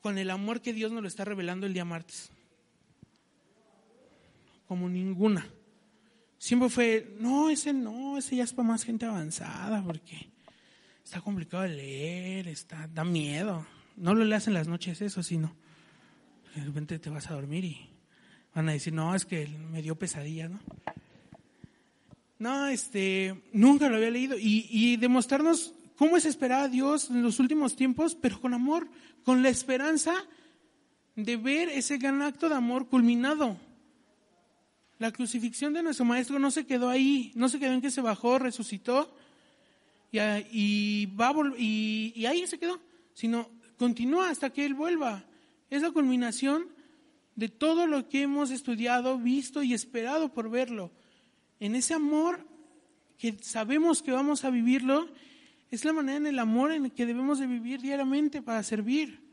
con 0.00 0.18
el 0.18 0.30
amor 0.30 0.60
que 0.60 0.72
Dios 0.72 0.90
nos 0.90 1.02
lo 1.02 1.08
está 1.08 1.24
revelando 1.24 1.66
el 1.66 1.72
día 1.72 1.84
martes. 1.84 2.32
Como 4.66 4.88
ninguna. 4.88 5.48
Siempre 6.38 6.68
fue, 6.68 7.16
no, 7.18 7.50
ese 7.50 7.72
no, 7.72 8.16
ese 8.16 8.36
ya 8.36 8.44
es 8.44 8.52
para 8.52 8.68
más 8.68 8.84
gente 8.84 9.06
avanzada, 9.06 9.82
porque 9.82 10.30
está 11.04 11.20
complicado 11.20 11.64
de 11.64 11.70
leer, 11.70 12.48
está, 12.48 12.88
da 12.88 13.04
miedo. 13.04 13.66
No 13.96 14.14
lo 14.14 14.24
leas 14.24 14.46
en 14.46 14.54
las 14.54 14.68
noches 14.68 15.02
eso, 15.02 15.22
sino 15.22 15.54
de 16.54 16.64
repente 16.64 16.98
te 16.98 17.10
vas 17.10 17.28
a 17.30 17.34
dormir 17.34 17.64
y 17.64 17.90
van 18.54 18.68
a 18.68 18.72
decir, 18.72 18.92
no, 18.92 19.14
es 19.14 19.24
que 19.24 19.48
me 19.48 19.82
dio 19.82 19.96
pesadilla, 19.96 20.48
¿no? 20.48 20.60
No, 22.38 22.68
este, 22.68 23.42
nunca 23.52 23.88
lo 23.88 23.96
había 23.96 24.10
leído. 24.10 24.38
Y, 24.38 24.68
y 24.70 24.96
demostrarnos 24.96 25.74
cómo 25.96 26.16
es 26.16 26.24
esperar 26.24 26.62
a 26.62 26.68
Dios 26.68 27.10
en 27.10 27.22
los 27.22 27.40
últimos 27.40 27.74
tiempos, 27.74 28.14
pero 28.14 28.40
con 28.40 28.54
amor, 28.54 28.88
con 29.24 29.42
la 29.42 29.48
esperanza 29.48 30.14
de 31.16 31.36
ver 31.36 31.68
ese 31.68 31.98
gran 31.98 32.22
acto 32.22 32.48
de 32.48 32.54
amor 32.54 32.88
culminado. 32.88 33.56
La 34.98 35.12
crucifixión 35.12 35.72
de 35.72 35.82
nuestro 35.82 36.04
Maestro 36.04 36.38
no 36.38 36.50
se 36.50 36.66
quedó 36.66 36.88
ahí, 36.88 37.32
no 37.34 37.48
se 37.48 37.58
quedó 37.58 37.72
en 37.72 37.80
que 37.80 37.90
se 37.90 38.00
bajó, 38.00 38.38
resucitó 38.38 39.14
y, 40.10 40.18
y, 40.50 41.06
va 41.06 41.32
y, 41.56 42.26
ahí 42.26 42.46
se 42.46 42.58
quedó, 42.58 42.80
sino 43.14 43.48
continúa 43.76 44.30
hasta 44.30 44.50
que 44.50 44.64
Él 44.66 44.74
vuelva. 44.74 45.24
Es 45.70 45.82
la 45.82 45.92
culminación 45.92 46.66
de 47.36 47.48
todo 47.48 47.86
lo 47.86 48.08
que 48.08 48.22
hemos 48.22 48.50
estudiado, 48.50 49.18
visto 49.18 49.62
y 49.62 49.72
esperado 49.72 50.32
por 50.32 50.50
verlo. 50.50 50.90
En 51.60 51.76
ese 51.76 51.94
amor 51.94 52.44
que 53.18 53.36
sabemos 53.40 54.02
que 54.02 54.10
vamos 54.10 54.44
a 54.44 54.50
vivirlo, 54.50 55.08
es 55.70 55.84
la 55.84 55.92
manera 55.92 56.16
en 56.16 56.26
el 56.26 56.38
amor 56.38 56.72
en 56.72 56.90
que 56.90 57.06
debemos 57.06 57.38
de 57.38 57.46
vivir 57.46 57.80
diariamente 57.80 58.42
para 58.42 58.62
servir. 58.62 59.27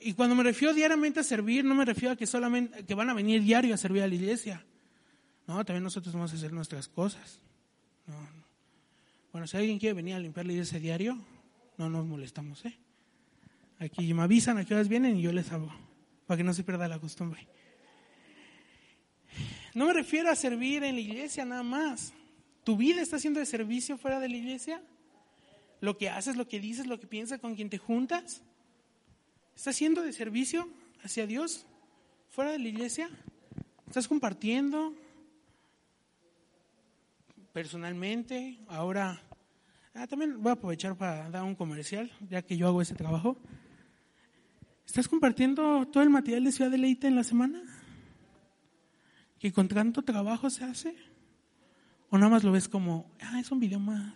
Y 0.00 0.12
cuando 0.12 0.34
me 0.34 0.42
refiero 0.42 0.74
diariamente 0.74 1.20
a 1.20 1.22
servir, 1.22 1.64
no 1.64 1.74
me 1.74 1.84
refiero 1.84 2.12
a 2.12 2.16
que 2.16 2.26
solamente 2.26 2.84
que 2.84 2.94
van 2.94 3.10
a 3.10 3.14
venir 3.14 3.42
diario 3.42 3.74
a 3.74 3.78
servir 3.78 4.02
a 4.02 4.06
la 4.08 4.14
iglesia. 4.14 4.64
No, 5.46 5.64
también 5.64 5.84
nosotros 5.84 6.14
vamos 6.14 6.32
a 6.32 6.36
hacer 6.36 6.52
nuestras 6.52 6.88
cosas. 6.88 7.40
Bueno, 9.32 9.46
si 9.46 9.56
alguien 9.56 9.78
quiere 9.78 9.94
venir 9.94 10.14
a 10.14 10.18
limpiar 10.18 10.46
la 10.46 10.52
iglesia 10.52 10.78
diario, 10.78 11.18
no 11.76 11.88
nos 11.88 12.06
molestamos, 12.06 12.64
¿eh? 12.64 12.76
Aquí 13.78 14.14
me 14.14 14.22
avisan 14.22 14.56
a 14.58 14.64
qué 14.64 14.74
horas 14.74 14.88
vienen 14.88 15.16
y 15.16 15.22
yo 15.22 15.32
les 15.32 15.52
hago, 15.52 15.70
para 16.26 16.38
que 16.38 16.44
no 16.44 16.54
se 16.54 16.64
pierda 16.64 16.88
la 16.88 16.98
costumbre. 16.98 17.46
No 19.74 19.86
me 19.86 19.92
refiero 19.92 20.30
a 20.30 20.34
servir 20.34 20.82
en 20.84 20.94
la 20.94 21.00
iglesia 21.00 21.44
nada 21.44 21.62
más. 21.62 22.14
¿Tu 22.64 22.76
vida 22.76 23.02
está 23.02 23.18
siendo 23.18 23.40
de 23.40 23.46
servicio 23.46 23.98
fuera 23.98 24.18
de 24.18 24.28
la 24.30 24.36
iglesia? 24.36 24.82
¿Lo 25.82 25.98
que 25.98 26.08
haces, 26.08 26.36
lo 26.36 26.48
que 26.48 26.58
dices, 26.58 26.86
lo 26.86 26.98
que 26.98 27.06
piensas, 27.06 27.38
con 27.38 27.54
quien 27.54 27.68
te 27.68 27.76
juntas? 27.76 28.42
¿Estás 29.56 29.74
siendo 29.74 30.02
de 30.02 30.12
servicio 30.12 30.68
hacia 31.02 31.26
Dios 31.26 31.66
fuera 32.28 32.52
de 32.52 32.58
la 32.58 32.68
iglesia? 32.68 33.08
¿Estás 33.86 34.06
compartiendo 34.06 34.92
personalmente? 37.54 38.60
Ahora, 38.68 39.18
ah, 39.94 40.06
también 40.06 40.42
voy 40.42 40.50
a 40.50 40.52
aprovechar 40.52 40.94
para 40.94 41.30
dar 41.30 41.42
un 41.42 41.54
comercial, 41.54 42.12
ya 42.28 42.42
que 42.42 42.58
yo 42.58 42.68
hago 42.68 42.82
ese 42.82 42.94
trabajo. 42.94 43.38
¿Estás 44.84 45.08
compartiendo 45.08 45.88
todo 45.88 46.02
el 46.02 46.10
material 46.10 46.44
de 46.44 46.52
Ciudad 46.52 46.70
de 46.70 46.78
Leite 46.78 47.08
en 47.08 47.16
la 47.16 47.24
semana? 47.24 47.62
¿Que 49.38 49.52
con 49.52 49.68
tanto 49.68 50.02
trabajo 50.02 50.50
se 50.50 50.64
hace? 50.64 50.94
¿O 52.10 52.18
nada 52.18 52.30
más 52.30 52.44
lo 52.44 52.52
ves 52.52 52.68
como, 52.68 53.10
ah, 53.20 53.40
es 53.40 53.50
un 53.50 53.58
video 53.58 53.80
más? 53.80 54.12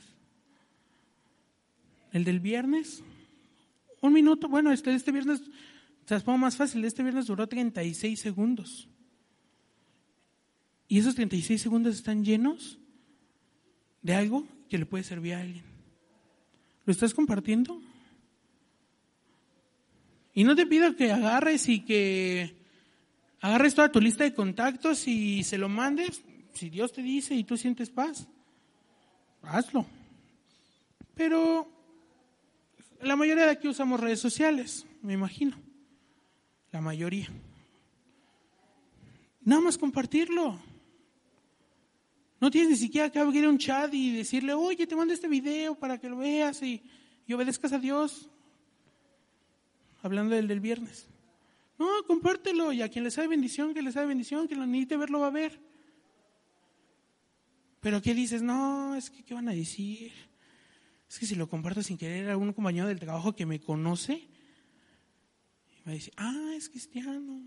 El 2.12 2.24
del 2.24 2.40
viernes, 2.40 3.02
un 4.00 4.12
minuto, 4.12 4.48
bueno, 4.48 4.72
este, 4.72 4.94
este 4.94 5.12
viernes, 5.12 5.42
se 6.06 6.14
las 6.14 6.22
pongo 6.22 6.38
más 6.38 6.56
fácil, 6.56 6.84
este 6.84 7.02
viernes 7.02 7.26
duró 7.26 7.46
36 7.46 8.18
segundos. 8.18 8.88
Y 10.88 10.98
esos 10.98 11.14
36 11.14 11.60
segundos 11.60 11.94
están 11.94 12.24
llenos 12.24 12.78
de 14.02 14.14
algo 14.14 14.46
que 14.68 14.78
le 14.78 14.86
puede 14.86 15.04
servir 15.04 15.34
a 15.34 15.40
alguien. 15.40 15.64
¿Lo 16.84 16.92
estás 16.92 17.14
compartiendo? 17.14 17.80
Y 20.34 20.44
no 20.44 20.56
te 20.56 20.66
pido 20.66 20.96
que 20.96 21.12
agarres 21.12 21.68
y 21.68 21.80
que 21.80 22.56
agarres 23.40 23.74
toda 23.74 23.92
tu 23.92 24.00
lista 24.00 24.24
de 24.24 24.34
contactos 24.34 25.06
y 25.06 25.42
se 25.44 25.58
lo 25.58 25.68
mandes. 25.68 26.22
Si 26.54 26.70
Dios 26.70 26.92
te 26.92 27.02
dice 27.02 27.34
y 27.34 27.44
tú 27.44 27.56
sientes 27.56 27.90
paz, 27.90 28.26
hazlo. 29.42 29.86
Pero 31.14 31.79
la 33.02 33.16
mayoría 33.16 33.44
de 33.44 33.52
aquí 33.52 33.68
usamos 33.68 34.00
redes 34.00 34.20
sociales, 34.20 34.86
me 35.02 35.14
imagino. 35.14 35.56
La 36.70 36.80
mayoría. 36.80 37.28
Nada 39.42 39.62
más 39.62 39.78
compartirlo. 39.78 40.58
No 42.40 42.50
tienes 42.50 42.70
ni 42.70 42.76
siquiera 42.76 43.10
que 43.10 43.18
abrir 43.18 43.46
un 43.46 43.58
chat 43.58 43.92
y 43.92 44.12
decirle, 44.12 44.54
oye, 44.54 44.86
te 44.86 44.96
mando 44.96 45.12
este 45.12 45.28
video 45.28 45.74
para 45.74 45.98
que 45.98 46.08
lo 46.08 46.16
veas 46.18 46.62
y, 46.62 46.82
obedezcas 47.32 47.72
a 47.72 47.78
Dios 47.78 48.28
hablando 50.02 50.34
del 50.34 50.48
del 50.48 50.58
viernes. 50.58 51.06
No, 51.78 51.88
compártelo 52.06 52.72
y 52.72 52.82
a 52.82 52.88
quien 52.88 53.04
le 53.04 53.10
sabe 53.10 53.28
bendición, 53.28 53.72
que 53.72 53.82
le 53.82 53.92
sabe 53.92 54.06
bendición, 54.06 54.48
que 54.48 54.56
lo 54.56 54.66
necesite 54.66 54.96
verlo 54.96 55.20
va 55.20 55.28
a 55.28 55.30
ver. 55.30 55.60
Pero 57.80 58.02
¿qué 58.02 58.14
dices? 58.14 58.42
No, 58.42 58.94
es 58.96 59.10
que 59.10 59.22
¿qué 59.22 59.32
van 59.32 59.48
a 59.48 59.52
decir? 59.52 60.12
Es 61.10 61.18
que 61.18 61.26
si 61.26 61.34
lo 61.34 61.48
comparto 61.48 61.82
sin 61.82 61.98
querer 61.98 62.30
a 62.30 62.36
un 62.36 62.52
compañero 62.52 62.86
del 62.86 63.00
trabajo 63.00 63.34
que 63.34 63.44
me 63.44 63.58
conoce, 63.58 64.28
me 65.84 65.94
dice, 65.94 66.12
ah, 66.16 66.52
es 66.54 66.68
cristiano. 66.68 67.42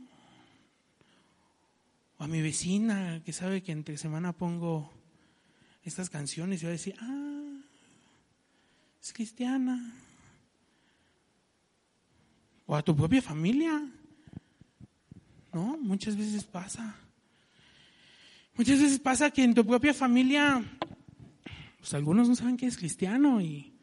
O 2.18 2.24
a 2.26 2.28
mi 2.28 2.42
vecina 2.42 3.22
que 3.24 3.32
sabe 3.32 3.64
que 3.64 3.72
entre 3.72 3.98
semana 3.98 4.34
pongo 4.34 4.92
estas 5.84 6.10
canciones 6.10 6.62
y 6.62 6.66
va 6.66 6.70
a 6.70 6.74
decir, 6.74 6.96
ah, 7.00 7.62
es 9.02 9.14
cristiana 9.14 9.94
o 12.66 12.76
a 12.76 12.82
tu 12.82 12.94
propia 12.94 13.22
familia. 13.22 13.82
¿No? 15.54 15.78
Muchas 15.78 16.18
veces 16.18 16.44
pasa. 16.44 16.98
Muchas 18.56 18.82
veces 18.82 19.00
pasa 19.00 19.32
que 19.32 19.44
en 19.46 19.54
tu 19.54 19.66
propia 19.66 19.94
familia 19.94 20.62
pues 21.84 21.94
algunos 21.96 22.30
no 22.30 22.36
saben 22.38 22.56
que 22.56 22.66
es 22.66 22.78
cristiano 22.78 23.42
y 23.42 23.74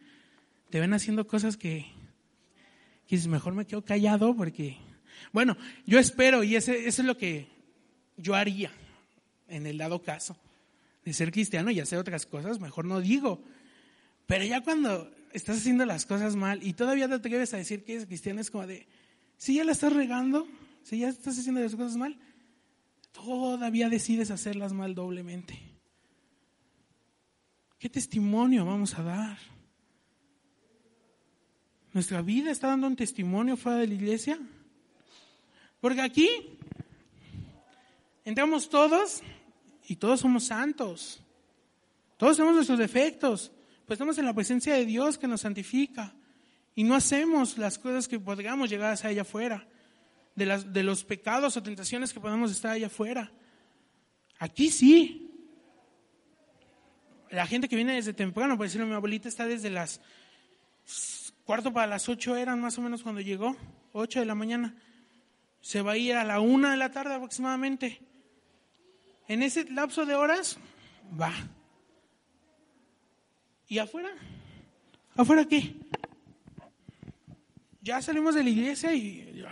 te 0.70 0.80
ven 0.80 0.94
haciendo 0.94 1.26
cosas 1.26 1.59
que, 1.59 1.84
que 3.07 3.18
mejor 3.28 3.53
me 3.53 3.66
quedo 3.66 3.84
callado 3.84 4.34
porque, 4.34 4.78
bueno, 5.34 5.55
yo 5.84 5.98
espero 5.98 6.42
y 6.42 6.57
ese, 6.57 6.88
eso 6.88 7.03
es 7.03 7.07
lo 7.07 7.18
que 7.18 7.48
yo 8.16 8.34
haría 8.34 8.70
en 9.48 9.66
el 9.66 9.76
dado 9.76 10.01
caso 10.01 10.34
de 11.05 11.12
ser 11.12 11.30
cristiano 11.30 11.70
y 11.70 11.78
hacer 11.78 11.98
otras 11.98 12.24
cosas, 12.24 12.59
mejor 12.59 12.86
no 12.86 13.01
digo. 13.03 13.44
Pero 14.26 14.46
ya 14.46 14.62
cuando 14.62 15.11
estás 15.34 15.59
haciendo 15.59 15.84
las 15.84 16.07
cosas 16.07 16.36
mal 16.36 16.66
y 16.66 16.72
todavía 16.72 17.07
te 17.07 17.16
atreves 17.16 17.53
a 17.53 17.59
decir 17.59 17.84
que 17.84 17.96
eres 17.96 18.07
cristiano, 18.07 18.40
es 18.40 18.51
como 18.51 18.66
de, 18.66 18.86
si 19.36 19.57
ya 19.57 19.64
la 19.64 19.72
estás 19.72 19.92
regando, 19.92 20.48
si 20.84 21.01
ya 21.01 21.11
estás 21.11 21.38
haciendo 21.38 21.61
las 21.61 21.76
cosas 21.76 21.98
mal, 21.98 22.18
todavía 23.12 23.90
decides 23.90 24.30
hacerlas 24.30 24.72
mal 24.72 24.94
doblemente. 24.94 25.70
¿Qué 27.81 27.89
testimonio 27.89 28.66
vamos 28.66 28.99
a 28.99 29.03
dar? 29.03 29.39
¿Nuestra 31.95 32.20
vida 32.20 32.51
está 32.51 32.66
dando 32.68 32.87
un 32.87 32.95
testimonio 32.95 33.57
fuera 33.57 33.78
de 33.78 33.87
la 33.87 33.95
iglesia? 33.95 34.39
Porque 35.81 36.03
aquí 36.03 36.28
entramos 38.22 38.68
todos 38.68 39.22
y 39.89 39.97
todos 39.97 40.20
somos 40.20 40.45
santos. 40.45 41.22
Todos 42.18 42.37
tenemos 42.37 42.55
nuestros 42.55 42.78
defectos, 42.78 43.51
pues 43.87 43.97
estamos 43.97 44.18
en 44.18 44.26
la 44.26 44.35
presencia 44.35 44.74
de 44.74 44.85
Dios 44.85 45.16
que 45.16 45.26
nos 45.26 45.41
santifica 45.41 46.14
y 46.74 46.85
no 46.85 46.95
hacemos 46.95 47.57
las 47.57 47.78
cosas 47.78 48.09
que 48.09 48.20
podríamos 48.20 48.68
llegar 48.68 48.91
a 48.91 48.93
hacer 48.93 49.12
allá 49.12 49.22
afuera, 49.22 49.66
de 50.37 50.83
los 50.83 51.03
pecados 51.03 51.57
o 51.57 51.62
tentaciones 51.62 52.12
que 52.12 52.20
podemos 52.20 52.51
estar 52.51 52.72
allá 52.72 52.89
afuera. 52.89 53.33
Aquí 54.39 54.70
sí. 54.70 55.28
La 57.31 57.47
gente 57.47 57.68
que 57.68 57.76
viene 57.76 57.95
desde 57.95 58.12
temprano, 58.12 58.57
por 58.57 58.66
decirlo, 58.66 58.87
mi 58.87 58.95
abuelita 58.95 59.28
está 59.28 59.47
desde 59.47 59.70
las 59.70 60.01
cuarto 61.45 61.72
para 61.72 61.87
las 61.87 62.09
ocho 62.09 62.37
eran 62.37 62.61
más 62.61 62.78
o 62.78 62.83
menos 62.83 63.03
cuando 63.03 63.20
llegó, 63.20 63.57
ocho 63.93 64.20
de 64.20 64.26
la 64.26 64.35
mañana. 64.35 64.74
Se 65.61 65.83
va 65.83 65.93
a 65.93 65.97
ir 65.97 66.14
a 66.14 66.24
la 66.24 66.41
una 66.41 66.70
de 66.70 66.76
la 66.76 66.91
tarde 66.91 67.14
aproximadamente. 67.14 68.01
En 69.28 69.43
ese 69.43 69.70
lapso 69.70 70.07
de 70.07 70.14
horas, 70.14 70.59
va. 71.20 71.33
¿Y 73.68 73.78
afuera? 73.78 74.11
¿Afuera 75.16 75.45
qué? 75.45 75.76
Ya 77.83 78.03
salimos 78.03 78.35
de 78.35 78.45
la 78.45 78.51
iglesia 78.51 78.95
y, 78.95 79.45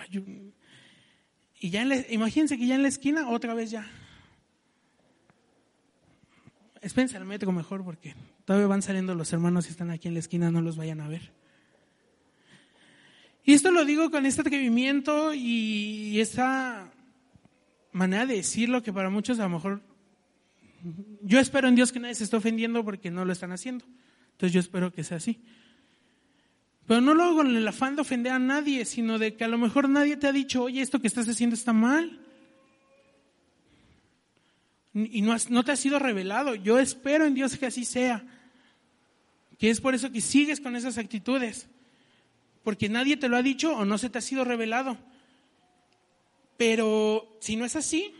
y 1.60 1.70
ya 1.70 1.82
en 1.82 1.88
la, 1.88 1.96
imagínense 2.10 2.58
que 2.58 2.66
ya 2.66 2.74
en 2.74 2.82
la 2.82 2.88
esquina 2.88 3.28
otra 3.28 3.54
vez 3.54 3.70
ya. 3.70 3.88
Espérense 6.82 7.16
al 7.16 7.24
metro 7.24 7.52
mejor 7.52 7.84
porque 7.84 8.14
todavía 8.44 8.66
van 8.66 8.82
saliendo 8.82 9.14
los 9.14 9.32
hermanos 9.32 9.66
y 9.66 9.70
están 9.70 9.90
aquí 9.90 10.08
en 10.08 10.14
la 10.14 10.20
esquina, 10.20 10.50
no 10.50 10.60
los 10.60 10.76
vayan 10.76 11.00
a 11.00 11.08
ver. 11.08 11.32
Y 13.44 13.54
esto 13.54 13.70
lo 13.70 13.84
digo 13.84 14.10
con 14.10 14.26
este 14.26 14.42
atrevimiento 14.42 15.32
y 15.34 16.20
esta 16.20 16.92
manera 17.92 18.26
de 18.26 18.36
decirlo 18.36 18.82
que 18.82 18.92
para 18.92 19.10
muchos 19.10 19.38
a 19.38 19.44
lo 19.44 19.50
mejor 19.50 19.82
yo 21.22 21.40
espero 21.40 21.68
en 21.68 21.74
Dios 21.74 21.90
que 21.90 22.00
nadie 22.00 22.14
se 22.14 22.24
esté 22.24 22.36
ofendiendo 22.36 22.84
porque 22.84 23.10
no 23.10 23.24
lo 23.24 23.32
están 23.32 23.52
haciendo. 23.52 23.84
Entonces 24.32 24.52
yo 24.52 24.60
espero 24.60 24.92
que 24.92 25.02
sea 25.02 25.16
así. 25.16 25.40
Pero 26.86 27.00
no 27.00 27.14
lo 27.14 27.24
hago 27.24 27.36
con 27.36 27.56
el 27.56 27.66
afán 27.66 27.96
de 27.96 28.02
ofender 28.02 28.32
a 28.32 28.38
nadie, 28.38 28.84
sino 28.84 29.18
de 29.18 29.34
que 29.34 29.44
a 29.44 29.48
lo 29.48 29.58
mejor 29.58 29.88
nadie 29.88 30.16
te 30.16 30.26
ha 30.26 30.32
dicho, 30.32 30.62
oye, 30.62 30.80
esto 30.80 31.00
que 31.00 31.06
estás 31.06 31.28
haciendo 31.28 31.54
está 31.54 31.72
mal. 31.72 32.20
Y 35.06 35.22
no, 35.22 35.36
no 35.50 35.64
te 35.64 35.72
ha 35.72 35.76
sido 35.76 35.98
revelado. 35.98 36.54
Yo 36.54 36.78
espero 36.78 37.26
en 37.26 37.34
Dios 37.34 37.56
que 37.56 37.66
así 37.66 37.84
sea. 37.84 38.24
Que 39.58 39.70
es 39.70 39.80
por 39.80 39.94
eso 39.94 40.10
que 40.10 40.20
sigues 40.20 40.60
con 40.60 40.76
esas 40.76 40.98
actitudes. 40.98 41.68
Porque 42.62 42.88
nadie 42.88 43.16
te 43.16 43.28
lo 43.28 43.36
ha 43.36 43.42
dicho 43.42 43.76
o 43.76 43.84
no 43.84 43.98
se 43.98 44.10
te 44.10 44.18
ha 44.18 44.22
sido 44.22 44.44
revelado. 44.44 44.96
Pero 46.56 47.38
si 47.40 47.56
no 47.56 47.64
es 47.64 47.76
así, 47.76 48.12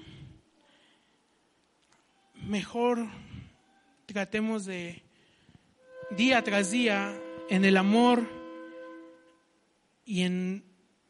mejor 2.47 3.09
tratemos 4.07 4.65
de 4.65 5.03
día 6.11 6.43
tras 6.43 6.71
día 6.71 7.21
en 7.51 7.65
el 7.65 7.77
amor 7.77 8.27
y 10.05 10.23
en 10.23 10.65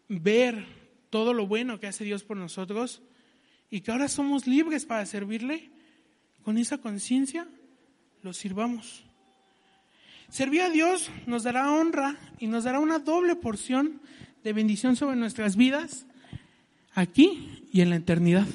ver 0.08 0.64
todo 1.10 1.34
lo 1.34 1.46
bueno 1.46 1.78
que 1.78 1.86
hace 1.86 2.04
Dios 2.04 2.24
por 2.24 2.36
nosotros 2.36 3.02
y 3.70 3.80
que 3.80 3.90
ahora 3.90 4.08
somos 4.08 4.46
libres 4.46 4.86
para 4.86 5.04
servirle, 5.06 5.70
con 6.42 6.58
esa 6.58 6.78
conciencia 6.78 7.46
lo 8.22 8.32
sirvamos. 8.32 9.04
Servir 10.30 10.62
a 10.62 10.70
Dios 10.70 11.10
nos 11.26 11.42
dará 11.42 11.72
honra 11.72 12.16
y 12.38 12.46
nos 12.46 12.64
dará 12.64 12.80
una 12.80 12.98
doble 12.98 13.36
porción 13.36 14.00
de 14.44 14.52
bendición 14.52 14.96
sobre 14.96 15.16
nuestras 15.16 15.56
vidas 15.56 16.06
aquí 16.94 17.66
y 17.72 17.80
en 17.80 17.90
la 17.90 17.96
eternidad. 17.96 18.46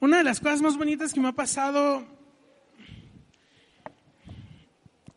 Una 0.00 0.18
de 0.18 0.24
las 0.24 0.40
cosas 0.40 0.60
más 0.62 0.76
bonitas 0.76 1.12
que 1.12 1.20
me 1.20 1.28
ha 1.28 1.32
pasado 1.32 2.04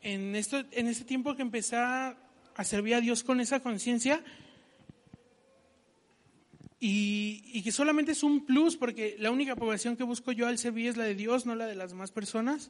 en, 0.02 0.36
esto, 0.36 0.64
en 0.72 0.88
este 0.88 1.04
tiempo 1.04 1.36
que 1.36 1.42
empecé 1.42 1.78
a 1.78 2.16
servir 2.64 2.96
a 2.96 3.02
Dios 3.02 3.24
con 3.24 3.40
esa 3.40 3.62
conciencia 3.62 4.24
y, 6.80 7.62
que 7.64 7.72
solamente 7.72 8.12
es 8.12 8.24
un 8.24 8.46
plus 8.46 8.76
porque 8.76 9.16
la 9.20 9.32
única 9.32 9.56
población 9.56 9.96
que 9.96 10.04
busco 10.04 10.32
yo 10.32 10.48
al 10.48 10.58
servir 10.58 10.88
es 10.88 10.98
la 10.98 11.06
de 11.06 11.16
Dios, 11.16 11.46
no 11.46 11.56
la 11.56 11.68
de 11.68 11.76
las 11.76 11.92
demás 11.92 12.12
personas. 12.12 12.70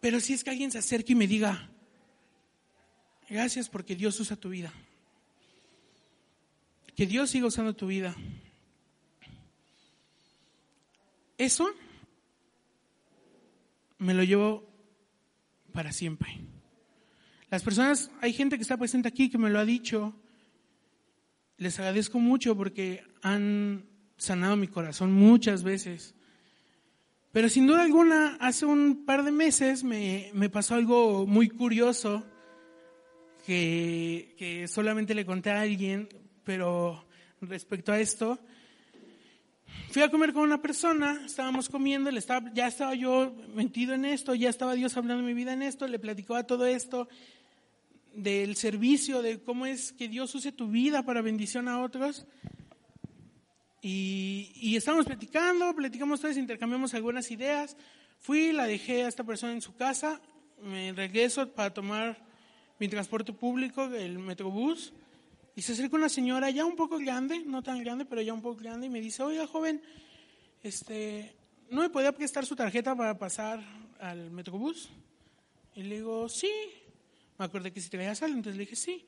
Pero 0.00 0.18
si 0.18 0.32
es 0.32 0.42
que 0.42 0.50
alguien 0.50 0.72
se 0.72 0.78
acerque 0.78 1.12
y 1.12 1.16
me 1.16 1.26
diga, 1.26 1.70
gracias 3.28 3.68
porque 3.68 3.94
Dios 3.94 4.18
usa 4.18 4.36
tu 4.36 4.48
vida. 4.48 4.72
Que 6.96 7.06
Dios 7.06 7.30
siga 7.30 7.46
usando 7.46 7.74
tu 7.74 7.86
vida. 7.86 8.16
Eso 11.38 11.70
me 13.98 14.14
lo 14.14 14.24
llevo 14.24 14.68
para 15.72 15.92
siempre. 15.92 16.40
Las 17.50 17.62
personas, 17.62 18.10
hay 18.20 18.32
gente 18.32 18.56
que 18.56 18.62
está 18.62 18.76
presente 18.76 19.08
aquí 19.08 19.30
que 19.30 19.38
me 19.38 19.50
lo 19.50 19.58
ha 19.58 19.64
dicho. 19.64 20.14
Les 21.62 21.78
agradezco 21.78 22.18
mucho 22.18 22.56
porque 22.56 23.04
han 23.22 23.84
sanado 24.16 24.56
mi 24.56 24.66
corazón 24.66 25.12
muchas 25.12 25.62
veces. 25.62 26.12
Pero 27.30 27.48
sin 27.48 27.68
duda 27.68 27.84
alguna, 27.84 28.36
hace 28.40 28.66
un 28.66 29.04
par 29.06 29.22
de 29.22 29.30
meses 29.30 29.84
me, 29.84 30.32
me 30.34 30.50
pasó 30.50 30.74
algo 30.74 31.24
muy 31.24 31.48
curioso 31.48 32.24
que, 33.46 34.34
que 34.36 34.66
solamente 34.66 35.14
le 35.14 35.24
conté 35.24 35.50
a 35.50 35.60
alguien, 35.60 36.08
pero 36.42 37.06
respecto 37.40 37.92
a 37.92 38.00
esto, 38.00 38.40
Fui 39.92 40.00
a 40.00 40.10
comer 40.10 40.32
con 40.32 40.42
una 40.42 40.62
persona, 40.62 41.20
estábamos 41.26 41.68
comiendo, 41.68 42.08
estaba, 42.08 42.50
ya 42.54 42.66
estaba 42.66 42.94
yo 42.94 43.34
metido 43.54 43.92
en 43.92 44.06
esto, 44.06 44.34
ya 44.34 44.48
estaba 44.48 44.72
Dios 44.72 44.96
hablando 44.96 45.22
de 45.22 45.28
mi 45.28 45.34
vida 45.34 45.52
en 45.52 45.60
esto, 45.60 45.86
le 45.86 45.98
platicaba 45.98 46.46
todo 46.46 46.64
esto, 46.64 47.08
del 48.14 48.56
servicio, 48.56 49.22
de 49.22 49.42
cómo 49.42 49.66
es 49.66 49.92
que 49.92 50.08
Dios 50.08 50.34
use 50.34 50.52
tu 50.52 50.68
vida 50.68 51.02
para 51.04 51.22
bendición 51.22 51.68
a 51.68 51.82
otros. 51.82 52.26
Y, 53.80 54.52
y 54.54 54.76
estábamos 54.76 55.06
platicando, 55.06 55.74
platicamos 55.74 56.20
todos, 56.20 56.36
intercambiamos 56.36 56.94
algunas 56.94 57.30
ideas. 57.30 57.76
Fui, 58.18 58.52
la 58.52 58.66
dejé 58.66 59.04
a 59.04 59.08
esta 59.08 59.24
persona 59.24 59.52
en 59.52 59.62
su 59.62 59.74
casa, 59.74 60.20
me 60.62 60.92
regreso 60.92 61.52
para 61.52 61.74
tomar 61.74 62.24
mi 62.78 62.88
transporte 62.88 63.32
público, 63.32 63.84
el 63.84 64.18
Metrobús. 64.18 64.92
Y 65.54 65.62
se 65.62 65.72
acerca 65.72 65.96
una 65.96 66.08
señora 66.08 66.50
ya 66.50 66.64
un 66.64 66.76
poco 66.76 66.98
grande, 66.98 67.42
no 67.44 67.62
tan 67.62 67.82
grande, 67.82 68.04
pero 68.04 68.22
ya 68.22 68.32
un 68.32 68.40
poco 68.40 68.60
grande, 68.60 68.86
y 68.86 68.90
me 68.90 69.00
dice, 69.00 69.22
oiga, 69.22 69.46
joven, 69.46 69.82
este, 70.62 71.34
¿no 71.68 71.82
me 71.82 71.90
podía 71.90 72.12
prestar 72.12 72.46
su 72.46 72.56
tarjeta 72.56 72.96
para 72.96 73.18
pasar 73.18 73.62
al 74.00 74.30
Metrobús? 74.30 74.88
Y 75.74 75.82
le 75.82 75.96
digo, 75.96 76.28
sí. 76.28 76.50
Me 77.42 77.46
acordé 77.46 77.72
que 77.72 77.80
si 77.80 77.90
traía 77.90 78.14
sal, 78.14 78.30
entonces 78.30 78.54
le 78.54 78.60
dije, 78.60 78.76
sí. 78.76 79.04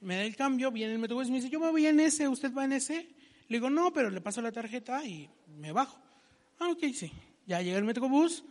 Me 0.00 0.14
da 0.14 0.22
el 0.22 0.36
cambio, 0.36 0.70
viene 0.70 0.92
el 0.92 1.00
Metrobús 1.00 1.26
y 1.26 1.32
me 1.32 1.38
dice, 1.38 1.50
yo 1.50 1.58
me 1.58 1.68
voy 1.68 1.84
en 1.84 1.98
ese, 1.98 2.28
¿usted 2.28 2.54
va 2.54 2.64
en 2.64 2.74
ese? 2.74 3.08
Le 3.48 3.56
digo, 3.56 3.70
no, 3.70 3.92
pero 3.92 4.08
le 4.08 4.20
paso 4.20 4.40
la 4.40 4.52
tarjeta 4.52 5.04
y 5.04 5.28
me 5.58 5.72
bajo. 5.72 6.00
Ah, 6.60 6.68
ok, 6.68 6.78
sí. 6.94 7.10
Ya 7.44 7.60
llega 7.60 7.78
el 7.78 7.84
Metrobús, 7.84 8.44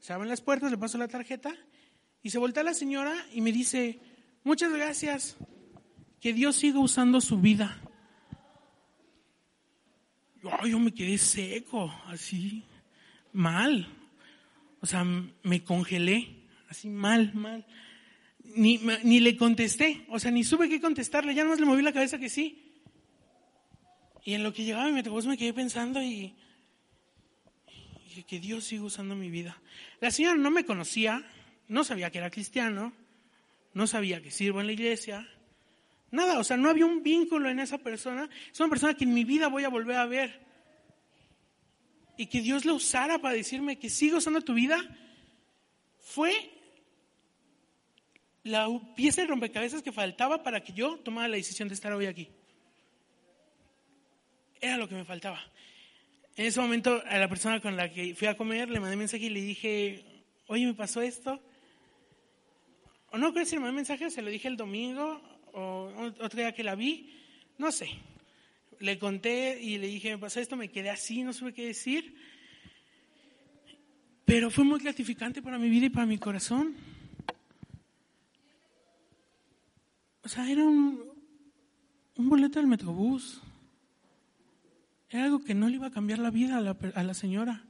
se 0.00 0.12
abren 0.12 0.28
las 0.28 0.42
puertas, 0.42 0.70
le 0.70 0.76
paso 0.76 0.98
la 0.98 1.08
tarjeta 1.08 1.54
y 2.22 2.28
se 2.28 2.36
voltea 2.36 2.62
la 2.62 2.74
señora 2.74 3.14
y 3.32 3.40
me 3.40 3.52
dice, 3.52 4.00
muchas 4.42 4.70
gracias, 4.70 5.38
que 6.20 6.34
Dios 6.34 6.54
siga 6.54 6.78
usando 6.78 7.22
su 7.22 7.40
vida. 7.40 7.80
yo 10.68 10.78
me 10.78 10.92
quedé 10.92 11.16
seco, 11.16 11.90
así, 12.08 12.64
mal. 13.32 13.88
O 14.82 14.86
sea, 14.86 15.06
me 15.42 15.64
congelé, 15.64 16.36
así 16.68 16.90
mal, 16.90 17.32
mal. 17.32 17.64
Ni, 18.56 18.80
ni 19.02 19.20
le 19.20 19.36
contesté, 19.36 20.04
o 20.08 20.18
sea, 20.18 20.30
ni 20.30 20.44
supe 20.44 20.68
qué 20.68 20.80
contestarle, 20.80 21.34
ya 21.34 21.44
más 21.44 21.58
le 21.58 21.66
moví 21.66 21.82
la 21.82 21.92
cabeza 21.92 22.18
que 22.18 22.28
sí. 22.28 22.72
Y 24.24 24.34
en 24.34 24.42
lo 24.42 24.52
que 24.52 24.64
llegaba 24.64 24.86
mi 24.86 24.92
metrobús 24.92 25.26
me 25.26 25.36
quedé 25.36 25.52
pensando 25.52 26.02
y, 26.02 26.34
Dije, 28.08 28.22
que 28.22 28.38
Dios 28.38 28.64
siga 28.64 28.84
usando 28.84 29.16
mi 29.16 29.28
vida. 29.28 29.60
La 30.00 30.10
señora 30.10 30.36
no 30.36 30.50
me 30.50 30.64
conocía, 30.64 31.24
no 31.66 31.82
sabía 31.82 32.10
que 32.10 32.18
era 32.18 32.30
cristiano, 32.30 32.92
no 33.72 33.86
sabía 33.88 34.22
que 34.22 34.30
sirvo 34.30 34.60
en 34.60 34.68
la 34.68 34.72
iglesia, 34.72 35.28
nada, 36.14 36.38
o 36.38 36.44
sea, 36.44 36.56
no 36.56 36.70
había 36.70 36.86
un 36.86 37.02
vínculo 37.02 37.50
en 37.50 37.58
esa 37.58 37.78
persona. 37.78 38.30
Es 38.52 38.60
una 38.60 38.70
persona 38.70 38.94
que 38.94 39.02
en 39.02 39.12
mi 39.12 39.24
vida 39.24 39.48
voy 39.48 39.64
a 39.64 39.68
volver 39.68 39.96
a 39.96 40.06
ver. 40.06 40.40
Y 42.16 42.26
que 42.26 42.40
Dios 42.40 42.64
la 42.64 42.72
usara 42.72 43.18
para 43.18 43.34
decirme 43.34 43.80
que 43.80 43.90
siga 43.90 44.18
usando 44.18 44.40
tu 44.40 44.54
vida, 44.54 44.78
fue 45.98 46.32
la 48.44 48.68
pieza 48.94 49.22
de 49.22 49.26
rompecabezas 49.26 49.82
que 49.82 49.90
faltaba 49.90 50.42
para 50.42 50.62
que 50.62 50.74
yo 50.74 50.98
tomara 50.98 51.28
la 51.28 51.36
decisión 51.36 51.66
de 51.68 51.74
estar 51.74 51.92
hoy 51.92 52.06
aquí. 52.06 52.28
Era 54.60 54.76
lo 54.76 54.88
que 54.88 54.94
me 54.94 55.04
faltaba. 55.04 55.40
En 56.36 56.46
ese 56.46 56.60
momento 56.60 57.02
a 57.06 57.16
la 57.18 57.28
persona 57.28 57.60
con 57.60 57.76
la 57.76 57.90
que 57.90 58.14
fui 58.14 58.28
a 58.28 58.36
comer 58.36 58.68
le 58.68 58.80
mandé 58.80 58.96
mensaje 58.96 59.24
y 59.24 59.30
le 59.30 59.40
dije, 59.40 60.04
oye, 60.46 60.66
me 60.66 60.74
pasó 60.74 61.00
esto. 61.00 61.40
O 63.10 63.18
no 63.18 63.32
creo 63.32 63.46
si 63.46 63.56
le 63.56 63.60
mandé 63.60 63.76
mensaje, 63.76 64.10
se 64.10 64.20
lo 64.20 64.28
dije 64.28 64.48
el 64.48 64.56
domingo 64.56 65.20
o 65.52 65.90
otro 66.20 66.38
día 66.38 66.52
que 66.52 66.64
la 66.64 66.74
vi, 66.74 67.14
no 67.56 67.72
sé. 67.72 67.88
Le 68.80 68.98
conté 68.98 69.58
y 69.62 69.78
le 69.78 69.86
dije, 69.86 70.10
me 70.10 70.18
pasó 70.18 70.40
esto, 70.40 70.56
me 70.56 70.68
quedé 70.68 70.90
así, 70.90 71.22
no 71.22 71.32
supe 71.32 71.54
qué 71.54 71.66
decir. 71.66 72.14
Pero 74.26 74.50
fue 74.50 74.64
muy 74.64 74.80
gratificante 74.80 75.40
para 75.40 75.58
mi 75.58 75.70
vida 75.70 75.86
y 75.86 75.90
para 75.90 76.06
mi 76.06 76.18
corazón. 76.18 76.93
O 80.24 80.28
sea, 80.28 80.50
era 80.50 80.64
un, 80.64 81.04
un 82.16 82.28
boleto 82.28 82.58
del 82.58 82.68
Metrobús. 82.68 83.42
Era 85.10 85.24
algo 85.24 85.44
que 85.44 85.54
no 85.54 85.68
le 85.68 85.76
iba 85.76 85.88
a 85.88 85.92
cambiar 85.92 86.18
la 86.18 86.30
vida 86.30 86.56
a 86.56 86.60
la, 86.60 86.76
a 86.94 87.02
la 87.02 87.14
señora. 87.14 87.64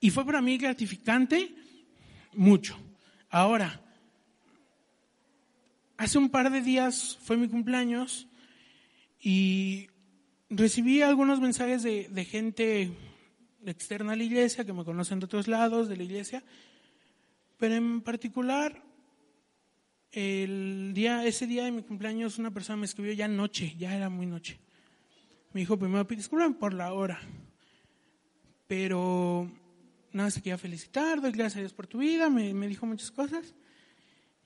Y 0.00 0.10
fue 0.10 0.24
para 0.24 0.42
mí 0.42 0.58
gratificante 0.58 1.54
mucho. 2.34 2.78
Ahora, 3.30 3.80
hace 5.96 6.18
un 6.18 6.28
par 6.28 6.50
de 6.50 6.60
días 6.60 7.18
fue 7.22 7.36
mi 7.36 7.48
cumpleaños 7.48 8.28
y 9.20 9.88
recibí 10.50 11.02
algunos 11.02 11.40
mensajes 11.40 11.82
de, 11.82 12.08
de, 12.08 12.24
gente 12.24 12.92
externa 13.66 14.12
a 14.12 14.16
la 14.16 14.22
iglesia, 14.22 14.64
que 14.64 14.72
me 14.72 14.84
conocen 14.84 15.18
de 15.18 15.26
otros 15.26 15.48
lados 15.48 15.88
de 15.88 15.96
la 15.96 16.04
iglesia, 16.04 16.44
pero 17.58 17.74
en 17.74 18.00
particular, 18.00 18.82
el 20.12 20.92
día, 20.94 21.24
ese 21.26 21.46
día 21.46 21.64
de 21.64 21.72
mi 21.72 21.82
cumpleaños 21.82 22.38
una 22.38 22.50
persona 22.50 22.78
me 22.78 22.86
escribió 22.86 23.12
ya 23.12 23.28
noche, 23.28 23.74
ya 23.78 23.94
era 23.94 24.08
muy 24.08 24.26
noche. 24.26 24.58
Me 25.52 25.60
dijo, 25.60 25.78
primero 25.78 26.04
disculpen 26.04 26.54
por 26.54 26.74
la 26.74 26.92
hora, 26.92 27.20
pero 28.66 29.50
nada, 30.12 30.30
se 30.30 30.40
quería 30.40 30.58
felicitar, 30.58 31.20
doy 31.20 31.32
gracias 31.32 31.56
a 31.56 31.60
Dios 31.60 31.72
por 31.72 31.86
tu 31.86 31.98
vida, 31.98 32.28
me, 32.28 32.52
me 32.54 32.68
dijo 32.68 32.86
muchas 32.86 33.10
cosas. 33.10 33.54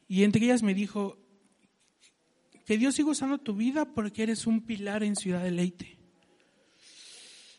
Y 0.08 0.24
entre 0.24 0.44
ellas 0.44 0.62
me 0.62 0.74
dijo, 0.74 1.18
que 2.64 2.78
Dios 2.78 2.94
siga 2.94 3.10
usando 3.10 3.38
tu 3.38 3.54
vida 3.54 3.84
porque 3.84 4.22
eres 4.22 4.46
un 4.46 4.62
pilar 4.62 5.02
en 5.02 5.16
Ciudad 5.16 5.42
de 5.42 5.50
Leite. 5.50 5.98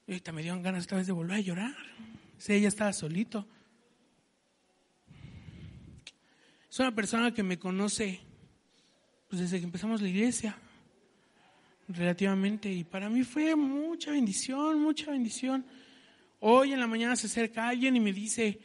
Y 0.07 0.11
ahorita 0.11 0.31
me 0.31 0.41
dieron 0.41 0.61
ganas 0.61 0.81
esta 0.81 0.95
vez 0.95 1.07
de 1.07 1.13
volver 1.13 1.37
a 1.37 1.41
llorar. 1.41 1.75
Sí, 2.37 2.53
ella 2.53 2.67
estaba 2.67 2.93
solito. 2.93 3.47
Es 6.73 6.79
una 6.79 6.95
persona 6.95 7.31
que 7.31 7.43
me 7.43 7.59
conoce 7.59 8.19
pues, 9.29 9.43
desde 9.43 9.59
que 9.59 9.65
empezamos 9.65 10.01
la 10.01 10.09
iglesia 10.09 10.57
relativamente 11.87 12.73
y 12.73 12.83
para 12.83 13.11
mí 13.11 13.21
fue 13.21 13.55
mucha 13.55 14.09
bendición, 14.09 14.81
mucha 14.81 15.11
bendición. 15.11 15.67
Hoy 16.39 16.73
en 16.73 16.79
la 16.79 16.87
mañana 16.87 17.15
se 17.15 17.27
acerca 17.27 17.69
alguien 17.69 17.95
y 17.95 17.99
me 17.99 18.11
dice, 18.11 18.59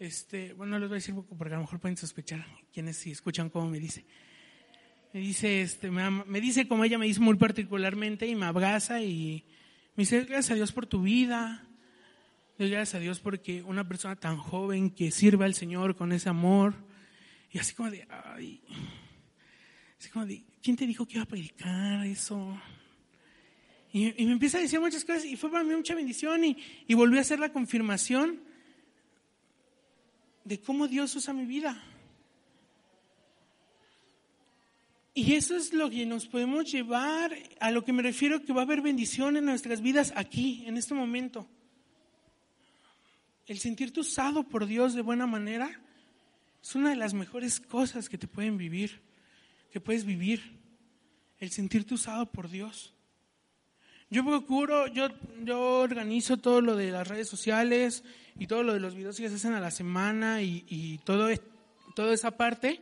este, 0.00 0.52
bueno, 0.54 0.72
no 0.72 0.78
les 0.80 0.88
voy 0.88 0.96
a 0.96 0.98
decir 0.98 1.14
porque 1.14 1.54
a 1.54 1.58
lo 1.58 1.62
mejor 1.62 1.78
pueden 1.78 1.96
sospechar 1.96 2.44
quienes 2.72 2.96
si 2.96 3.12
escuchan 3.12 3.50
cómo 3.50 3.70
me 3.70 3.78
dice. 3.78 4.04
Me 5.12 5.20
dice, 5.20 5.62
este, 5.62 5.92
me, 5.92 6.10
me, 6.10 6.40
dice 6.40 6.66
como 6.66 6.82
ella 6.82 6.98
me 6.98 7.06
dice 7.06 7.20
muy 7.20 7.36
particularmente 7.36 8.26
y 8.26 8.34
me 8.34 8.46
abraza 8.46 9.00
y 9.00 9.44
me 9.94 10.02
dice, 10.02 10.24
gracias 10.24 10.50
a 10.50 10.54
Dios 10.56 10.72
por 10.72 10.86
tu 10.86 11.02
vida, 11.02 11.64
gracias 12.58 12.96
a 12.96 12.98
Dios 12.98 13.20
porque 13.20 13.62
una 13.62 13.86
persona 13.86 14.16
tan 14.16 14.38
joven 14.38 14.90
que 14.90 15.12
sirve 15.12 15.44
al 15.44 15.54
Señor 15.54 15.94
con 15.94 16.10
ese 16.10 16.28
amor 16.28 16.87
y 17.50 17.58
así 17.58 17.74
como 17.74 17.90
de, 17.90 18.06
ay, 18.10 18.60
así 19.98 20.10
como 20.10 20.26
de, 20.26 20.44
¿quién 20.62 20.76
te 20.76 20.86
dijo 20.86 21.06
que 21.06 21.14
iba 21.14 21.22
a 21.22 21.26
predicar 21.26 22.04
eso? 22.06 22.60
Y, 23.92 24.22
y, 24.22 24.26
me 24.26 24.32
empieza 24.32 24.58
a 24.58 24.60
decir 24.60 24.80
muchas 24.80 25.04
cosas 25.04 25.24
y 25.24 25.36
fue 25.36 25.50
para 25.50 25.64
mí 25.64 25.74
mucha 25.74 25.94
bendición 25.94 26.44
y, 26.44 26.58
y 26.86 26.94
volví 26.94 27.16
a 27.16 27.22
hacer 27.22 27.38
la 27.38 27.52
confirmación 27.52 28.42
de 30.44 30.60
cómo 30.60 30.88
Dios 30.88 31.14
usa 31.16 31.32
mi 31.32 31.46
vida. 31.46 31.82
Y 35.14 35.34
eso 35.34 35.56
es 35.56 35.72
lo 35.72 35.90
que 35.90 36.06
nos 36.06 36.26
podemos 36.26 36.70
llevar 36.70 37.34
a 37.60 37.70
lo 37.70 37.84
que 37.84 37.92
me 37.92 38.02
refiero 38.02 38.44
que 38.44 38.52
va 38.52 38.60
a 38.60 38.64
haber 38.64 38.82
bendición 38.82 39.36
en 39.36 39.46
nuestras 39.46 39.80
vidas 39.80 40.12
aquí, 40.14 40.62
en 40.66 40.76
este 40.76 40.94
momento. 40.94 41.48
El 43.46 43.58
sentirte 43.58 44.00
usado 44.00 44.44
por 44.44 44.66
Dios 44.66 44.94
de 44.94 45.02
buena 45.02 45.26
manera 45.26 45.80
es 46.62 46.74
una 46.74 46.90
de 46.90 46.96
las 46.96 47.14
mejores 47.14 47.60
cosas 47.60 48.08
que 48.08 48.18
te 48.18 48.28
pueden 48.28 48.56
vivir, 48.58 49.00
que 49.70 49.80
puedes 49.80 50.04
vivir. 50.04 50.58
El 51.38 51.50
sentirte 51.50 51.94
usado 51.94 52.26
por 52.26 52.50
Dios. 52.50 52.94
Yo 54.10 54.24
procuro, 54.24 54.88
yo, 54.88 55.08
yo 55.44 55.80
organizo 55.80 56.36
todo 56.38 56.60
lo 56.60 56.74
de 56.74 56.90
las 56.90 57.06
redes 57.06 57.28
sociales 57.28 58.02
y 58.36 58.48
todo 58.48 58.64
lo 58.64 58.74
de 58.74 58.80
los 58.80 58.96
videos 58.96 59.16
que 59.18 59.28
se 59.28 59.36
hacen 59.36 59.52
a 59.52 59.60
la 59.60 59.70
semana 59.70 60.42
y, 60.42 60.64
y 60.68 60.98
todo, 60.98 61.28
toda 61.94 62.12
esa 62.12 62.36
parte 62.36 62.80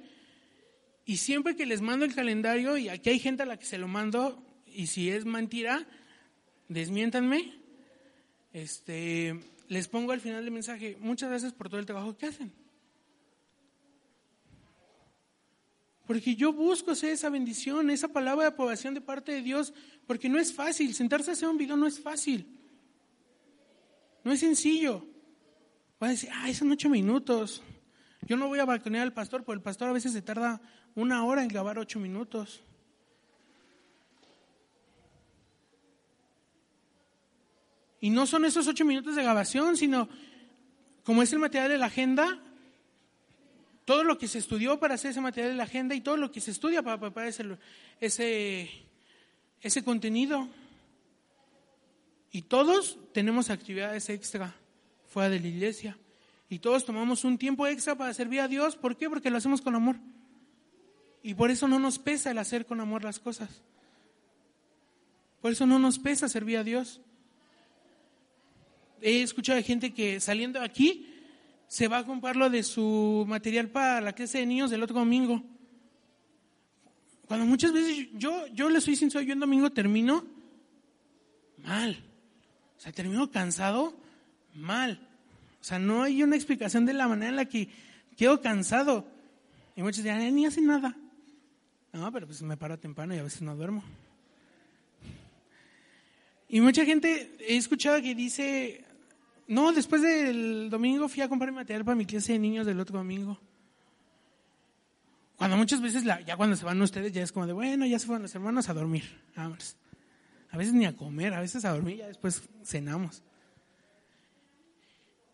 y 1.08 1.18
siempre 1.18 1.54
que 1.54 1.66
les 1.66 1.80
mando 1.80 2.04
el 2.04 2.14
calendario, 2.14 2.76
y 2.76 2.88
aquí 2.88 3.10
hay 3.10 3.20
gente 3.20 3.44
a 3.44 3.46
la 3.46 3.56
que 3.56 3.64
se 3.64 3.78
lo 3.78 3.86
mando, 3.86 4.44
y 4.66 4.88
si 4.88 5.08
es 5.08 5.24
mentira, 5.24 5.86
desmiéntanme, 6.68 7.54
este, 8.52 9.38
les 9.68 9.86
pongo 9.86 10.10
al 10.10 10.20
final 10.20 10.44
del 10.44 10.52
mensaje, 10.52 10.96
muchas 10.98 11.30
gracias 11.30 11.52
por 11.52 11.68
todo 11.68 11.78
el 11.78 11.86
trabajo 11.86 12.18
que 12.18 12.26
hacen. 12.26 12.52
Porque 16.06 16.36
yo 16.36 16.52
busco 16.52 16.92
esa 16.92 17.30
bendición, 17.30 17.90
esa 17.90 18.08
palabra 18.08 18.44
de 18.44 18.48
aprobación 18.50 18.94
de 18.94 19.00
parte 19.00 19.32
de 19.32 19.42
Dios, 19.42 19.74
porque 20.06 20.28
no 20.28 20.38
es 20.38 20.52
fácil, 20.52 20.94
sentarse 20.94 21.30
a 21.30 21.32
hacer 21.32 21.48
un 21.48 21.58
video 21.58 21.76
no 21.76 21.86
es 21.86 21.98
fácil. 21.98 22.46
No 24.22 24.32
es 24.32 24.40
sencillo. 24.40 25.04
Va 26.00 26.08
a 26.08 26.10
decir, 26.10 26.30
ah, 26.32 26.52
son 26.54 26.70
ocho 26.70 26.88
minutos. 26.88 27.62
Yo 28.22 28.36
no 28.36 28.48
voy 28.48 28.60
a 28.60 28.64
balconear 28.64 29.02
al 29.02 29.12
pastor, 29.12 29.42
porque 29.44 29.58
el 29.58 29.62
pastor 29.62 29.88
a 29.88 29.92
veces 29.92 30.12
se 30.12 30.22
tarda 30.22 30.60
una 30.94 31.24
hora 31.24 31.42
en 31.42 31.48
grabar 31.48 31.78
ocho 31.78 31.98
minutos. 31.98 32.62
Y 38.00 38.10
no 38.10 38.26
son 38.26 38.44
esos 38.44 38.68
ocho 38.68 38.84
minutos 38.84 39.16
de 39.16 39.22
grabación, 39.22 39.76
sino 39.76 40.08
como 41.02 41.22
es 41.22 41.32
el 41.32 41.38
material 41.40 41.70
de 41.70 41.78
la 41.78 41.86
agenda, 41.86 42.40
todo 43.86 44.02
lo 44.02 44.18
que 44.18 44.28
se 44.28 44.38
estudió 44.38 44.78
para 44.78 44.96
hacer 44.96 45.12
ese 45.12 45.20
material 45.20 45.52
de 45.52 45.56
la 45.56 45.62
agenda 45.62 45.94
y 45.94 46.00
todo 46.00 46.16
lo 46.16 46.32
que 46.32 46.40
se 46.40 46.50
estudia 46.50 46.82
para 46.82 46.98
preparar 46.98 47.28
ese, 47.28 47.44
ese, 48.00 48.68
ese 49.62 49.84
contenido. 49.84 50.48
Y 52.32 52.42
todos 52.42 52.98
tenemos 53.14 53.48
actividades 53.48 54.10
extra 54.10 54.54
fuera 55.06 55.30
de 55.30 55.38
la 55.38 55.46
iglesia. 55.46 55.96
Y 56.50 56.58
todos 56.58 56.84
tomamos 56.84 57.24
un 57.24 57.38
tiempo 57.38 57.64
extra 57.66 57.94
para 57.94 58.12
servir 58.12 58.40
a 58.40 58.48
Dios. 58.48 58.76
¿Por 58.76 58.96
qué? 58.96 59.08
Porque 59.08 59.30
lo 59.30 59.38
hacemos 59.38 59.62
con 59.62 59.76
amor. 59.76 59.96
Y 61.22 61.34
por 61.34 61.52
eso 61.52 61.68
no 61.68 61.78
nos 61.78 62.00
pesa 62.00 62.32
el 62.32 62.38
hacer 62.38 62.66
con 62.66 62.80
amor 62.80 63.04
las 63.04 63.20
cosas. 63.20 63.62
Por 65.40 65.52
eso 65.52 65.64
no 65.64 65.78
nos 65.78 66.00
pesa 66.00 66.28
servir 66.28 66.58
a 66.58 66.64
Dios. 66.64 67.00
He 69.00 69.22
escuchado 69.22 69.56
de 69.56 69.62
gente 69.62 69.94
que 69.94 70.18
saliendo 70.18 70.58
de 70.58 70.66
aquí 70.66 71.15
se 71.68 71.88
va 71.88 71.98
a 71.98 72.06
comprar 72.06 72.36
lo 72.36 72.50
de 72.50 72.62
su 72.62 73.24
material 73.28 73.68
para 73.68 74.00
la 74.00 74.12
clase 74.12 74.38
de 74.38 74.46
niños 74.46 74.70
del 74.70 74.82
otro 74.82 74.96
domingo. 74.96 75.42
Cuando 77.26 77.44
muchas 77.44 77.72
veces 77.72 78.08
yo, 78.14 78.46
yo 78.48 78.70
le 78.70 78.80
soy 78.80 78.96
sincero, 78.96 79.22
yo 79.22 79.32
en 79.32 79.40
domingo 79.40 79.70
termino 79.70 80.24
mal. 81.58 82.04
O 82.76 82.80
sea, 82.80 82.92
termino 82.92 83.30
cansado 83.30 83.96
mal. 84.54 85.00
O 85.60 85.64
sea, 85.64 85.78
no 85.78 86.02
hay 86.02 86.22
una 86.22 86.36
explicación 86.36 86.86
de 86.86 86.94
la 86.94 87.08
manera 87.08 87.30
en 87.30 87.36
la 87.36 87.44
que 87.46 87.68
quedo 88.16 88.40
cansado. 88.40 89.06
Y 89.74 89.82
muchos 89.82 90.04
dirán, 90.04 90.34
ni 90.34 90.46
hace 90.46 90.60
nada. 90.60 90.96
No, 91.92 92.12
pero 92.12 92.26
pues 92.26 92.42
me 92.42 92.56
paro 92.56 92.78
temprano 92.78 93.14
y 93.14 93.18
a 93.18 93.22
veces 93.22 93.42
no 93.42 93.56
duermo. 93.56 93.82
Y 96.48 96.60
mucha 96.60 96.84
gente 96.84 97.36
he 97.40 97.56
escuchado 97.56 98.00
que 98.00 98.14
dice, 98.14 98.84
no, 99.48 99.72
después 99.72 100.02
del 100.02 100.68
domingo 100.70 101.08
fui 101.08 101.22
a 101.22 101.28
comprar 101.28 101.52
material 101.52 101.84
para 101.84 101.94
mi 101.94 102.06
clase 102.06 102.32
de 102.32 102.38
niños 102.38 102.66
del 102.66 102.80
otro 102.80 102.98
domingo. 102.98 103.40
Cuando 105.36 105.56
muchas 105.56 105.80
veces, 105.80 106.02
ya 106.04 106.36
cuando 106.36 106.56
se 106.56 106.64
van 106.64 106.80
ustedes, 106.80 107.12
ya 107.12 107.22
es 107.22 107.30
como 107.30 107.46
de, 107.46 107.52
bueno, 107.52 107.84
ya 107.86 107.98
se 107.98 108.06
fueron 108.06 108.22
los 108.22 108.34
hermanos 108.34 108.68
a 108.68 108.74
dormir. 108.74 109.04
A 109.36 110.56
veces 110.56 110.72
ni 110.72 110.86
a 110.86 110.96
comer, 110.96 111.34
a 111.34 111.40
veces 111.40 111.64
a 111.64 111.70
dormir, 111.70 111.98
ya 111.98 112.06
después 112.06 112.48
cenamos. 112.64 113.22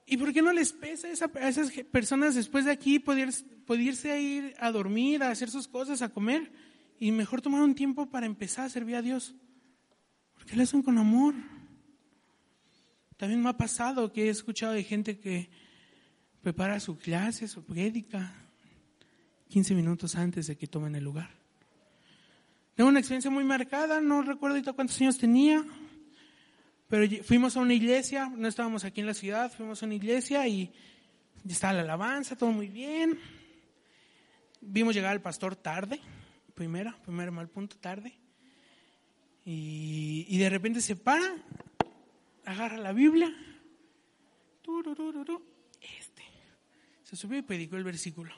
¿Y 0.04 0.16
por 0.16 0.32
qué 0.32 0.42
no 0.42 0.52
les 0.52 0.72
pesa 0.72 1.08
a, 1.08 1.48
esas 1.48 1.70
personas 1.90 2.34
después 2.34 2.64
de 2.64 2.72
aquí 2.72 2.98
poder, 2.98 3.30
poderse 3.64 4.20
ir 4.20 4.54
a 4.58 4.70
dormir, 4.72 5.22
a 5.22 5.30
hacer 5.30 5.48
sus 5.48 5.68
cosas, 5.68 6.02
a 6.02 6.08
comer? 6.08 6.52
Y 6.98 7.12
mejor 7.12 7.40
tomar 7.40 7.62
un 7.62 7.74
tiempo 7.74 8.10
para 8.10 8.26
empezar 8.26 8.66
a 8.66 8.68
servir 8.68 8.96
a 8.96 9.02
Dios. 9.02 9.34
Porque 10.34 10.56
lo 10.56 10.64
hacen 10.64 10.82
con 10.82 10.98
amor. 10.98 11.34
También 13.22 13.40
me 13.40 13.50
ha 13.50 13.56
pasado 13.56 14.12
que 14.12 14.26
he 14.26 14.30
escuchado 14.30 14.72
de 14.72 14.82
gente 14.82 15.20
que 15.20 15.48
prepara 16.42 16.80
su 16.80 16.98
clase, 16.98 17.46
su 17.46 17.64
prédica, 17.64 18.34
15 19.46 19.76
minutos 19.76 20.16
antes 20.16 20.48
de 20.48 20.56
que 20.56 20.66
tomen 20.66 20.96
el 20.96 21.04
lugar. 21.04 21.30
Tengo 22.74 22.90
una 22.90 22.98
experiencia 22.98 23.30
muy 23.30 23.44
marcada, 23.44 24.00
no 24.00 24.22
recuerdo 24.22 24.56
ahorita 24.56 24.72
cuántos 24.72 25.00
años 25.00 25.18
tenía, 25.18 25.64
pero 26.88 27.06
fuimos 27.22 27.56
a 27.56 27.60
una 27.60 27.74
iglesia, 27.74 28.28
no 28.28 28.48
estábamos 28.48 28.84
aquí 28.84 29.02
en 29.02 29.06
la 29.06 29.14
ciudad, 29.14 29.52
fuimos 29.52 29.80
a 29.84 29.86
una 29.86 29.94
iglesia 29.94 30.48
y 30.48 30.72
estaba 31.48 31.74
la 31.74 31.82
alabanza, 31.82 32.34
todo 32.34 32.50
muy 32.50 32.66
bien. 32.66 33.20
Vimos 34.60 34.96
llegar 34.96 35.12
al 35.12 35.22
pastor 35.22 35.54
tarde, 35.54 36.00
primera, 36.56 37.00
primer 37.04 37.30
mal 37.30 37.48
punto, 37.48 37.76
tarde. 37.76 38.18
Y, 39.44 40.36
de 40.38 40.50
repente 40.50 40.80
se 40.80 40.96
para, 40.96 41.36
agarra 42.44 42.78
la 42.78 42.92
Biblia, 42.92 43.32
este, 45.80 46.22
se 47.02 47.16
subió 47.16 47.38
y 47.38 47.42
predicó 47.42 47.76
el 47.76 47.84
versículo. 47.84 48.32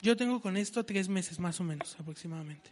Yo 0.00 0.16
tengo 0.16 0.40
con 0.40 0.56
esto 0.56 0.84
tres 0.84 1.08
meses 1.08 1.38
más 1.38 1.60
o 1.60 1.64
menos 1.64 1.98
aproximadamente. 1.98 2.70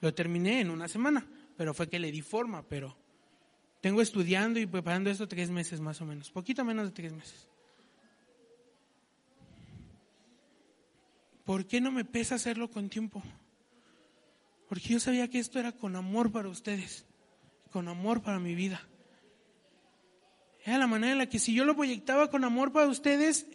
Lo 0.00 0.14
terminé 0.14 0.60
en 0.60 0.70
una 0.70 0.86
semana, 0.86 1.26
pero 1.56 1.74
fue 1.74 1.88
que 1.88 1.98
le 1.98 2.12
di 2.12 2.22
forma, 2.22 2.62
pero 2.62 2.96
tengo 3.80 4.00
estudiando 4.00 4.60
y 4.60 4.66
preparando 4.66 5.10
esto 5.10 5.26
tres 5.26 5.50
meses 5.50 5.80
más 5.80 6.00
o 6.00 6.06
menos, 6.06 6.30
poquito 6.30 6.64
menos 6.64 6.86
de 6.86 6.92
tres 6.92 7.12
meses. 7.12 7.48
¿Por 11.44 11.66
qué 11.66 11.80
no 11.80 11.90
me 11.90 12.04
pesa 12.04 12.36
hacerlo 12.36 12.70
con 12.70 12.88
tiempo? 12.88 13.22
Porque 14.70 14.90
yo 14.90 15.00
sabía 15.00 15.28
que 15.28 15.40
esto 15.40 15.58
era 15.58 15.72
con 15.72 15.96
amor 15.96 16.30
para 16.30 16.48
ustedes, 16.48 17.04
con 17.72 17.88
amor 17.88 18.22
para 18.22 18.38
mi 18.38 18.54
vida. 18.54 18.80
Era 20.64 20.78
la 20.78 20.86
manera 20.86 21.10
en 21.10 21.18
la 21.18 21.28
que 21.28 21.40
si 21.40 21.52
yo 21.52 21.64
lo 21.64 21.74
proyectaba 21.74 22.30
con 22.30 22.44
amor 22.44 22.70
para 22.70 22.86
ustedes, 22.86 23.48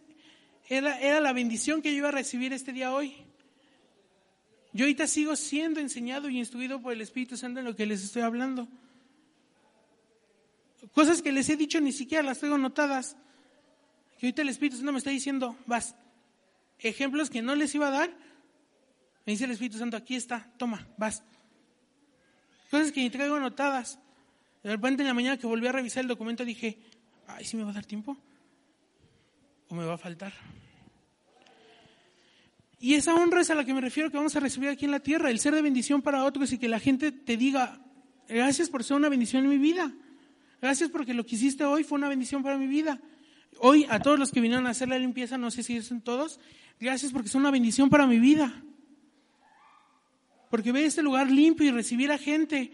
era, 0.67 1.21
la 1.21 1.31
bendición 1.31 1.81
que 1.81 1.93
yo 1.93 1.99
iba 1.99 2.09
a 2.09 2.11
recibir 2.11 2.51
este 2.51 2.73
día 2.73 2.93
hoy. 2.93 3.15
Yo 4.73 4.83
ahorita 4.83 5.07
sigo 5.07 5.37
siendo 5.37 5.79
enseñado 5.79 6.27
y 6.27 6.37
instruido 6.37 6.81
por 6.81 6.91
el 6.91 6.99
Espíritu 6.99 7.37
Santo 7.37 7.61
en 7.61 7.65
lo 7.65 7.77
que 7.77 7.85
les 7.85 8.03
estoy 8.03 8.23
hablando. 8.23 8.67
Cosas 10.91 11.21
que 11.21 11.31
les 11.31 11.47
he 11.47 11.55
dicho 11.55 11.79
ni 11.79 11.93
siquiera 11.93 12.23
las 12.23 12.41
tengo 12.41 12.57
notadas. 12.57 13.15
Que 14.19 14.25
ahorita 14.25 14.41
el 14.41 14.49
Espíritu 14.49 14.75
Santo 14.75 14.91
me 14.91 14.97
está 14.97 15.11
diciendo, 15.11 15.55
vas. 15.65 15.95
Ejemplos 16.79 17.29
que 17.29 17.41
no 17.41 17.55
les 17.55 17.73
iba 17.73 17.87
a 17.87 17.91
dar. 17.91 18.34
Me 19.25 19.33
dice 19.33 19.45
el 19.45 19.51
Espíritu 19.51 19.77
Santo, 19.77 19.97
aquí 19.97 20.15
está, 20.15 20.51
toma, 20.57 20.87
vas. 20.97 21.23
Cosas 22.69 22.91
que 22.91 23.01
ni 23.01 23.09
traigo 23.09 23.35
anotadas. 23.35 23.99
De 24.63 24.71
repente 24.71 25.03
en 25.03 25.07
la 25.07 25.13
mañana 25.13 25.37
que 25.37 25.47
volví 25.47 25.67
a 25.67 25.71
revisar 25.71 26.01
el 26.01 26.07
documento 26.07 26.45
dije, 26.45 26.79
ay, 27.27 27.45
¿sí 27.45 27.57
me 27.57 27.63
va 27.63 27.71
a 27.71 27.73
dar 27.73 27.85
tiempo? 27.85 28.17
¿O 29.69 29.75
me 29.75 29.85
va 29.85 29.93
a 29.93 29.97
faltar? 29.97 30.33
Y 32.79 32.93
esa 32.93 33.15
honra 33.15 33.41
es 33.41 33.49
a 33.49 33.55
la 33.55 33.63
que 33.63 33.73
me 33.73 33.81
refiero 33.81 34.11
que 34.11 34.17
vamos 34.17 34.35
a 34.35 34.39
recibir 34.39 34.69
aquí 34.69 34.85
en 34.85 34.91
la 34.91 34.99
tierra, 34.99 35.31
el 35.31 35.39
ser 35.39 35.55
de 35.55 35.61
bendición 35.61 36.01
para 36.01 36.23
otros 36.23 36.51
y 36.51 36.57
que 36.57 36.67
la 36.67 36.79
gente 36.79 37.11
te 37.11 37.37
diga, 37.37 37.79
gracias 38.27 38.69
por 38.69 38.83
ser 38.83 38.97
una 38.97 39.09
bendición 39.09 39.43
en 39.43 39.49
mi 39.49 39.57
vida. 39.57 39.91
Gracias 40.61 40.89
porque 40.89 41.13
lo 41.13 41.25
que 41.25 41.35
hiciste 41.35 41.63
hoy 41.63 41.83
fue 41.83 41.97
una 41.97 42.09
bendición 42.09 42.43
para 42.43 42.57
mi 42.57 42.67
vida. 42.67 42.99
Hoy 43.59 43.87
a 43.89 43.99
todos 43.99 44.19
los 44.19 44.31
que 44.31 44.41
vinieron 44.41 44.67
a 44.67 44.71
hacer 44.71 44.87
la 44.87 44.99
limpieza, 44.99 45.37
no 45.37 45.49
sé 45.49 45.63
si 45.63 45.81
son 45.81 46.01
todos, 46.01 46.39
gracias 46.79 47.11
porque 47.11 47.29
son 47.29 47.41
una 47.41 47.51
bendición 47.51 47.89
para 47.89 48.05
mi 48.05 48.19
vida. 48.19 48.63
Porque 50.55 50.71
ver 50.71 50.85
este 50.85 51.03
lugar 51.03 51.29
limpio 51.29 51.67
y 51.67 51.71
recibir 51.71 52.13
a 52.13 52.17
gente 52.17 52.71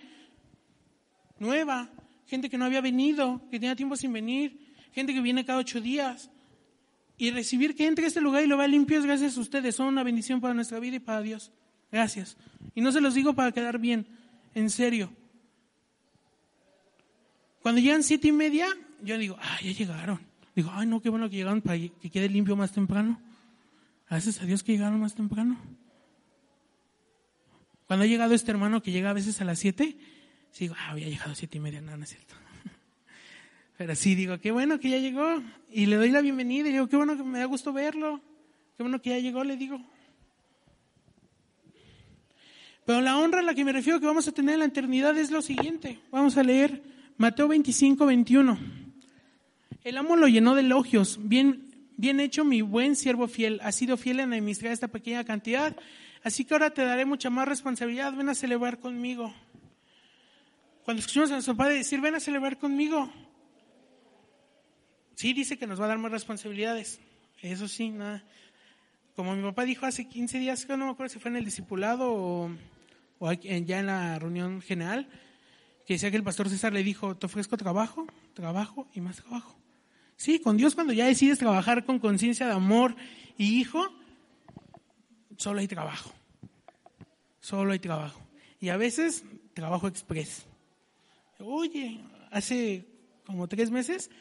nueva, 1.39 1.89
gente 2.27 2.47
que 2.47 2.55
no 2.55 2.65
había 2.65 2.79
venido, 2.79 3.41
que 3.49 3.59
tenía 3.59 3.75
tiempo 3.75 3.95
sin 3.95 4.13
venir, 4.13 4.71
gente 4.91 5.15
que 5.15 5.19
viene 5.19 5.45
cada 5.45 5.57
ocho 5.57 5.81
días, 5.81 6.29
y 7.17 7.31
recibir 7.31 7.75
que 7.75 7.87
entre 7.87 8.05
a 8.05 8.07
este 8.09 8.21
lugar 8.21 8.43
y 8.43 8.45
lo 8.45 8.55
vea 8.55 8.67
limpio 8.67 8.99
es 8.99 9.05
gracias 9.07 9.35
a 9.35 9.41
ustedes. 9.41 9.73
Son 9.77 9.87
una 9.87 10.03
bendición 10.03 10.39
para 10.39 10.53
nuestra 10.53 10.79
vida 10.79 10.97
y 10.97 10.99
para 10.99 11.23
Dios. 11.23 11.51
Gracias. 11.91 12.37
Y 12.75 12.81
no 12.81 12.91
se 12.91 13.01
los 13.01 13.15
digo 13.15 13.33
para 13.33 13.51
quedar 13.51 13.79
bien, 13.79 14.05
en 14.53 14.69
serio. 14.69 15.11
Cuando 17.63 17.81
llegan 17.81 18.03
siete 18.03 18.27
y 18.27 18.31
media, 18.31 18.67
yo 19.01 19.17
digo, 19.17 19.37
ah, 19.41 19.57
ya 19.63 19.71
llegaron. 19.71 20.19
Digo, 20.55 20.69
ay, 20.71 20.85
no, 20.85 21.01
qué 21.01 21.09
bueno 21.09 21.31
que 21.31 21.37
llegaron 21.37 21.61
para 21.61 21.79
que 21.79 22.11
quede 22.11 22.29
limpio 22.29 22.55
más 22.55 22.73
temprano. 22.73 23.19
Gracias 24.07 24.39
a 24.39 24.45
Dios 24.45 24.61
que 24.61 24.73
llegaron 24.73 24.99
más 24.99 25.15
temprano. 25.15 25.57
Cuando 27.91 28.05
ha 28.05 28.07
llegado 28.07 28.33
este 28.33 28.49
hermano 28.51 28.81
que 28.81 28.93
llega 28.93 29.09
a 29.09 29.13
veces 29.13 29.41
a 29.41 29.43
las 29.43 29.59
siete, 29.59 29.97
digo, 30.57 30.75
ah, 30.79 30.91
había 30.91 31.09
llegado 31.09 31.31
a 31.31 31.35
siete 31.35 31.57
y 31.57 31.59
media, 31.59 31.81
no, 31.81 31.97
no 31.97 32.05
es 32.05 32.11
cierto. 32.11 32.35
Pero 33.77 33.93
sí 33.95 34.15
digo, 34.15 34.39
qué 34.39 34.51
bueno 34.51 34.79
que 34.79 34.91
ya 34.91 34.97
llegó. 34.97 35.43
Y 35.69 35.87
le 35.87 35.97
doy 35.97 36.09
la 36.09 36.21
bienvenida 36.21 36.69
y 36.69 36.71
digo, 36.71 36.87
qué 36.87 36.95
bueno 36.95 37.17
que 37.17 37.23
me 37.23 37.39
da 37.39 37.43
gusto 37.43 37.73
verlo. 37.73 38.21
Qué 38.77 38.83
bueno 38.83 39.01
que 39.01 39.09
ya 39.09 39.19
llegó, 39.19 39.43
le 39.43 39.57
digo. 39.57 39.81
Pero 42.85 43.01
la 43.01 43.17
honra 43.17 43.39
a 43.39 43.43
la 43.43 43.53
que 43.53 43.65
me 43.65 43.73
refiero 43.73 43.99
que 43.99 44.05
vamos 44.05 44.25
a 44.25 44.31
tener 44.31 44.53
en 44.53 44.59
la 44.59 44.65
eternidad 44.67 45.17
es 45.17 45.29
lo 45.29 45.41
siguiente. 45.41 45.99
Vamos 46.11 46.37
a 46.37 46.43
leer 46.43 46.81
Mateo 47.17 47.49
25, 47.49 48.05
21. 48.05 48.57
El 49.83 49.97
amo 49.97 50.15
lo 50.15 50.29
llenó 50.29 50.55
de 50.55 50.61
elogios. 50.61 51.19
Bien, 51.21 51.69
bien 51.97 52.21
hecho, 52.21 52.45
mi 52.45 52.61
buen 52.61 52.95
siervo 52.95 53.27
fiel. 53.27 53.59
Has 53.61 53.75
sido 53.75 53.97
fiel 53.97 54.21
en 54.21 54.31
administrar 54.31 54.71
esta 54.71 54.87
pequeña 54.87 55.25
cantidad. 55.25 55.75
Así 56.23 56.45
que 56.45 56.53
ahora 56.53 56.69
te 56.69 56.83
daré 56.83 57.05
mucha 57.05 57.29
más 57.29 57.47
responsabilidad. 57.47 58.13
Ven 58.13 58.29
a 58.29 58.35
celebrar 58.35 58.79
conmigo. 58.79 59.33
Cuando 60.85 60.99
escuchamos 60.99 61.29
a 61.31 61.33
nuestro 61.33 61.55
padre 61.55 61.75
decir, 61.75 62.01
ven 62.01 62.15
a 62.15 62.19
celebrar 62.19 62.57
conmigo, 62.57 63.11
Sí, 65.21 65.33
dice 65.33 65.55
que 65.55 65.67
nos 65.67 65.79
va 65.79 65.85
a 65.85 65.89
dar 65.89 65.99
más 65.99 66.11
responsabilidades. 66.11 66.99
Eso 67.43 67.67
sí, 67.67 67.89
nada. 67.89 68.23
Como 69.15 69.35
mi 69.35 69.43
papá 69.43 69.65
dijo 69.65 69.85
hace 69.85 70.07
15 70.07 70.39
días, 70.39 70.65
que 70.65 70.75
no 70.75 70.85
me 70.85 70.91
acuerdo 70.93 71.13
si 71.13 71.19
fue 71.19 71.29
en 71.29 71.37
el 71.37 71.45
discipulado 71.45 72.11
o, 72.11 72.51
ya 73.31 73.79
en 73.79 73.85
la 73.85 74.17
reunión 74.17 74.63
general, 74.63 75.07
que 75.85 75.93
decía 75.93 76.09
que 76.09 76.17
el 76.17 76.23
pastor 76.23 76.49
César 76.49 76.73
le 76.73 76.83
dijo, 76.83 77.15
te 77.17 77.27
ofrezco 77.27 77.55
trabajo, 77.55 78.07
trabajo 78.33 78.87
y 78.95 79.01
más 79.01 79.17
trabajo. 79.17 79.55
Sí, 80.15 80.39
con 80.39 80.57
Dios 80.57 80.73
cuando 80.73 80.91
ya 80.91 81.05
decides 81.05 81.37
trabajar 81.37 81.85
con 81.85 81.99
conciencia 81.99 82.47
de 82.47 82.53
amor 82.53 82.95
y 83.37 83.59
hijo, 83.59 83.93
solo 85.41 85.59
hay 85.59 85.67
trabajo. 85.67 86.11
Solo 87.39 87.71
hay 87.71 87.79
trabajo. 87.79 88.21
Y 88.59 88.69
a 88.69 88.77
veces 88.77 89.23
trabajo 89.55 89.87
express. 89.87 90.45
Oye, 91.39 91.99
hace 92.29 92.85
como 93.25 93.47
tres 93.47 93.71
meses 93.71 94.11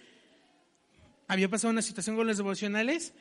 había 1.29 1.51
pasado 1.51 1.71
una 1.73 1.83
situación 1.83 2.17
con 2.17 2.27
los 2.27 2.39
devocionales 2.39 3.13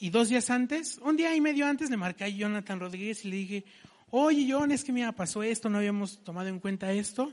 y 0.00 0.10
dos 0.10 0.28
días 0.28 0.50
antes, 0.50 0.98
un 0.98 1.16
día 1.16 1.34
y 1.36 1.40
medio 1.40 1.66
antes, 1.66 1.88
le 1.88 1.96
marqué 1.96 2.24
a 2.24 2.28
Jonathan 2.28 2.80
Rodríguez 2.80 3.24
y 3.24 3.28
le 3.28 3.36
dije, 3.36 3.64
oye, 4.10 4.48
John, 4.50 4.72
es 4.72 4.82
que 4.82 4.92
mira, 4.92 5.12
pasó 5.12 5.44
esto, 5.44 5.70
no 5.70 5.78
habíamos 5.78 6.18
tomado 6.24 6.48
en 6.48 6.58
cuenta 6.58 6.92
esto. 6.92 7.32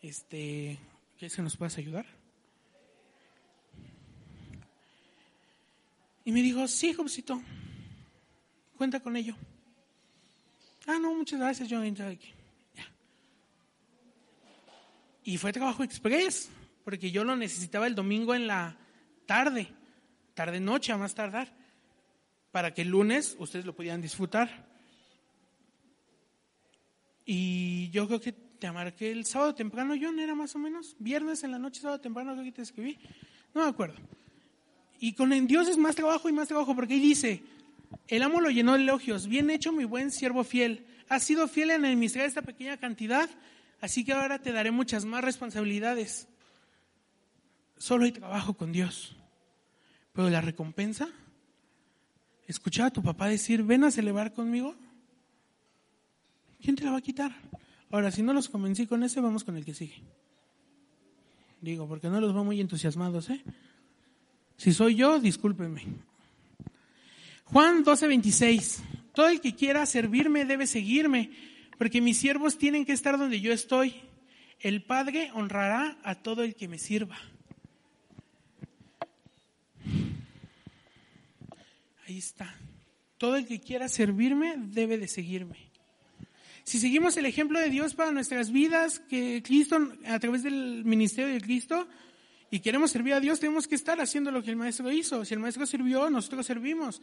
Este, 0.00 0.78
¿quieres 1.18 1.36
que 1.36 1.42
nos 1.42 1.58
puedas 1.58 1.76
ayudar? 1.76 2.06
Y 6.24 6.32
me 6.32 6.40
dijo, 6.40 6.66
sí, 6.66 6.94
Jobcito, 6.94 7.42
cuenta 8.76 9.00
con 9.00 9.16
ello. 9.16 9.34
Ah, 10.86 10.98
no, 11.00 11.14
muchas 11.14 11.40
gracias, 11.40 11.68
John. 11.70 11.96
Y 15.24 15.38
fue 15.38 15.52
trabajo 15.52 15.82
express, 15.82 16.50
porque 16.84 17.10
yo 17.10 17.24
lo 17.24 17.34
necesitaba 17.34 17.86
el 17.86 17.94
domingo 17.94 18.34
en 18.34 18.46
la 18.46 18.76
tarde, 19.24 19.68
tarde 20.34 20.60
noche 20.60 20.92
a 20.92 20.98
más 20.98 21.14
tardar, 21.14 21.50
para 22.52 22.74
que 22.74 22.82
el 22.82 22.88
lunes 22.88 23.34
ustedes 23.38 23.64
lo 23.64 23.74
pudieran 23.74 24.02
disfrutar. 24.02 24.66
Y 27.24 27.88
yo 27.88 28.06
creo 28.06 28.20
que 28.20 28.32
te 28.32 28.70
marqué 28.70 29.10
el 29.10 29.24
sábado 29.24 29.54
temprano, 29.54 29.94
John, 30.00 30.18
era 30.18 30.34
más 30.34 30.54
o 30.54 30.58
menos, 30.58 30.94
viernes 30.98 31.42
en 31.42 31.52
la 31.52 31.58
noche, 31.58 31.80
sábado 31.80 32.00
temprano, 32.00 32.32
creo 32.32 32.44
que 32.44 32.52
te 32.52 32.62
escribí, 32.62 32.98
no 33.54 33.62
me 33.62 33.68
acuerdo. 33.68 33.96
Y 35.00 35.14
con 35.14 35.32
el 35.32 35.46
Dios 35.46 35.68
es 35.68 35.78
más 35.78 35.96
trabajo 35.96 36.28
y 36.28 36.32
más 36.32 36.48
trabajo, 36.48 36.74
porque 36.74 36.94
ahí 36.94 37.00
dice, 37.00 37.42
el 38.08 38.22
amo 38.22 38.40
lo 38.40 38.50
llenó 38.50 38.74
de 38.74 38.82
elogios, 38.82 39.26
bien 39.26 39.50
hecho 39.50 39.72
mi 39.72 39.84
buen 39.84 40.10
siervo 40.10 40.44
fiel, 40.44 40.86
has 41.08 41.22
sido 41.22 41.48
fiel 41.48 41.70
en 41.70 41.84
administrar 41.84 42.26
esta 42.26 42.42
pequeña 42.42 42.76
cantidad, 42.76 43.28
así 43.80 44.04
que 44.04 44.12
ahora 44.12 44.40
te 44.40 44.52
daré 44.52 44.70
muchas 44.70 45.04
más 45.04 45.24
responsabilidades. 45.24 46.28
Solo 47.78 48.04
hay 48.04 48.12
trabajo 48.12 48.54
con 48.54 48.72
Dios. 48.72 49.16
Pero 50.12 50.30
la 50.30 50.40
recompensa, 50.40 51.08
escuchar 52.46 52.86
a 52.86 52.92
tu 52.92 53.02
papá 53.02 53.28
decir, 53.28 53.62
ven 53.64 53.84
a 53.84 53.90
celebrar 53.90 54.32
conmigo. 54.32 54.76
¿Quién 56.62 56.76
te 56.76 56.84
la 56.84 56.92
va 56.92 56.98
a 56.98 57.02
quitar? 57.02 57.34
Ahora, 57.90 58.10
si 58.10 58.22
no 58.22 58.32
los 58.32 58.48
convencí 58.48 58.86
con 58.86 59.02
ese, 59.02 59.20
vamos 59.20 59.44
con 59.44 59.56
el 59.56 59.64
que 59.64 59.74
sigue. 59.74 60.02
digo, 61.60 61.88
porque 61.88 62.08
no 62.08 62.20
los 62.20 62.32
veo 62.32 62.44
muy 62.44 62.60
entusiasmados, 62.60 63.28
¿eh? 63.30 63.42
Si 64.56 64.72
soy 64.72 64.94
yo, 64.94 65.18
discúlpenme. 65.18 65.82
Juan 67.44 67.84
12, 67.84 68.06
26. 68.06 68.82
Todo 69.14 69.28
el 69.28 69.40
que 69.40 69.54
quiera 69.54 69.86
servirme 69.86 70.44
debe 70.44 70.66
seguirme, 70.66 71.30
porque 71.78 72.00
mis 72.00 72.18
siervos 72.18 72.58
tienen 72.58 72.84
que 72.84 72.92
estar 72.92 73.18
donde 73.18 73.40
yo 73.40 73.52
estoy. 73.52 73.94
El 74.60 74.82
Padre 74.82 75.30
honrará 75.34 75.98
a 76.02 76.14
todo 76.16 76.42
el 76.42 76.54
que 76.54 76.68
me 76.68 76.78
sirva. 76.78 77.18
Ahí 82.06 82.18
está. 82.18 82.54
Todo 83.18 83.36
el 83.36 83.46
que 83.46 83.60
quiera 83.60 83.88
servirme 83.88 84.54
debe 84.56 84.98
de 84.98 85.08
seguirme. 85.08 85.70
Si 86.64 86.78
seguimos 86.78 87.16
el 87.18 87.26
ejemplo 87.26 87.60
de 87.60 87.68
Dios 87.68 87.94
para 87.94 88.10
nuestras 88.10 88.50
vidas, 88.50 88.98
que 88.98 89.42
Cristo, 89.44 89.92
a 90.06 90.18
través 90.18 90.42
del 90.42 90.84
ministerio 90.84 91.32
de 91.32 91.40
Cristo, 91.40 91.86
y 92.54 92.60
queremos 92.60 92.92
servir 92.92 93.14
a 93.14 93.18
Dios, 93.18 93.40
tenemos 93.40 93.66
que 93.66 93.74
estar 93.74 94.00
haciendo 94.00 94.30
lo 94.30 94.40
que 94.40 94.50
el 94.50 94.54
Maestro 94.54 94.88
hizo. 94.92 95.24
Si 95.24 95.34
el 95.34 95.40
Maestro 95.40 95.66
sirvió, 95.66 96.08
nosotros 96.08 96.46
servimos. 96.46 97.02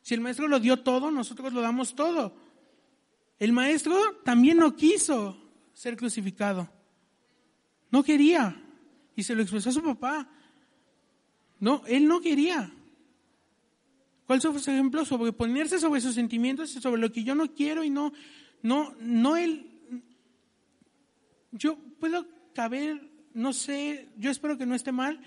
Si 0.00 0.14
el 0.14 0.22
Maestro 0.22 0.48
lo 0.48 0.60
dio 0.60 0.78
todo, 0.78 1.10
nosotros 1.10 1.52
lo 1.52 1.60
damos 1.60 1.94
todo. 1.94 2.34
El 3.38 3.52
Maestro 3.52 3.98
también 4.24 4.56
no 4.56 4.74
quiso 4.74 5.36
ser 5.74 5.94
crucificado. 5.94 6.70
No 7.90 8.02
quería. 8.02 8.64
Y 9.14 9.24
se 9.24 9.34
lo 9.34 9.42
expresó 9.42 9.68
a 9.68 9.72
su 9.74 9.82
papá. 9.82 10.26
No, 11.60 11.82
él 11.86 12.08
no 12.08 12.22
quería. 12.22 12.72
¿Cuál 14.26 14.40
fue 14.40 14.58
su 14.58 14.70
ejemplo? 14.70 15.04
Sobre 15.04 15.34
ponerse 15.34 15.78
sobre 15.78 16.00
sus 16.00 16.14
sentimientos 16.14 16.74
y 16.74 16.80
sobre 16.80 16.98
lo 16.98 17.12
que 17.12 17.24
yo 17.24 17.34
no 17.34 17.52
quiero 17.52 17.84
y 17.84 17.90
no, 17.90 18.14
no, 18.62 18.94
no 19.00 19.36
él. 19.36 19.70
Yo 21.52 21.76
puedo 22.00 22.26
caber, 22.54 23.17
no 23.38 23.52
sé, 23.52 24.08
yo 24.16 24.30
espero 24.30 24.58
que 24.58 24.66
no 24.66 24.74
esté 24.74 24.90
mal, 24.90 25.20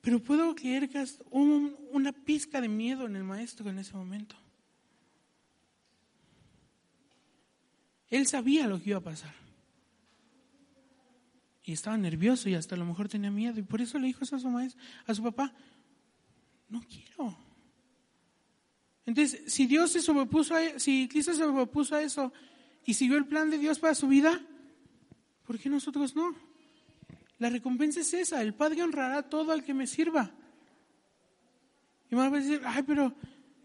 pero 0.00 0.20
puedo 0.20 0.54
creer 0.56 0.88
que 0.88 1.04
un, 1.30 1.76
una 1.92 2.12
pizca 2.12 2.60
de 2.60 2.68
miedo 2.68 3.06
en 3.06 3.14
el 3.14 3.22
maestro 3.22 3.70
en 3.70 3.78
ese 3.78 3.94
momento. 3.94 4.34
Él 8.10 8.26
sabía 8.26 8.66
lo 8.66 8.82
que 8.82 8.90
iba 8.90 8.98
a 8.98 9.02
pasar. 9.02 9.32
Y 11.62 11.72
estaba 11.72 11.96
nervioso 11.96 12.48
y 12.48 12.56
hasta 12.56 12.74
a 12.74 12.78
lo 12.78 12.84
mejor 12.84 13.08
tenía 13.08 13.30
miedo. 13.30 13.60
Y 13.60 13.62
por 13.62 13.80
eso 13.80 14.00
le 14.00 14.08
dijo 14.08 14.24
eso 14.24 14.34
a 14.34 14.40
su 14.40 14.50
maestro, 14.50 14.82
a 15.06 15.14
su 15.14 15.22
papá, 15.22 15.54
no 16.68 16.82
quiero. 16.82 17.38
Entonces, 19.06 19.44
si 19.46 19.66
Dios 19.66 19.92
se 19.92 20.02
sobrepuso 20.02 20.56
a, 20.56 20.80
si 20.80 21.06
Cristo 21.06 21.32
se 21.32 21.38
sobrepuso 21.38 21.94
a 21.94 22.02
eso 22.02 22.32
y 22.84 22.94
siguió 22.94 23.16
el 23.16 23.26
plan 23.26 23.48
de 23.48 23.58
Dios 23.58 23.78
para 23.78 23.94
su 23.94 24.08
vida, 24.08 24.44
¿por 25.44 25.60
qué 25.60 25.68
nosotros 25.68 26.16
no? 26.16 26.51
La 27.42 27.50
recompensa 27.50 27.98
es 27.98 28.14
esa, 28.14 28.40
el 28.40 28.54
Padre 28.54 28.84
honrará 28.84 29.20
todo 29.28 29.50
al 29.50 29.64
que 29.64 29.74
me 29.74 29.88
sirva. 29.88 30.30
Y 32.08 32.14
me 32.14 32.20
va 32.20 32.28
a 32.28 32.40
decir, 32.40 32.62
ay, 32.64 32.84
pero 32.84 33.12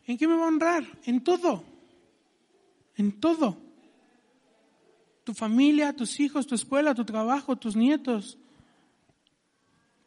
¿en 0.08 0.18
qué 0.18 0.28
me 0.28 0.34
va 0.34 0.46
a 0.46 0.48
honrar? 0.48 0.84
En 1.06 1.24
todo, 1.24 1.64
en 2.96 3.20
todo. 3.20 3.56
Tu 5.24 5.32
familia, 5.36 5.96
tus 5.96 6.20
hijos, 6.20 6.48
tu 6.48 6.56
escuela, 6.56 6.96
tu 6.96 7.06
trabajo, 7.06 7.56
tus 7.56 7.76
nietos, 7.76 8.40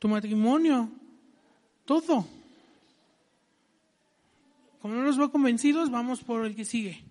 tu 0.01 0.09
matrimonio, 0.09 0.91
todo. 1.85 2.27
Como 4.83 4.95
no 4.95 5.05
nos 5.05 5.17
veo 5.17 5.31
convencidos, 5.31 5.93
vamos 5.93 6.25
por 6.25 6.45
el 6.45 6.57
que 6.57 6.65
sigue. 6.65 7.05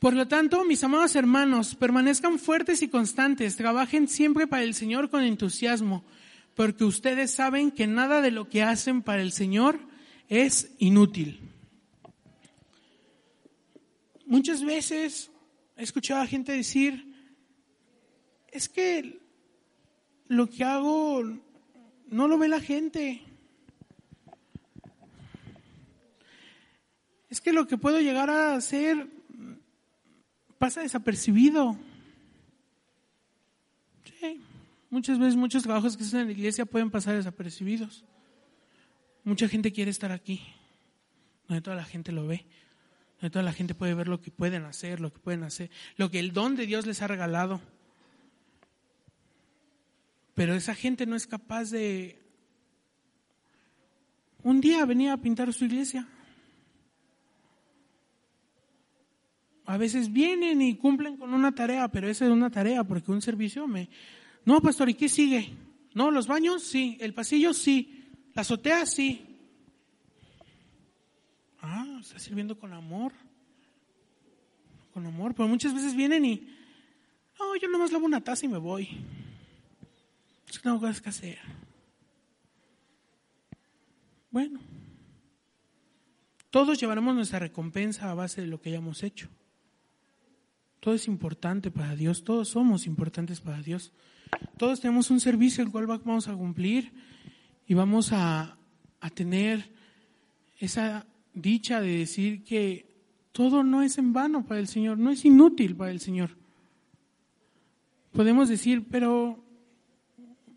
Por 0.00 0.14
lo 0.14 0.28
tanto, 0.28 0.64
mis 0.64 0.84
amados 0.84 1.16
hermanos, 1.16 1.74
permanezcan 1.74 2.38
fuertes 2.38 2.82
y 2.82 2.88
constantes, 2.88 3.56
trabajen 3.56 4.06
siempre 4.06 4.46
para 4.46 4.62
el 4.62 4.74
Señor 4.74 5.10
con 5.10 5.22
entusiasmo, 5.22 6.04
porque 6.54 6.84
ustedes 6.84 7.32
saben 7.32 7.70
que 7.70 7.86
nada 7.86 8.20
de 8.20 8.30
lo 8.30 8.48
que 8.48 8.62
hacen 8.62 9.02
para 9.02 9.22
el 9.22 9.32
Señor 9.32 9.80
es 10.28 10.70
inútil. 10.78 11.40
Muchas 14.24 14.64
veces 14.64 15.30
he 15.76 15.82
escuchado 15.82 16.20
a 16.20 16.26
gente 16.26 16.52
decir, 16.52 17.04
es 18.52 18.68
que 18.68 19.20
lo 20.28 20.48
que 20.48 20.64
hago 20.64 21.24
no 22.08 22.28
lo 22.28 22.38
ve 22.38 22.48
la 22.48 22.60
gente. 22.60 23.24
es 27.30 27.40
que 27.40 27.52
lo 27.52 27.66
que 27.66 27.76
puedo 27.76 28.00
llegar 28.00 28.30
a 28.30 28.54
hacer 28.54 29.06
pasa 30.58 30.82
desapercibido. 30.82 31.76
Sí, 34.20 34.40
muchas 34.90 35.18
veces 35.18 35.36
muchos 35.36 35.62
trabajos 35.62 35.96
que 35.96 36.02
hacen 36.02 36.20
en 36.20 36.26
la 36.26 36.32
iglesia 36.32 36.66
pueden 36.66 36.90
pasar 36.90 37.16
desapercibidos. 37.16 38.04
Mucha 39.24 39.48
gente 39.48 39.72
quiere 39.72 39.90
estar 39.90 40.10
aquí, 40.10 40.42
donde 41.46 41.62
toda 41.62 41.76
la 41.76 41.84
gente 41.84 42.12
lo 42.12 42.26
ve, 42.26 42.46
donde 43.20 43.30
toda 43.30 43.42
la 43.42 43.52
gente 43.52 43.74
puede 43.74 43.94
ver 43.94 44.08
lo 44.08 44.20
que 44.20 44.30
pueden 44.30 44.64
hacer, 44.64 45.00
lo 45.00 45.12
que 45.12 45.18
pueden 45.20 45.42
hacer, 45.44 45.70
lo 45.96 46.10
que 46.10 46.18
el 46.18 46.32
don 46.32 46.56
de 46.56 46.66
Dios 46.66 46.86
les 46.86 47.02
ha 47.02 47.06
regalado. 47.06 47.60
Pero 50.34 50.54
esa 50.54 50.74
gente 50.74 51.04
no 51.04 51.16
es 51.16 51.26
capaz 51.26 51.70
de 51.70 52.22
un 54.42 54.60
día 54.60 54.84
venir 54.86 55.10
a 55.10 55.16
pintar 55.16 55.52
su 55.52 55.64
iglesia. 55.64 56.06
A 59.68 59.76
veces 59.76 60.10
vienen 60.10 60.62
y 60.62 60.76
cumplen 60.76 61.18
con 61.18 61.34
una 61.34 61.54
tarea, 61.54 61.88
pero 61.88 62.08
esa 62.08 62.24
es 62.24 62.30
una 62.30 62.48
tarea 62.48 62.84
porque 62.84 63.10
un 63.12 63.20
servicio 63.20 63.68
me... 63.68 63.90
No, 64.46 64.62
pastor, 64.62 64.88
¿y 64.88 64.94
qué 64.94 65.10
sigue? 65.10 65.54
No, 65.92 66.10
los 66.10 66.26
baños, 66.26 66.62
sí. 66.62 66.96
El 67.00 67.12
pasillo, 67.12 67.52
sí. 67.52 68.08
La 68.32 68.40
azotea, 68.40 68.86
sí. 68.86 69.26
Ah, 71.60 71.98
está 72.00 72.18
sirviendo 72.18 72.58
con 72.58 72.72
amor. 72.72 73.12
Con 74.94 75.04
amor, 75.04 75.34
pero 75.34 75.46
muchas 75.46 75.74
veces 75.74 75.94
vienen 75.94 76.24
y... 76.24 76.48
No, 77.38 77.54
yo 77.56 77.68
nomás 77.68 77.92
lavo 77.92 78.06
una 78.06 78.24
taza 78.24 78.46
y 78.46 78.48
me 78.48 78.56
voy. 78.56 78.88
Es 80.48 80.56
que 80.56 80.62
tengo 80.62 80.80
cosas 80.80 81.02
que 81.02 81.10
hacer. 81.10 81.38
Bueno, 84.30 84.60
todos 86.48 86.80
llevaremos 86.80 87.14
nuestra 87.14 87.38
recompensa 87.38 88.10
a 88.10 88.14
base 88.14 88.40
de 88.40 88.46
lo 88.46 88.62
que 88.62 88.70
hayamos 88.70 89.02
hecho. 89.02 89.28
Todo 90.80 90.94
es 90.94 91.08
importante 91.08 91.70
para 91.70 91.96
Dios, 91.96 92.24
todos 92.24 92.48
somos 92.48 92.86
importantes 92.86 93.40
para 93.40 93.60
Dios. 93.60 93.92
Todos 94.56 94.80
tenemos 94.80 95.10
un 95.10 95.20
servicio 95.20 95.64
el 95.64 95.70
cual 95.70 95.86
vamos 95.86 96.28
a 96.28 96.34
cumplir 96.34 96.92
y 97.66 97.74
vamos 97.74 98.12
a, 98.12 98.56
a 99.00 99.10
tener 99.10 99.72
esa 100.58 101.06
dicha 101.34 101.80
de 101.80 101.98
decir 101.98 102.44
que 102.44 102.88
todo 103.32 103.62
no 103.62 103.82
es 103.82 103.98
en 103.98 104.12
vano 104.12 104.44
para 104.44 104.60
el 104.60 104.68
Señor, 104.68 104.98
no 104.98 105.10
es 105.10 105.24
inútil 105.24 105.76
para 105.76 105.90
el 105.90 106.00
Señor. 106.00 106.36
Podemos 108.12 108.48
decir, 108.48 108.86
pero 108.90 109.44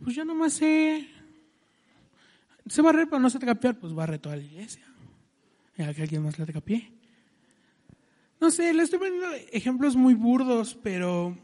pues 0.04 0.16
yo 0.16 0.26
nomás 0.26 0.54
sé, 0.54 1.08
se 2.68 2.82
barrer 2.82 3.08
pero 3.08 3.20
no 3.20 3.30
se 3.30 3.40
trapear, 3.40 3.78
pues 3.78 3.94
barre 3.94 4.18
toda 4.18 4.36
la 4.36 4.44
iglesia. 4.44 4.86
Ya 5.78 5.94
que 5.94 6.02
alguien 6.04 6.24
más 6.24 6.38
la 6.40 6.46
trapee. 6.46 7.01
No 8.42 8.50
sé, 8.50 8.74
le 8.74 8.82
estoy 8.82 8.98
poniendo 8.98 9.28
ejemplos 9.52 9.96
muy 9.96 10.16
burdos, 10.16 10.76
pero 10.82 11.38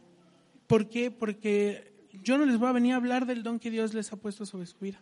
¿por 0.66 0.90
qué? 0.90 1.12
Porque 1.12 1.94
yo 2.24 2.40
no 2.40 2.46
les 2.46 2.58
voy 2.58 2.70
a 2.70 2.72
venir 2.72 2.94
a 2.94 2.96
hablar 2.96 3.28
del 3.28 3.44
don 3.44 3.60
que 3.60 3.70
Dios 3.70 3.94
les 3.94 4.12
ha 4.12 4.16
puesto 4.16 4.48
sobre 4.48 4.66
su 4.66 4.80
vida. 4.80 5.00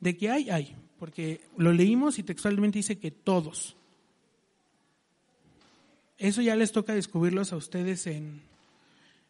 De 0.00 0.14
que 0.14 0.30
hay, 0.30 0.50
hay, 0.50 0.76
porque 0.98 1.40
lo 1.56 1.72
leímos 1.72 2.18
y 2.18 2.22
textualmente 2.22 2.80
dice 2.80 2.98
que 2.98 3.10
todos. 3.10 3.78
Eso 6.18 6.42
ya 6.42 6.54
les 6.54 6.70
toca 6.70 6.94
descubrirlos 6.94 7.54
a 7.54 7.56
ustedes 7.56 8.06
en, 8.06 8.42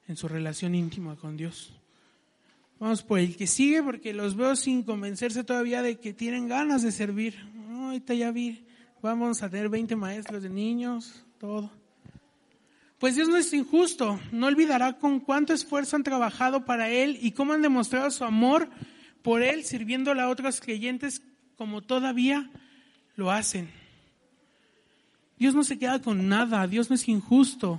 en 0.08 0.16
su 0.16 0.26
relación 0.26 0.74
íntima 0.74 1.14
con 1.14 1.36
Dios. 1.36 1.72
Vamos 2.80 3.04
por 3.04 3.20
el 3.20 3.36
que 3.36 3.46
sigue 3.46 3.80
porque 3.80 4.12
los 4.12 4.34
veo 4.34 4.56
sin 4.56 4.82
convencerse 4.82 5.44
todavía 5.44 5.82
de 5.82 6.00
que 6.00 6.12
tienen 6.12 6.48
ganas 6.48 6.82
de 6.82 6.90
servir. 6.90 7.36
ahorita 7.70 8.12
ya 8.14 8.32
vi, 8.32 8.66
vamos 9.00 9.40
a 9.44 9.48
tener 9.48 9.68
20 9.68 9.94
maestros 9.94 10.42
de 10.42 10.50
niños, 10.50 11.23
todo. 11.44 11.70
Pues 12.98 13.16
Dios 13.16 13.28
no 13.28 13.36
es 13.36 13.52
injusto, 13.52 14.18
no 14.32 14.46
olvidará 14.46 14.94
con 14.94 15.20
cuánto 15.20 15.52
esfuerzo 15.52 15.94
han 15.94 16.02
trabajado 16.02 16.64
para 16.64 16.88
Él 16.88 17.18
y 17.20 17.32
cómo 17.32 17.52
han 17.52 17.60
demostrado 17.60 18.10
su 18.10 18.24
amor 18.24 18.70
por 19.20 19.42
Él 19.42 19.62
sirviéndole 19.62 20.22
a 20.22 20.30
otros 20.30 20.58
creyentes 20.58 21.20
como 21.58 21.82
todavía 21.82 22.50
lo 23.14 23.30
hacen. 23.30 23.68
Dios 25.38 25.54
no 25.54 25.64
se 25.64 25.78
queda 25.78 26.00
con 26.00 26.30
nada, 26.30 26.66
Dios 26.66 26.88
no 26.88 26.96
es 26.96 27.06
injusto. 27.08 27.78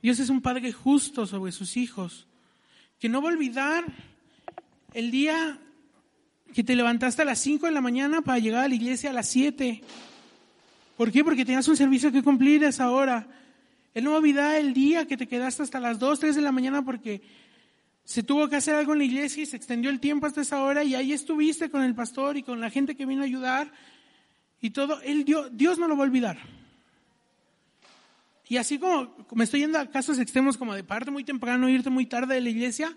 Dios 0.00 0.20
es 0.20 0.28
un 0.28 0.40
Padre 0.40 0.70
justo 0.70 1.26
sobre 1.26 1.50
sus 1.50 1.76
hijos, 1.76 2.28
que 3.00 3.08
no 3.08 3.20
va 3.20 3.30
a 3.30 3.32
olvidar 3.32 3.84
el 4.92 5.10
día 5.10 5.58
que 6.54 6.62
te 6.62 6.76
levantaste 6.76 7.22
a 7.22 7.24
las 7.24 7.40
5 7.40 7.66
de 7.66 7.72
la 7.72 7.80
mañana 7.80 8.22
para 8.22 8.38
llegar 8.38 8.64
a 8.64 8.68
la 8.68 8.76
iglesia 8.76 9.10
a 9.10 9.12
las 9.12 9.26
7 9.26 9.82
¿Por 10.96 11.10
qué? 11.10 11.24
Porque 11.24 11.44
tenías 11.44 11.66
un 11.68 11.76
servicio 11.76 12.12
que 12.12 12.22
cumplir 12.22 12.64
a 12.64 12.68
esa 12.68 12.90
hora. 12.90 13.26
Él 13.94 14.04
no 14.04 14.14
olvidar 14.14 14.56
el 14.56 14.74
día 14.74 15.06
que 15.06 15.16
te 15.16 15.26
quedaste 15.26 15.62
hasta 15.62 15.80
las 15.80 15.98
2, 15.98 16.20
3 16.20 16.36
de 16.36 16.42
la 16.42 16.52
mañana 16.52 16.84
porque 16.84 17.22
se 18.04 18.22
tuvo 18.22 18.48
que 18.48 18.56
hacer 18.56 18.74
algo 18.74 18.92
en 18.92 18.98
la 18.98 19.04
iglesia 19.04 19.42
y 19.42 19.46
se 19.46 19.56
extendió 19.56 19.90
el 19.90 20.00
tiempo 20.00 20.26
hasta 20.26 20.42
esa 20.42 20.62
hora 20.62 20.84
y 20.84 20.94
ahí 20.94 21.12
estuviste 21.12 21.70
con 21.70 21.82
el 21.82 21.94
pastor 21.94 22.36
y 22.36 22.42
con 22.42 22.60
la 22.60 22.70
gente 22.70 22.96
que 22.96 23.06
vino 23.06 23.22
a 23.22 23.24
ayudar 23.24 23.72
y 24.60 24.70
todo, 24.70 25.00
él 25.02 25.24
dio, 25.24 25.48
Dios 25.50 25.78
no 25.78 25.88
lo 25.88 25.96
va 25.96 26.04
a 26.04 26.06
olvidar. 26.06 26.38
Y 28.48 28.56
así 28.56 28.78
como 28.78 29.14
me 29.34 29.44
estoy 29.44 29.60
yendo 29.60 29.78
a 29.78 29.90
casos 29.90 30.18
extremos 30.18 30.56
como 30.56 30.74
de 30.74 30.84
parte 30.84 31.10
muy 31.10 31.24
temprano, 31.24 31.68
irte 31.68 31.90
muy 31.90 32.06
tarde 32.06 32.34
de 32.34 32.40
la 32.40 32.50
iglesia, 32.50 32.94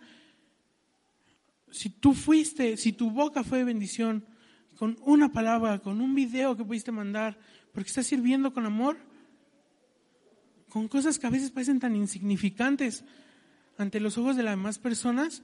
si 1.72 1.90
tú 1.90 2.14
fuiste, 2.14 2.78
si 2.78 2.94
tu 2.94 3.12
boca 3.12 3.44
fue 3.44 3.60
de 3.60 3.64
bendición, 3.64 4.26
con 4.78 4.98
una 5.02 5.32
palabra, 5.32 5.80
con 5.80 6.02
un 6.02 6.16
video 6.16 6.56
que 6.56 6.64
pudiste 6.64 6.92
mandar, 6.92 7.38
porque 7.78 7.90
estás 7.90 8.08
sirviendo 8.08 8.54
con 8.54 8.66
amor, 8.66 8.98
con 10.68 10.88
cosas 10.88 11.20
que 11.20 11.28
a 11.28 11.30
veces 11.30 11.52
parecen 11.52 11.80
tan 11.80 11.96
insignificantes 11.96 13.04
ante 13.78 14.00
los 14.00 14.18
ojos 14.18 14.36
de 14.36 14.42
las 14.42 14.54
demás 14.54 14.80
personas, 14.80 15.44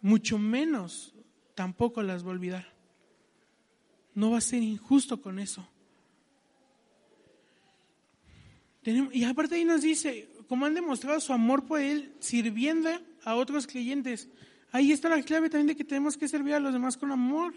mucho 0.00 0.38
menos 0.38 1.12
tampoco 1.56 2.04
las 2.04 2.22
va 2.22 2.28
a 2.28 2.34
olvidar. 2.34 2.72
No 4.14 4.30
va 4.30 4.38
a 4.38 4.42
ser 4.42 4.62
injusto 4.62 5.20
con 5.20 5.40
eso. 5.40 5.68
y 8.84 9.24
aparte 9.24 9.56
ahí 9.56 9.64
nos 9.64 9.82
dice, 9.82 10.28
cómo 10.46 10.66
han 10.66 10.74
demostrado 10.74 11.18
su 11.18 11.32
amor 11.32 11.66
por 11.66 11.80
Él 11.80 12.14
sirviendo 12.20 12.90
a 13.24 13.34
otros 13.34 13.66
creyentes. 13.66 14.28
Ahí 14.70 14.92
está 14.92 15.08
la 15.08 15.20
clave 15.24 15.50
también 15.50 15.66
de 15.66 15.74
que 15.74 15.82
tenemos 15.82 16.16
que 16.16 16.28
servir 16.28 16.54
a 16.54 16.60
los 16.60 16.72
demás 16.72 16.96
con 16.96 17.10
amor. 17.10 17.54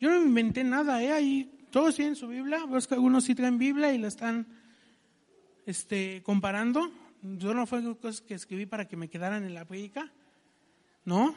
Yo 0.00 0.10
no 0.10 0.16
inventé 0.16 0.64
nada, 0.64 1.00
¿eh? 1.00 1.12
Ahí 1.12 1.61
todos 1.72 1.96
tienen 1.96 2.14
su 2.14 2.28
Biblia, 2.28 2.66
veo 2.66 2.80
que 2.80 2.94
algunos 2.94 3.24
sí 3.24 3.34
traen 3.34 3.56
Biblia 3.58 3.92
y 3.94 3.98
la 3.98 4.08
están 4.08 4.46
este, 5.64 6.22
comparando. 6.22 6.92
Yo 7.22 7.54
no 7.54 7.66
fue 7.66 7.82
cosas 7.96 8.20
que 8.20 8.34
escribí 8.34 8.66
para 8.66 8.86
que 8.86 8.96
me 8.96 9.08
quedaran 9.08 9.42
en 9.44 9.54
la 9.54 9.64
prédica. 9.64 10.12
No. 11.04 11.34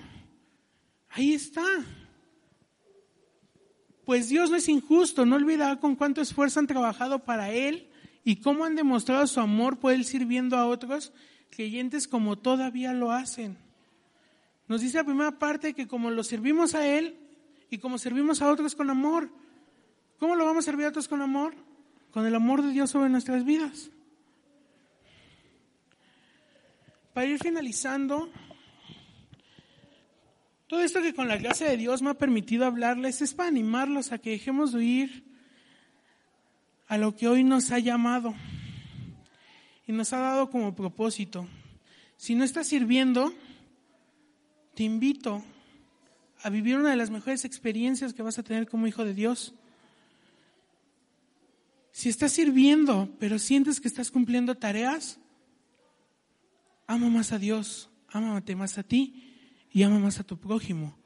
Ahí 1.09 1.33
está. 1.33 1.63
Pues 4.03 4.27
Dios 4.27 4.51
no 4.51 4.57
es 4.57 4.67
injusto, 4.67 5.25
no 5.25 5.38
olvida 5.38 5.79
con 5.79 5.95
cuánto 5.95 6.21
esfuerzo 6.21 6.59
han 6.59 6.67
trabajado 6.67 7.23
para 7.23 7.51
Él 7.51 7.89
y 8.25 8.36
cómo 8.36 8.65
han 8.65 8.75
demostrado 8.75 9.25
su 9.27 9.39
amor 9.39 9.79
por 9.79 9.93
Él 9.93 10.03
sirviendo 10.03 10.57
a 10.57 10.67
otros 10.67 11.13
creyentes 11.49 12.09
como 12.09 12.38
todavía 12.38 12.91
lo 12.91 13.11
hacen. 13.11 13.57
Nos 14.67 14.81
dice 14.81 14.97
la 14.97 15.05
primera 15.05 15.39
parte 15.39 15.73
que 15.73 15.88
como 15.88 16.11
lo 16.11 16.23
servimos 16.23 16.75
a 16.75 16.86
Él 16.86 17.17
y 17.69 17.77
como 17.77 17.97
servimos 17.97 18.41
a 18.41 18.51
otros 18.51 18.75
con 18.75 18.89
amor, 18.89 19.31
¿cómo 20.20 20.36
lo 20.36 20.45
vamos 20.45 20.66
a 20.66 20.72
servir 20.72 20.86
a 20.86 20.89
otros 20.89 21.07
con 21.07 21.22
amor? 21.22 21.55
Con 22.11 22.26
el 22.26 22.36
amor 22.36 22.61
de 22.61 22.72
Dios 22.72 22.89
sobre 22.89 23.09
nuestras 23.09 23.43
vidas. 23.43 23.91
Para 27.13 27.28
ir 27.28 27.39
finalizando, 27.39 28.30
todo 30.68 30.82
esto 30.82 31.01
que 31.01 31.13
con 31.13 31.28
la 31.28 31.38
gracia 31.38 31.70
de 31.70 31.78
Dios 31.78 32.01
me 32.01 32.09
ha 32.09 32.16
permitido 32.16 32.66
hablarles 32.66 33.22
es 33.22 33.34
para 33.34 33.49
animarlos 33.49 34.11
a 34.11 34.18
que 34.18 34.32
dejemos 34.32 34.74
de 34.74 34.84
ir 34.84 35.24
a 36.88 36.97
lo 36.97 37.16
que 37.16 37.28
hoy 37.28 37.43
nos 37.43 37.72
ha 37.72 37.80
llamado 37.80 38.36
y 39.88 39.91
nos 39.91 40.11
ha 40.13 40.20
dado 40.20 40.49
como 40.49 40.76
propósito. 40.76 41.47
Si 42.18 42.36
no 42.36 42.43
estás 42.43 42.68
sirviendo, 42.68 43.34
te 44.74 44.84
invito 44.84 45.43
a 46.43 46.49
vivir 46.49 46.78
una 46.78 46.89
de 46.89 46.95
las 46.95 47.09
mejores 47.09 47.45
experiencias 47.45 48.13
que 48.13 48.24
vas 48.24 48.39
a 48.39 48.43
tener 48.43 48.68
como 48.68 48.88
hijo 48.88 49.05
de 49.05 49.13
Dios. 49.13 49.53
Si 51.96 52.10
estás 52.10 52.34
sirviendo, 52.34 53.08
pero 53.20 53.39
sientes 53.39 53.80
que 53.80 53.88
estás 53.88 54.12
cumpliendo 54.12 54.56
tareas, 54.56 55.18
ama 56.88 57.10
más 57.10 57.32
a 57.32 57.39
Dios, 57.39 57.89
ámate 58.10 58.54
más 58.54 58.78
a 58.78 58.84
ti 58.84 59.64
y 59.72 59.82
ama 59.84 59.98
más 59.98 60.20
a 60.20 60.26
tu 60.26 60.38
prójimo 60.38 61.00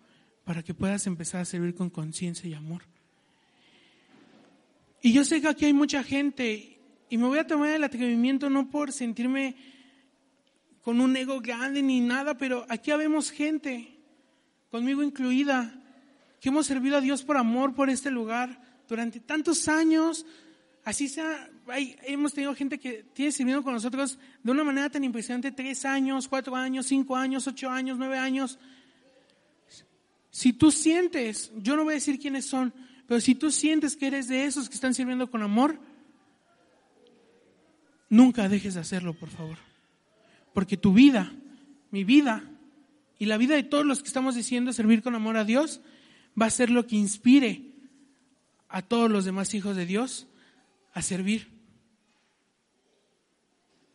para 0.46 0.64
que 0.64 0.74
puedas 0.74 1.06
empezar 1.06 1.42
a 1.42 1.46
servir 1.46 1.76
con 1.76 1.92
conciencia 1.92 2.50
y 2.50 2.56
amor. 2.56 2.86
Y 5.04 5.14
yo 5.14 5.24
sé 5.26 5.40
que 5.42 5.48
aquí 5.48 5.66
hay 5.66 5.74
mucha 5.74 6.02
gente 6.02 6.80
y 7.08 7.18
me 7.20 7.28
voy 7.28 7.38
a 7.38 7.46
tomar 7.46 7.70
el 7.70 7.84
atrevimiento 7.84 8.50
no 8.50 8.72
por 8.72 8.92
sentirme 8.92 9.58
con 10.82 11.02
un 11.02 11.16
ego 11.16 11.40
grande 11.40 11.84
ni 11.84 12.00
nada, 12.00 12.36
pero 12.36 12.66
aquí 12.68 12.90
habemos 12.90 13.30
gente, 13.30 13.96
conmigo 14.72 15.04
incluida, 15.04 15.84
que 16.42 16.50
hemos 16.50 16.66
servido 16.66 16.98
a 16.98 17.02
Dios 17.02 17.22
por 17.22 17.38
amor 17.38 17.76
por 17.76 17.92
este 17.92 18.10
lugar 18.10 18.60
durante 18.88 19.20
tantos 19.20 19.68
años. 19.68 20.26
Así 20.84 21.08
sea, 21.08 21.50
hemos 22.06 22.34
tenido 22.34 22.56
gente 22.56 22.80
que 22.80 23.04
tiene 23.14 23.32
sirviendo 23.32 23.64
con 23.64 23.74
nosotros 23.74 24.18
de 24.44 24.52
una 24.52 24.64
manera 24.64 24.90
tan 24.90 25.04
impresionante, 25.04 25.52
tres 25.52 25.86
años, 25.86 26.28
cuatro 26.28 26.56
años, 26.56 26.88
cinco 26.88 27.16
años, 27.16 27.48
ocho 27.48 27.70
años, 27.70 27.98
nueve 27.98 28.18
años. 28.18 28.58
Si 30.32 30.54
tú 30.54 30.72
sientes, 30.72 31.52
yo 31.58 31.76
no 31.76 31.84
voy 31.84 31.94
a 31.94 31.96
decir 31.96 32.20
quiénes 32.20 32.46
son, 32.46 32.74
pero 33.08 33.20
si 33.20 33.36
tú 33.36 33.52
sientes 33.52 33.96
que 33.96 34.08
eres 34.08 34.28
de 34.28 34.46
esos 34.46 34.70
que 34.70 34.76
están 34.76 34.94
sirviendo 34.94 35.30
con 35.30 35.42
amor, 35.42 35.80
nunca 38.10 38.48
dejes 38.48 38.76
de 38.76 38.82
hacerlo, 38.82 39.14
por 39.14 39.30
favor. 39.30 39.58
Porque 40.54 40.78
tu 40.78 40.94
vida, 40.94 41.32
mi 41.92 42.04
vida 42.04 42.44
y 43.18 43.26
la 43.26 43.38
vida 43.38 43.56
de 43.56 43.64
todos 43.64 43.86
los 43.86 44.02
que 44.02 44.08
estamos 44.08 44.36
diciendo 44.36 44.74
servir 44.74 45.04
con 45.04 45.14
amor 45.14 45.38
a 45.38 45.44
Dios 45.44 45.82
va 46.40 46.46
a 46.46 46.52
ser 46.52 46.70
lo 46.70 46.88
que 46.88 46.96
inspire 46.96 47.74
a 48.70 48.82
todos 48.82 49.10
los 49.12 49.26
demás 49.26 49.54
hijos 49.54 49.76
de 49.76 49.86
Dios 49.86 50.28
a 50.94 51.02
servir. 51.02 51.50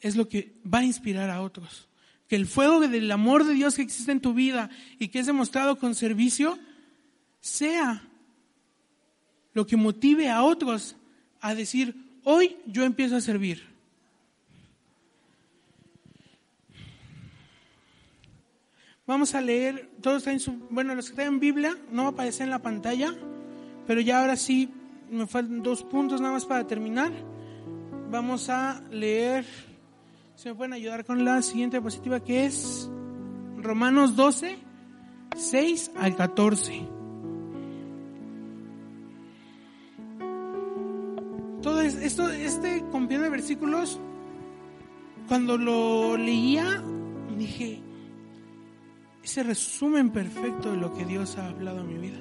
Es 0.01 0.17
lo 0.17 0.29
que 0.29 0.55
va 0.63 0.79
a 0.79 0.85
inspirar 0.85 1.31
a 1.31 1.43
otros. 1.43 1.89
Que 2.29 2.37
el 2.37 2.47
fuego 2.47 2.81
del 2.81 3.11
amor 3.11 3.45
de 3.45 3.55
Dios 3.55 3.77
que 3.77 3.83
existe 3.83 4.13
en 4.13 4.21
tu 4.21 4.35
vida 4.35 4.71
y 4.99 5.09
que 5.09 5.19
es 5.19 5.27
demostrado 5.27 5.79
con 5.79 5.95
servicio 5.95 6.59
sea 7.41 8.03
lo 9.53 9.67
que 9.67 9.77
motive 9.77 10.31
a 10.31 10.43
otros 10.43 10.97
a 11.41 11.55
decir, 11.55 11.95
hoy 12.25 12.57
yo 12.67 12.85
empiezo 12.85 13.17
a 13.17 13.21
servir. 13.21 13.75
Vamos 19.07 19.35
a 19.35 19.43
leer, 19.43 19.91
todos 20.01 20.19
están 20.19 20.35
en 20.35 20.41
su, 20.41 20.53
bueno, 20.71 20.95
los 20.95 21.07
que 21.07 21.13
están 21.13 21.27
en 21.27 21.41
Biblia, 21.41 21.77
no 21.91 22.05
va 22.05 22.09
a 22.09 22.13
aparecer 22.13 22.45
en 22.45 22.51
la 22.51 22.63
pantalla, 22.63 23.15
pero 23.87 24.01
ya 24.01 24.21
ahora 24.21 24.37
sí, 24.37 24.71
me 25.15 25.27
faltan 25.27 25.63
dos 25.63 25.83
puntos 25.85 26.21
nada 26.21 26.35
más 26.35 26.45
para 26.45 26.67
terminar. 26.67 27.13
Vamos 28.11 28.49
a 28.49 28.83
leer, 28.91 29.45
si 30.35 30.49
me 30.49 30.55
pueden 30.55 30.73
ayudar 30.73 31.05
con 31.05 31.25
la 31.25 31.43
siguiente 31.43 31.77
diapositiva 31.77 32.21
que 32.21 32.47
es 32.47 32.91
Romanos 33.57 34.17
12, 34.17 34.59
6 35.37 35.93
al 35.97 36.17
14. 36.17 36.95
esto, 41.83 42.29
este 42.29 42.85
compendio 42.91 43.25
de 43.25 43.31
versículos, 43.31 43.99
cuando 45.29 45.57
lo 45.57 46.17
leía, 46.17 46.83
dije, 47.37 47.81
ese 49.23 49.43
resumen 49.43 50.11
perfecto 50.11 50.71
de 50.71 50.77
lo 50.77 50.93
que 50.93 51.05
Dios 51.05 51.39
ha 51.39 51.49
hablado 51.49 51.81
a 51.81 51.85
mi 51.85 51.99
vida. 51.99 52.19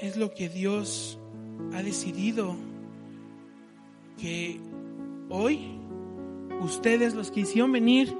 Es 0.00 0.16
lo 0.16 0.32
que 0.32 0.48
Dios 0.48 1.18
ha 1.72 1.82
decidido 1.82 2.56
que 4.18 4.60
hoy 5.28 5.78
ustedes, 6.60 7.14
los 7.14 7.30
que 7.30 7.40
hicieron 7.40 7.72
venir 7.72 8.16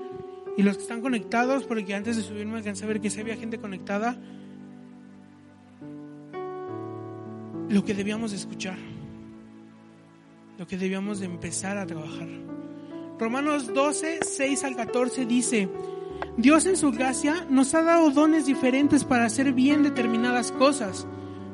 y 0.57 0.63
los 0.63 0.77
que 0.77 0.83
están 0.83 1.01
conectados, 1.01 1.65
porque 1.65 1.95
antes 1.95 2.17
de 2.17 2.23
subirme 2.23 2.57
alcancé 2.57 2.85
a 2.85 2.89
ver 2.89 3.01
que 3.01 3.11
se 3.11 3.21
había 3.21 3.37
gente 3.37 3.59
conectada, 3.59 4.19
lo 7.69 7.85
que 7.85 7.95
debíamos 7.95 8.33
escuchar, 8.33 8.79
lo 10.59 10.67
que 10.67 10.79
debíamos 10.79 11.21
de 11.21 11.27
empezar 11.27 11.77
a 11.77 11.87
trabajar. 11.87 12.29
Romanos 13.19 13.73
12, 13.73 14.21
6 14.23 14.65
al 14.65 14.77
14 14.77 15.27
dice, 15.27 15.69
Dios 16.37 16.67
en 16.67 16.77
su 16.77 16.93
gracia 16.93 17.47
nos 17.51 17.75
ha 17.75 17.83
dado 17.83 18.11
dones 18.11 18.47
diferentes 18.47 19.05
para 19.05 19.25
hacer 19.25 19.53
bien 19.53 19.83
determinadas 19.83 20.53
cosas. 20.53 21.07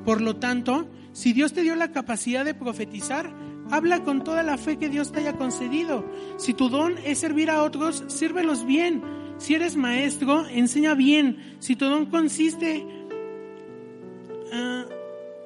Por 0.05 0.21
lo 0.21 0.37
tanto, 0.37 0.87
si 1.13 1.33
Dios 1.33 1.53
te 1.53 1.63
dio 1.63 1.77
la 1.77 1.93
capacidad 1.93 2.45
de 2.45 2.55
profetizar, 2.55 3.33
habla 3.71 4.03
con 4.03 4.25
toda 4.25 4.43
la 4.43 4.59
fe 4.59 4.79
que 4.79 4.89
Dios 4.89 5.13
te 5.13 5.21
haya 5.21 5.37
concedido. 5.37 6.05
Si 6.37 6.55
tu 6.55 6.69
don 6.69 6.97
es 7.05 7.19
servir 7.19 7.51
a 7.51 7.63
otros, 7.63 8.05
sírvelos 8.09 8.67
bien. 8.67 9.03
Si 9.39 9.55
eres 9.55 9.77
maestro, 9.77 10.47
enseña 10.47 10.95
bien. 10.95 11.57
Si 11.61 11.77
tu 11.77 11.87
don 11.87 12.07
consiste 12.07 12.85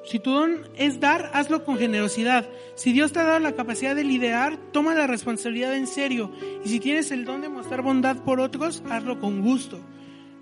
si 0.07 0.19
tu 0.19 0.31
don 0.31 0.61
es 0.77 1.01
dar, 1.01 1.31
hazlo 1.33 1.65
con 1.65 1.77
generosidad. 1.77 2.47
Si 2.75 2.93
Dios 2.93 3.11
te 3.11 3.19
ha 3.19 3.23
dado 3.23 3.39
la 3.39 3.55
capacidad 3.55 3.93
de 3.93 4.05
liderar, 4.05 4.57
toma 4.71 4.95
la 4.95 5.05
responsabilidad 5.05 5.75
en 5.75 5.85
serio. 5.85 6.31
Y 6.63 6.69
si 6.69 6.79
tienes 6.79 7.11
el 7.11 7.25
don 7.25 7.41
de 7.41 7.49
mostrar 7.49 7.81
bondad 7.81 8.23
por 8.23 8.39
otros, 8.39 8.81
hazlo 8.89 9.19
con 9.19 9.41
gusto. 9.41 9.81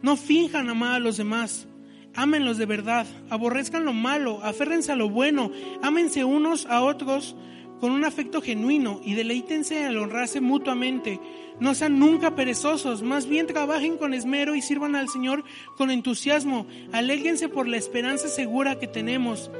No 0.03 0.17
finjan 0.17 0.69
amar 0.69 0.93
a 0.93 0.99
los 0.99 1.17
demás. 1.17 1.67
Ámenlos 2.15 2.57
de 2.57 2.65
verdad. 2.65 3.05
Aborrezcan 3.29 3.85
lo 3.85 3.93
malo. 3.93 4.39
Aférrense 4.43 4.91
a 4.91 4.95
lo 4.95 5.09
bueno. 5.09 5.51
Ámense 5.81 6.23
unos 6.23 6.65
a 6.65 6.83
otros 6.83 7.35
con 7.79 7.91
un 7.91 8.05
afecto 8.05 8.41
genuino 8.41 9.01
y 9.03 9.15
deleítense 9.15 9.85
al 9.85 9.97
honrarse 9.97 10.41
mutuamente. 10.41 11.19
No 11.59 11.73
sean 11.73 11.99
nunca 11.99 12.35
perezosos, 12.35 13.01
más 13.01 13.27
bien 13.27 13.47
trabajen 13.47 13.97
con 13.97 14.13
esmero 14.13 14.55
y 14.55 14.61
sirvan 14.61 14.95
al 14.95 15.09
Señor 15.09 15.43
con 15.77 15.91
entusiasmo. 15.91 16.65
Alégrense 16.91 17.49
por 17.49 17.67
la 17.67 17.77
esperanza 17.77 18.27
segura 18.27 18.79
que 18.79 18.87
tenemos. 18.87 19.51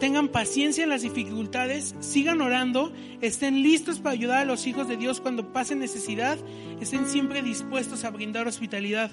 Tengan 0.00 0.28
paciencia 0.28 0.82
en 0.82 0.90
las 0.90 1.02
dificultades, 1.02 1.94
sigan 2.00 2.40
orando, 2.40 2.92
estén 3.20 3.62
listos 3.62 4.00
para 4.00 4.14
ayudar 4.14 4.38
a 4.38 4.44
los 4.44 4.66
hijos 4.66 4.88
de 4.88 4.96
Dios 4.96 5.20
cuando 5.20 5.52
pasen 5.52 5.78
necesidad, 5.78 6.38
estén 6.80 7.06
siempre 7.06 7.40
dispuestos 7.40 8.04
a 8.04 8.10
brindar 8.10 8.48
hospitalidad. 8.48 9.12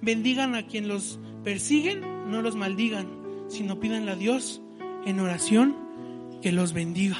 Bendigan 0.00 0.54
a 0.54 0.66
quien 0.66 0.88
los 0.88 1.18
persiguen, 1.42 2.02
no 2.26 2.42
los 2.42 2.56
maldigan, 2.56 3.06
sino 3.48 3.78
pidan 3.80 4.08
a 4.08 4.14
Dios 4.14 4.60
en 5.04 5.20
oración 5.20 5.76
que 6.42 6.52
los 6.52 6.72
bendiga. 6.72 7.18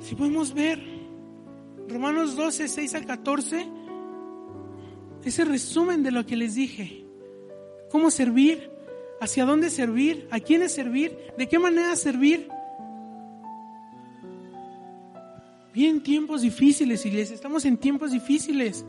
Si 0.00 0.14
podemos 0.14 0.52
ver 0.52 0.82
Romanos 1.88 2.36
12, 2.36 2.68
6 2.68 2.94
al 2.94 3.06
14, 3.06 3.66
ese 5.24 5.44
resumen 5.44 6.02
de 6.02 6.10
lo 6.10 6.26
que 6.26 6.36
les 6.36 6.54
dije. 6.54 7.04
¿Cómo 7.90 8.10
servir? 8.10 8.70
¿Hacia 9.20 9.44
dónde 9.44 9.70
servir? 9.70 10.26
¿A 10.30 10.40
quiénes 10.40 10.72
servir? 10.72 11.16
¿De 11.38 11.48
qué 11.48 11.58
manera 11.58 11.94
servir? 11.94 12.48
Bien, 15.72 16.02
tiempos 16.02 16.42
difíciles, 16.42 17.06
iglesia. 17.06 17.34
Estamos 17.34 17.64
en 17.64 17.78
tiempos 17.78 18.10
difíciles. 18.10 18.84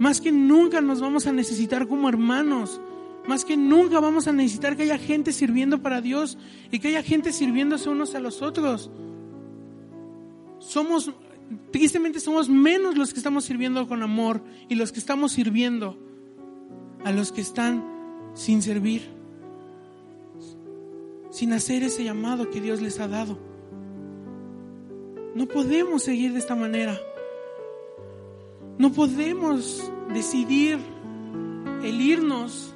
Más 0.00 0.20
que 0.20 0.32
nunca 0.32 0.80
nos 0.80 1.00
vamos 1.00 1.28
a 1.28 1.32
necesitar 1.32 1.86
como 1.86 2.08
hermanos. 2.08 2.80
Más 3.28 3.44
que 3.44 3.56
nunca 3.56 4.00
vamos 4.00 4.26
a 4.26 4.32
necesitar 4.32 4.76
que 4.76 4.82
haya 4.82 4.98
gente 4.98 5.32
sirviendo 5.32 5.80
para 5.80 6.00
Dios 6.00 6.36
y 6.72 6.80
que 6.80 6.88
haya 6.88 7.04
gente 7.04 7.32
sirviéndose 7.32 7.88
unos 7.88 8.16
a 8.16 8.20
los 8.20 8.42
otros 8.42 8.90
somos, 10.60 11.10
tristemente 11.72 12.20
somos 12.20 12.48
menos 12.48 12.96
los 12.96 13.12
que 13.12 13.18
estamos 13.18 13.44
sirviendo 13.44 13.88
con 13.88 14.02
amor 14.02 14.42
y 14.68 14.76
los 14.76 14.92
que 14.92 15.00
estamos 15.00 15.32
sirviendo 15.32 15.98
a 17.04 17.10
los 17.12 17.32
que 17.32 17.40
están 17.40 17.84
sin 18.34 18.62
servir, 18.62 19.02
sin 21.30 21.52
hacer 21.52 21.82
ese 21.82 22.04
llamado 22.04 22.50
que 22.50 22.60
Dios 22.60 22.80
les 22.80 23.00
ha 23.00 23.08
dado. 23.08 23.38
No 25.34 25.46
podemos 25.46 26.02
seguir 26.02 26.32
de 26.32 26.38
esta 26.38 26.54
manera. 26.54 27.00
No 28.80 28.90
podemos 28.92 29.92
decidir 30.10 30.78
el 31.82 32.00
irnos 32.00 32.74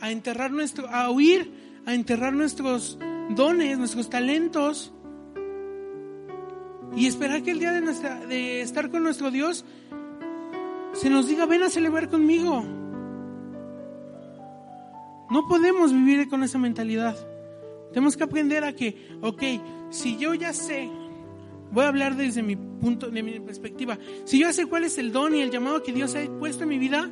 a 0.00 0.12
enterrar 0.12 0.52
nuestro, 0.52 0.88
a 0.88 1.10
huir, 1.10 1.80
a 1.86 1.92
enterrar 1.92 2.32
nuestros 2.32 3.00
dones, 3.30 3.76
nuestros 3.76 4.08
talentos 4.08 4.92
y 6.94 7.08
esperar 7.08 7.42
que 7.42 7.50
el 7.50 7.58
día 7.58 7.72
de, 7.72 8.60
estar 8.60 8.92
con 8.92 9.02
nuestro 9.02 9.32
Dios 9.32 9.64
se 10.92 11.10
nos 11.10 11.26
diga, 11.26 11.46
ven 11.46 11.64
a 11.64 11.68
celebrar 11.68 12.08
conmigo. 12.08 12.64
No 15.32 15.48
podemos 15.48 15.92
vivir 15.92 16.28
con 16.28 16.44
esa 16.44 16.58
mentalidad. 16.58 17.16
Tenemos 17.88 18.16
que 18.16 18.22
aprender 18.22 18.62
a 18.62 18.72
que, 18.72 19.18
ok, 19.20 19.42
si 19.90 20.16
yo 20.16 20.32
ya 20.34 20.52
sé, 20.52 20.88
voy 21.72 21.84
a 21.84 21.88
hablar 21.88 22.16
desde 22.16 22.42
mi 22.42 22.56
punto, 22.56 23.10
de 23.10 23.22
mi 23.22 23.40
perspectiva, 23.40 23.98
si 24.24 24.38
yo 24.40 24.52
sé 24.52 24.66
cuál 24.66 24.84
es 24.84 24.98
el 24.98 25.12
don 25.12 25.34
y 25.34 25.40
el 25.40 25.50
llamado 25.50 25.82
que 25.82 25.92
Dios 25.92 26.14
ha 26.14 26.24
puesto 26.38 26.64
en 26.64 26.68
mi 26.68 26.78
vida, 26.78 27.10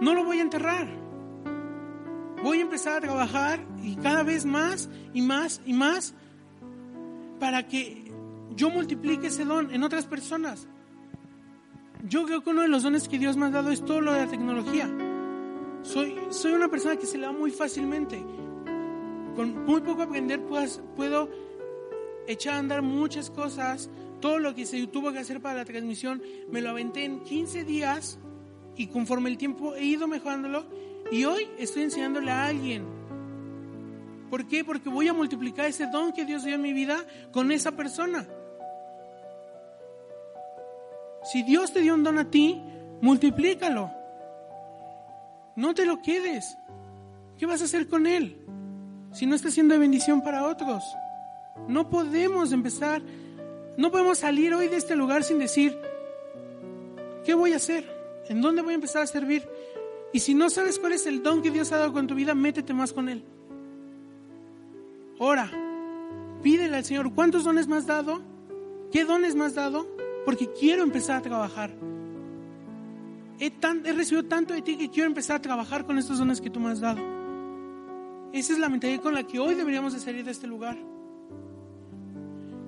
no 0.00 0.14
lo 0.14 0.24
voy 0.24 0.38
a 0.38 0.42
enterrar. 0.42 0.88
Voy 2.42 2.58
a 2.58 2.62
empezar 2.62 2.98
a 2.98 3.00
trabajar 3.00 3.64
y 3.82 3.96
cada 3.96 4.22
vez 4.22 4.44
más 4.44 4.88
y 5.14 5.22
más 5.22 5.60
y 5.64 5.72
más 5.72 6.14
para 7.40 7.66
que 7.66 8.12
yo 8.54 8.70
multiplique 8.70 9.28
ese 9.28 9.44
don 9.44 9.72
en 9.72 9.82
otras 9.82 10.06
personas. 10.06 10.68
Yo 12.08 12.24
creo 12.24 12.42
que 12.42 12.50
uno 12.50 12.62
de 12.62 12.68
los 12.68 12.82
dones 12.82 13.08
que 13.08 13.18
Dios 13.18 13.36
me 13.36 13.46
ha 13.46 13.50
dado 13.50 13.70
es 13.70 13.84
todo 13.84 14.00
lo 14.00 14.12
de 14.12 14.20
la 14.20 14.30
tecnología. 14.30 14.88
Soy, 15.82 16.16
soy 16.30 16.52
una 16.52 16.68
persona 16.68 16.96
que 16.96 17.06
se 17.06 17.18
le 17.18 17.26
da 17.26 17.32
muy 17.32 17.50
fácilmente. 17.50 18.22
Con 19.34 19.64
muy 19.64 19.80
poco 19.80 20.02
aprender 20.02 20.42
pues, 20.42 20.80
puedo 20.94 21.28
echar 22.26 22.54
a 22.54 22.58
andar 22.58 22.82
muchas 22.82 23.30
cosas. 23.30 23.90
Todo 24.20 24.38
lo 24.38 24.54
que 24.54 24.66
se 24.66 24.86
tuvo 24.86 25.12
que 25.12 25.18
hacer 25.18 25.40
para 25.40 25.56
la 25.56 25.64
transmisión 25.64 26.22
me 26.50 26.60
lo 26.60 26.70
aventé 26.70 27.04
en 27.04 27.20
15 27.20 27.64
días 27.64 28.18
y 28.76 28.88
conforme 28.88 29.30
el 29.30 29.38
tiempo 29.38 29.74
he 29.74 29.84
ido 29.84 30.06
mejorándolo 30.06 30.64
y 31.10 31.24
hoy 31.24 31.48
estoy 31.58 31.84
enseñándole 31.84 32.30
a 32.30 32.46
alguien 32.46 32.96
¿Por 34.30 34.46
qué? 34.46 34.64
Porque 34.64 34.88
voy 34.88 35.08
a 35.08 35.12
multiplicar 35.12 35.66
ese 35.66 35.86
don 35.86 36.12
que 36.12 36.24
Dios 36.24 36.44
dio 36.44 36.54
en 36.54 36.62
mi 36.62 36.72
vida 36.72 37.04
con 37.32 37.52
esa 37.52 37.72
persona. 37.72 38.26
Si 41.32 41.42
Dios 41.42 41.72
te 41.72 41.80
dio 41.80 41.94
un 41.94 42.02
don 42.02 42.18
a 42.18 42.30
ti, 42.30 42.60
multiplícalo. 43.00 43.90
No 45.54 45.74
te 45.74 45.86
lo 45.86 46.02
quedes. 46.02 46.56
¿Qué 47.38 47.46
vas 47.46 47.60
a 47.62 47.64
hacer 47.64 47.88
con 47.88 48.06
él? 48.06 48.44
Si 49.12 49.26
no 49.26 49.34
está 49.34 49.50
siendo 49.50 49.74
de 49.74 49.80
bendición 49.80 50.22
para 50.22 50.46
otros. 50.46 50.84
No 51.68 51.88
podemos 51.90 52.52
empezar, 52.52 53.02
no 53.76 53.90
podemos 53.90 54.18
salir 54.18 54.54
hoy 54.54 54.68
de 54.68 54.76
este 54.76 54.96
lugar 54.96 55.24
sin 55.24 55.38
decir, 55.38 55.76
¿qué 57.24 57.34
voy 57.34 57.52
a 57.52 57.56
hacer? 57.56 57.84
¿En 58.28 58.40
dónde 58.40 58.62
voy 58.62 58.72
a 58.72 58.76
empezar 58.76 59.02
a 59.02 59.06
servir? 59.06 59.48
Y 60.12 60.20
si 60.20 60.34
no 60.34 60.48
sabes 60.50 60.78
cuál 60.78 60.92
es 60.92 61.06
el 61.06 61.22
don 61.22 61.42
que 61.42 61.50
Dios 61.50 61.72
ha 61.72 61.78
dado 61.78 61.92
con 61.92 62.06
tu 62.06 62.14
vida, 62.14 62.34
métete 62.34 62.72
más 62.72 62.92
con 62.92 63.08
él. 63.08 63.24
Ora, 65.18 65.50
pídele 66.42 66.76
al 66.76 66.84
Señor, 66.84 67.12
¿cuántos 67.14 67.44
dones 67.44 67.66
me 67.66 67.76
has 67.76 67.86
dado? 67.86 68.20
¿Qué 68.92 69.04
dones 69.04 69.34
me 69.34 69.44
has 69.44 69.54
dado? 69.54 69.86
Porque 70.24 70.50
quiero 70.52 70.82
empezar 70.82 71.16
a 71.16 71.22
trabajar. 71.22 71.70
He, 73.38 73.52
he, 73.84 73.92
recibido 73.92 74.24
tanto 74.24 74.54
de 74.54 74.62
ti 74.62 74.76
que 74.76 74.90
quiero 74.90 75.08
empezar 75.08 75.36
a 75.36 75.42
trabajar 75.42 75.84
con 75.84 75.98
estos 75.98 76.18
dones 76.18 76.40
que 76.40 76.50
tú 76.50 76.60
me 76.60 76.70
has 76.70 76.80
dado. 76.80 77.00
Esa 78.32 78.52
es 78.52 78.58
la 78.58 78.68
mentalidad 78.68 79.02
con 79.02 79.14
la 79.14 79.24
que 79.24 79.38
hoy 79.38 79.54
deberíamos 79.54 79.92
de 79.92 80.00
salir 80.00 80.24
de 80.24 80.30
este 80.30 80.46
lugar. 80.46 80.78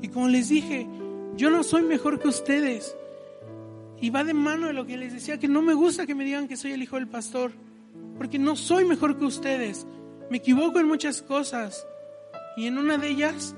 Y 0.03 0.09
como 0.09 0.29
les 0.29 0.49
dije, 0.49 0.87
yo 1.37 1.51
no 1.51 1.63
soy 1.63 1.83
mejor 1.83 2.19
que 2.21 2.29
ustedes. 2.29 2.97
Y 4.01 4.11
va 4.11 4.25
de 4.25 4.35
mano 4.35 4.69
de 4.69 4.73
lo 4.73 4.87
que 4.87 4.97
les 4.97 5.13
decía, 5.13 5.39
que 5.39 5.49
no 5.49 5.63
me 5.63 5.75
gusta 5.75 6.07
que 6.07 6.15
me 6.15 6.25
digan 6.25 6.49
que 6.49 6.57
soy 6.57 6.73
el 6.73 6.83
hijo 6.83 6.97
del 6.97 7.09
pastor. 7.09 7.53
Porque 8.17 8.39
no 8.39 8.57
soy 8.57 8.85
mejor 8.85 9.19
que 9.19 9.25
ustedes. 9.25 9.87
Me 10.31 10.39
equivoco 10.39 10.79
en 10.79 10.87
muchas 10.87 11.23
cosas. 11.23 11.87
Y 12.57 12.67
en 12.67 12.79
una 12.79 12.99
de 12.99 13.09
ellas 13.09 13.55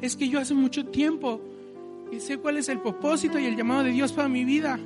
es 0.00 0.16
que 0.16 0.28
yo 0.28 0.40
hace 0.40 0.54
mucho 0.54 0.86
tiempo 0.86 1.40
y 2.10 2.20
sé 2.20 2.38
cuál 2.38 2.56
es 2.56 2.68
el 2.68 2.80
propósito 2.80 3.38
y 3.38 3.46
el 3.46 3.56
llamado 3.56 3.84
de 3.84 3.92
Dios 3.92 4.12
para 4.12 4.28
mi 4.28 4.44
vida. 4.44 4.78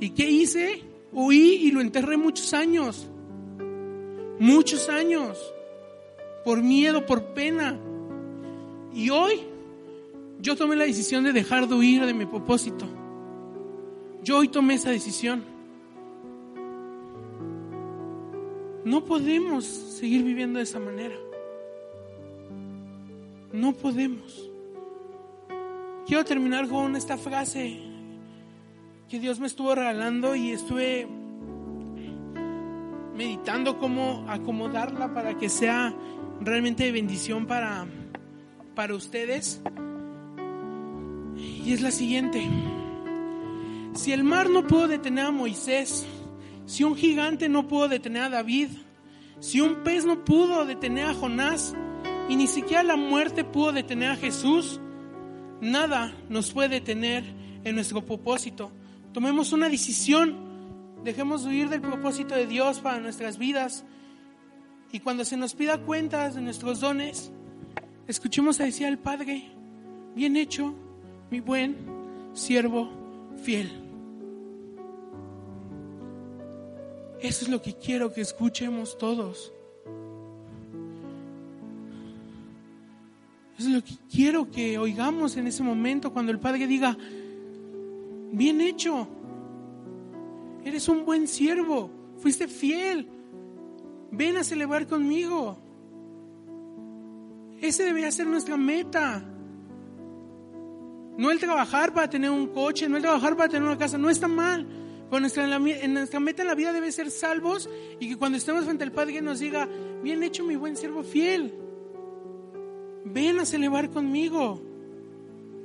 ¿Y 0.00 0.10
qué 0.10 0.28
hice? 0.28 0.82
Huí 1.12 1.60
y 1.62 1.70
lo 1.70 1.80
enterré 1.80 2.16
muchos 2.16 2.52
años. 2.52 3.08
Muchos 4.38 4.88
años. 4.88 5.38
Por 6.44 6.62
miedo, 6.62 7.06
por 7.06 7.34
pena. 7.34 7.78
Y 8.92 9.10
hoy 9.10 9.40
yo 10.40 10.56
tomé 10.56 10.76
la 10.76 10.84
decisión 10.84 11.24
de 11.24 11.32
dejar 11.32 11.68
de 11.68 11.74
huir 11.74 12.04
de 12.06 12.14
mi 12.14 12.26
propósito. 12.26 12.86
Yo 14.22 14.38
hoy 14.38 14.48
tomé 14.48 14.74
esa 14.74 14.90
decisión. 14.90 15.44
No 18.84 19.04
podemos 19.04 19.64
seguir 19.64 20.22
viviendo 20.22 20.58
de 20.58 20.64
esa 20.64 20.78
manera. 20.78 21.16
No 23.52 23.72
podemos. 23.72 24.50
Quiero 26.06 26.24
terminar 26.24 26.68
con 26.68 26.94
esta 26.94 27.16
frase 27.16 27.80
que 29.08 29.18
Dios 29.18 29.40
me 29.40 29.46
estuvo 29.46 29.74
regalando 29.74 30.36
y 30.36 30.50
estuve 30.50 31.08
meditando 33.16 33.78
cómo 33.78 34.24
acomodarla 34.28 35.14
para 35.14 35.36
que 35.38 35.48
sea 35.48 35.94
realmente 36.40 36.84
de 36.84 36.92
bendición 36.92 37.46
para, 37.46 37.86
para 38.74 38.94
ustedes. 38.94 39.62
Y 41.36 41.72
es 41.72 41.80
la 41.82 41.90
siguiente. 41.90 42.48
Si 43.94 44.12
el 44.12 44.24
mar 44.24 44.50
no 44.50 44.66
pudo 44.66 44.88
detener 44.88 45.26
a 45.26 45.30
Moisés, 45.30 46.06
si 46.66 46.84
un 46.84 46.96
gigante 46.96 47.48
no 47.48 47.68
pudo 47.68 47.88
detener 47.88 48.24
a 48.24 48.28
David, 48.28 48.68
si 49.40 49.60
un 49.60 49.82
pez 49.84 50.04
no 50.04 50.24
pudo 50.24 50.64
detener 50.64 51.06
a 51.06 51.14
Jonás, 51.14 51.74
y 52.28 52.36
ni 52.36 52.46
siquiera 52.46 52.82
la 52.82 52.96
muerte 52.96 53.44
pudo 53.44 53.72
detener 53.72 54.10
a 54.10 54.16
Jesús, 54.16 54.80
nada 55.60 56.14
nos 56.28 56.52
puede 56.52 56.68
detener 56.80 57.24
en 57.64 57.74
nuestro 57.74 58.04
propósito. 58.04 58.72
Tomemos 59.12 59.52
una 59.52 59.68
decisión, 59.68 60.36
dejemos 61.04 61.44
de 61.44 61.50
huir 61.50 61.68
del 61.68 61.80
propósito 61.80 62.34
de 62.34 62.46
Dios 62.46 62.80
para 62.80 63.00
nuestras 63.00 63.38
vidas 63.38 63.84
y 64.92 65.00
cuando 65.00 65.24
se 65.24 65.36
nos 65.36 65.54
pida 65.54 65.78
cuentas 65.78 66.34
de 66.34 66.40
nuestros 66.40 66.80
dones, 66.80 67.32
escuchemos 68.06 68.60
a 68.60 68.64
decir 68.64 68.86
al 68.86 68.98
Padre, 68.98 69.44
bien 70.14 70.36
hecho, 70.36 70.74
mi 71.30 71.40
buen 71.40 71.76
siervo 72.32 72.88
fiel. 73.42 73.70
Eso 77.20 77.44
es 77.44 77.50
lo 77.50 77.62
que 77.62 77.74
quiero 77.74 78.12
que 78.12 78.20
escuchemos 78.20 78.96
todos. 78.98 79.52
Eso 83.58 83.68
es 83.68 83.74
lo 83.74 83.82
que 83.82 83.94
quiero 84.10 84.50
que 84.50 84.78
oigamos 84.78 85.36
en 85.36 85.46
ese 85.46 85.62
momento 85.62 86.12
cuando 86.12 86.30
el 86.30 86.38
Padre 86.38 86.66
diga, 86.66 86.96
bien 88.32 88.60
hecho, 88.60 89.08
eres 90.62 90.88
un 90.88 91.06
buen 91.06 91.26
siervo, 91.26 91.90
fuiste 92.18 92.48
fiel, 92.48 93.08
ven 94.10 94.36
a 94.36 94.44
celebrar 94.44 94.86
conmigo. 94.86 95.56
Ese 97.60 97.84
debería 97.84 98.12
ser 98.12 98.26
nuestra 98.26 98.58
meta. 98.58 99.24
No 101.16 101.30
el 101.30 101.38
trabajar 101.38 101.94
para 101.94 102.10
tener 102.10 102.30
un 102.30 102.48
coche, 102.48 102.88
no 102.88 102.96
el 102.96 103.02
trabajar 103.02 103.36
para 103.36 103.48
tener 103.48 103.66
una 103.66 103.78
casa, 103.78 103.96
no 103.96 104.10
está 104.10 104.28
mal. 104.28 104.66
Pero 105.08 105.20
nuestra, 105.20 105.58
nuestra 105.58 106.20
meta 106.20 106.42
en 106.42 106.48
la 106.48 106.54
vida 106.54 106.72
debe 106.72 106.90
ser 106.92 107.10
salvos 107.10 107.70
y 108.00 108.08
que 108.08 108.16
cuando 108.16 108.38
estemos 108.38 108.64
frente 108.64 108.84
al 108.84 108.92
Padre 108.92 109.22
nos 109.22 109.38
diga, 109.38 109.68
bien 110.02 110.22
hecho 110.22 110.44
mi 110.44 110.56
buen 110.56 110.76
siervo 110.76 111.02
fiel, 111.02 111.54
ven 113.04 113.38
a 113.38 113.46
celebrar 113.46 113.90
conmigo. 113.90 114.60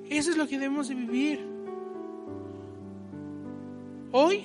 Eso 0.10 0.32
es 0.32 0.38
lo 0.38 0.48
que 0.48 0.60
debemos 0.60 0.90
de 0.90 0.95
vivir. 0.95 1.40
Hoy 4.11 4.44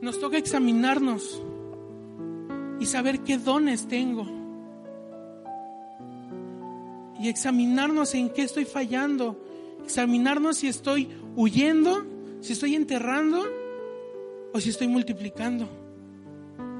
nos 0.00 0.18
toca 0.18 0.38
examinarnos 0.38 1.40
y 2.80 2.86
saber 2.86 3.20
qué 3.20 3.38
dones 3.38 3.86
tengo. 3.86 4.26
Y 7.20 7.28
examinarnos 7.28 8.14
en 8.14 8.30
qué 8.30 8.42
estoy 8.42 8.64
fallando. 8.64 9.38
Examinarnos 9.84 10.58
si 10.58 10.68
estoy 10.68 11.08
huyendo, 11.36 12.04
si 12.40 12.52
estoy 12.52 12.74
enterrando 12.74 13.42
o 14.52 14.60
si 14.60 14.70
estoy 14.70 14.88
multiplicando. 14.88 15.68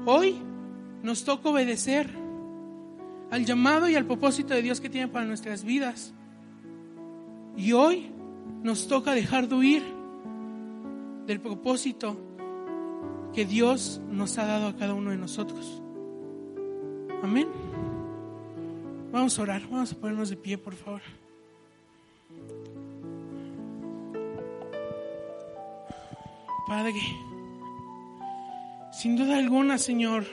Hoy 0.05 0.35
nos 1.01 1.23
toca 1.23 1.49
obedecer 1.49 2.09
al 3.31 3.45
llamado 3.45 3.89
y 3.89 3.95
al 3.95 4.05
propósito 4.05 4.53
de 4.53 4.61
Dios 4.61 4.79
que 4.79 4.89
tiene 4.89 5.07
para 5.07 5.25
nuestras 5.25 5.63
vidas. 5.63 6.13
Y 7.57 7.73
hoy 7.73 8.11
nos 8.61 8.87
toca 8.87 9.13
dejar 9.13 9.47
de 9.47 9.55
huir 9.55 9.83
del 11.25 11.39
propósito 11.39 12.17
que 13.33 13.45
Dios 13.45 14.01
nos 14.09 14.37
ha 14.37 14.45
dado 14.45 14.67
a 14.67 14.75
cada 14.75 14.93
uno 14.93 15.11
de 15.11 15.17
nosotros. 15.17 15.81
Amén. 17.23 17.47
Vamos 19.11 19.37
a 19.37 19.41
orar, 19.41 19.61
vamos 19.69 19.91
a 19.91 19.95
ponernos 19.95 20.29
de 20.29 20.37
pie, 20.37 20.57
por 20.57 20.73
favor. 20.75 21.01
Padre, 26.67 27.01
sin 28.93 29.17
duda 29.17 29.37
alguna, 29.37 29.77
Señor, 29.77 30.23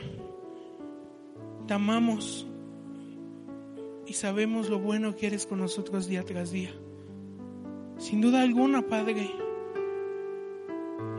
te 1.67 1.75
amamos 1.75 2.47
y 4.07 4.13
sabemos 4.13 4.69
lo 4.69 4.79
bueno 4.79 5.17
que 5.17 5.27
eres 5.27 5.45
con 5.45 5.59
nosotros 5.59 6.07
día 6.07 6.25
tras 6.25 6.53
día. 6.53 6.71
Sin 7.99 8.21
duda 8.21 8.43
alguna, 8.43 8.83
Padre, 8.83 9.29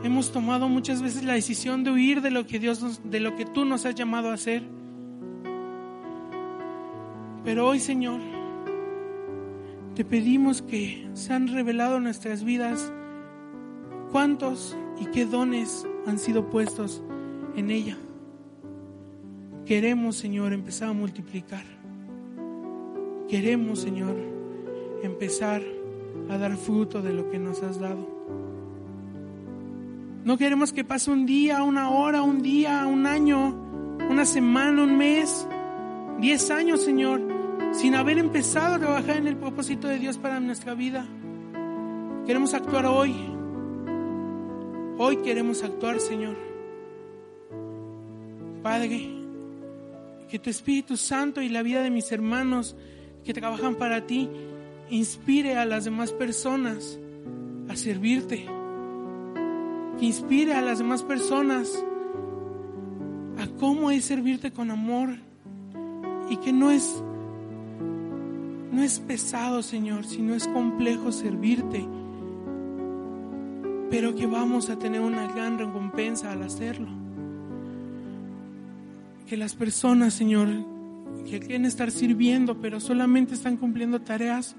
hemos 0.02 0.32
tomado 0.32 0.68
muchas 0.68 1.02
veces 1.02 1.24
la 1.24 1.34
decisión 1.34 1.84
de 1.84 1.90
huir 1.90 2.22
de 2.22 2.30
lo 2.30 2.46
que 2.46 2.58
Dios 2.58 3.02
de 3.04 3.20
lo 3.20 3.36
que 3.36 3.44
tú 3.44 3.66
nos 3.66 3.84
has 3.84 3.94
llamado 3.94 4.30
a 4.30 4.34
hacer. 4.34 4.62
Pero 7.44 7.66
hoy, 7.66 7.80
Señor, 7.80 8.20
te 9.94 10.06
pedimos 10.06 10.62
que 10.62 11.06
se 11.12 11.34
han 11.34 11.48
revelado 11.48 11.98
en 11.98 12.04
nuestras 12.04 12.44
vidas 12.44 12.92
cuántos 14.10 14.76
y 15.02 15.06
qué 15.06 15.26
dones 15.26 15.84
han 16.06 16.18
sido 16.18 16.48
puestos 16.48 17.02
en 17.56 17.70
ella. 17.70 17.96
Queremos, 19.66 20.16
Señor, 20.16 20.52
empezar 20.52 20.90
a 20.90 20.92
multiplicar. 20.92 21.64
Queremos, 23.28 23.80
Señor, 23.80 24.14
empezar 25.02 25.60
a 26.28 26.38
dar 26.38 26.56
fruto 26.56 27.02
de 27.02 27.12
lo 27.12 27.28
que 27.30 27.38
nos 27.40 27.62
has 27.64 27.80
dado. 27.80 28.06
No 30.24 30.38
queremos 30.38 30.72
que 30.72 30.84
pase 30.84 31.10
un 31.10 31.26
día, 31.26 31.64
una 31.64 31.90
hora, 31.90 32.22
un 32.22 32.40
día, 32.42 32.86
un 32.86 33.06
año, 33.06 33.96
una 34.08 34.24
semana, 34.24 34.84
un 34.84 34.96
mes, 34.96 35.48
diez 36.20 36.48
años, 36.52 36.80
Señor, 36.80 37.20
sin 37.72 37.96
haber 37.96 38.18
empezado 38.18 38.76
a 38.76 38.78
trabajar 38.78 39.16
en 39.16 39.26
el 39.26 39.36
propósito 39.36 39.88
de 39.88 39.98
Dios 39.98 40.16
para 40.16 40.38
nuestra 40.38 40.74
vida. 40.74 41.04
Queremos 42.24 42.54
actuar 42.54 42.86
hoy. 42.86 43.41
Hoy 44.98 45.16
queremos 45.18 45.62
actuar, 45.62 46.00
Señor. 46.00 46.36
Padre, 48.62 49.08
que 50.28 50.38
tu 50.38 50.50
Espíritu 50.50 50.96
Santo 50.96 51.42
y 51.42 51.48
la 51.48 51.62
vida 51.62 51.82
de 51.82 51.90
mis 51.90 52.12
hermanos 52.12 52.76
que 53.24 53.34
trabajan 53.34 53.74
para 53.74 54.06
ti 54.06 54.28
inspire 54.90 55.56
a 55.56 55.64
las 55.64 55.84
demás 55.84 56.12
personas 56.12 56.98
a 57.68 57.76
servirte. 57.76 58.46
Que 59.98 60.04
inspire 60.04 60.54
a 60.54 60.60
las 60.60 60.78
demás 60.78 61.02
personas 61.02 61.84
a 63.38 63.46
cómo 63.58 63.90
es 63.90 64.04
servirte 64.04 64.52
con 64.52 64.70
amor 64.70 65.10
y 66.28 66.36
que 66.36 66.52
no 66.52 66.70
es 66.70 67.02
no 68.72 68.82
es 68.82 69.00
pesado, 69.00 69.62
Señor, 69.62 70.06
sino 70.06 70.34
es 70.34 70.48
complejo 70.48 71.12
servirte. 71.12 71.86
Pero 73.92 74.14
que 74.14 74.26
vamos 74.26 74.70
a 74.70 74.78
tener 74.78 75.02
una 75.02 75.26
gran 75.26 75.58
recompensa 75.58 76.32
al 76.32 76.42
hacerlo. 76.42 76.88
Que 79.28 79.36
las 79.36 79.54
personas, 79.54 80.14
Señor, 80.14 80.48
que 81.28 81.40
quieren 81.40 81.66
estar 81.66 81.90
sirviendo, 81.90 82.58
pero 82.58 82.80
solamente 82.80 83.34
están 83.34 83.58
cumpliendo 83.58 84.00
tareas, 84.00 84.56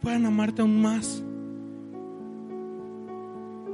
puedan 0.00 0.24
amarte 0.24 0.62
aún 0.62 0.80
más 0.80 1.24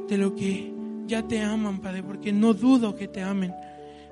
de 0.08 0.16
lo 0.16 0.34
que 0.34 0.72
ya 1.06 1.22
te 1.28 1.42
aman, 1.42 1.80
Padre, 1.80 2.02
porque 2.02 2.32
no 2.32 2.54
dudo 2.54 2.96
que 2.96 3.06
te 3.06 3.22
amen, 3.22 3.52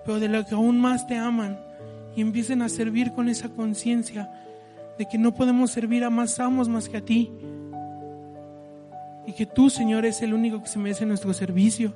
pero 0.04 0.20
de 0.20 0.28
lo 0.28 0.44
que 0.44 0.54
aún 0.54 0.78
más 0.78 1.06
te 1.06 1.16
aman 1.16 1.58
y 2.14 2.20
empiecen 2.20 2.60
a 2.60 2.68
servir 2.68 3.12
con 3.12 3.30
esa 3.30 3.48
conciencia 3.48 4.30
de 4.98 5.08
que 5.08 5.16
no 5.16 5.34
podemos 5.34 5.70
servir 5.70 6.04
a 6.04 6.10
más 6.10 6.38
amos 6.40 6.68
más 6.68 6.90
que 6.90 6.98
a 6.98 7.04
ti. 7.04 7.30
Y 9.26 9.34
que 9.34 9.46
tú, 9.46 9.70
Señor, 9.70 10.04
es 10.04 10.22
el 10.22 10.34
único 10.34 10.60
que 10.60 10.68
se 10.68 10.78
merece 10.78 11.06
nuestro 11.06 11.32
servicio. 11.32 11.92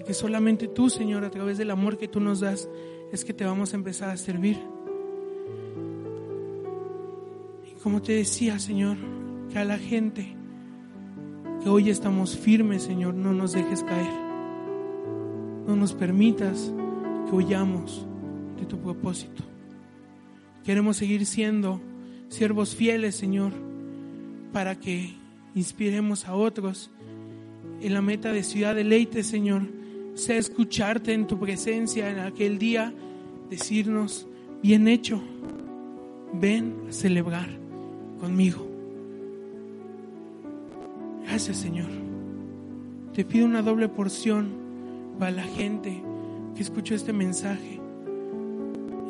Y 0.00 0.04
que 0.04 0.14
solamente 0.14 0.68
tú, 0.68 0.88
Señor, 0.88 1.24
a 1.24 1.30
través 1.30 1.58
del 1.58 1.70
amor 1.70 1.98
que 1.98 2.08
tú 2.08 2.20
nos 2.20 2.40
das, 2.40 2.68
es 3.12 3.24
que 3.24 3.34
te 3.34 3.44
vamos 3.44 3.72
a 3.72 3.76
empezar 3.76 4.10
a 4.10 4.16
servir. 4.16 4.58
Y 7.70 7.80
como 7.80 8.00
te 8.00 8.12
decía, 8.12 8.58
Señor, 8.58 8.96
que 9.50 9.58
a 9.58 9.64
la 9.64 9.78
gente 9.78 10.34
que 11.62 11.68
hoy 11.68 11.90
estamos 11.90 12.36
firmes, 12.36 12.82
Señor, 12.82 13.14
no 13.14 13.32
nos 13.32 13.52
dejes 13.52 13.82
caer. 13.82 14.12
No 15.66 15.76
nos 15.76 15.92
permitas 15.92 16.72
que 17.28 17.36
huyamos 17.36 18.06
de 18.58 18.66
tu 18.66 18.78
propósito. 18.78 19.44
Queremos 20.64 20.96
seguir 20.96 21.26
siendo 21.26 21.80
siervos 22.28 22.74
fieles, 22.74 23.14
Señor, 23.14 23.52
para 24.52 24.78
que 24.78 25.21
inspiremos 25.54 26.26
a 26.26 26.34
otros. 26.34 26.90
En 27.80 27.94
la 27.94 28.02
meta 28.02 28.32
de 28.32 28.42
Ciudad 28.42 28.74
de 28.74 28.84
Leite, 28.84 29.22
Señor, 29.22 29.62
sea 30.14 30.36
escucharte 30.36 31.12
en 31.12 31.26
tu 31.26 31.38
presencia 31.38 32.10
en 32.10 32.18
aquel 32.18 32.58
día, 32.58 32.92
decirnos, 33.50 34.26
bien 34.62 34.88
hecho, 34.88 35.20
ven 36.32 36.74
a 36.88 36.92
celebrar 36.92 37.48
conmigo. 38.20 38.66
Gracias, 41.24 41.56
Señor. 41.56 41.88
Te 43.14 43.24
pido 43.24 43.46
una 43.46 43.62
doble 43.62 43.88
porción 43.88 44.50
para 45.18 45.32
la 45.32 45.44
gente 45.44 46.02
que 46.54 46.62
escuchó 46.62 46.94
este 46.94 47.12
mensaje 47.12 47.80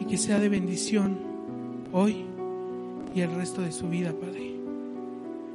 y 0.00 0.04
que 0.04 0.16
sea 0.16 0.38
de 0.38 0.48
bendición 0.48 1.18
hoy 1.92 2.24
y 3.14 3.20
el 3.20 3.34
resto 3.34 3.62
de 3.62 3.72
su 3.72 3.88
vida, 3.88 4.12
Padre. 4.12 4.51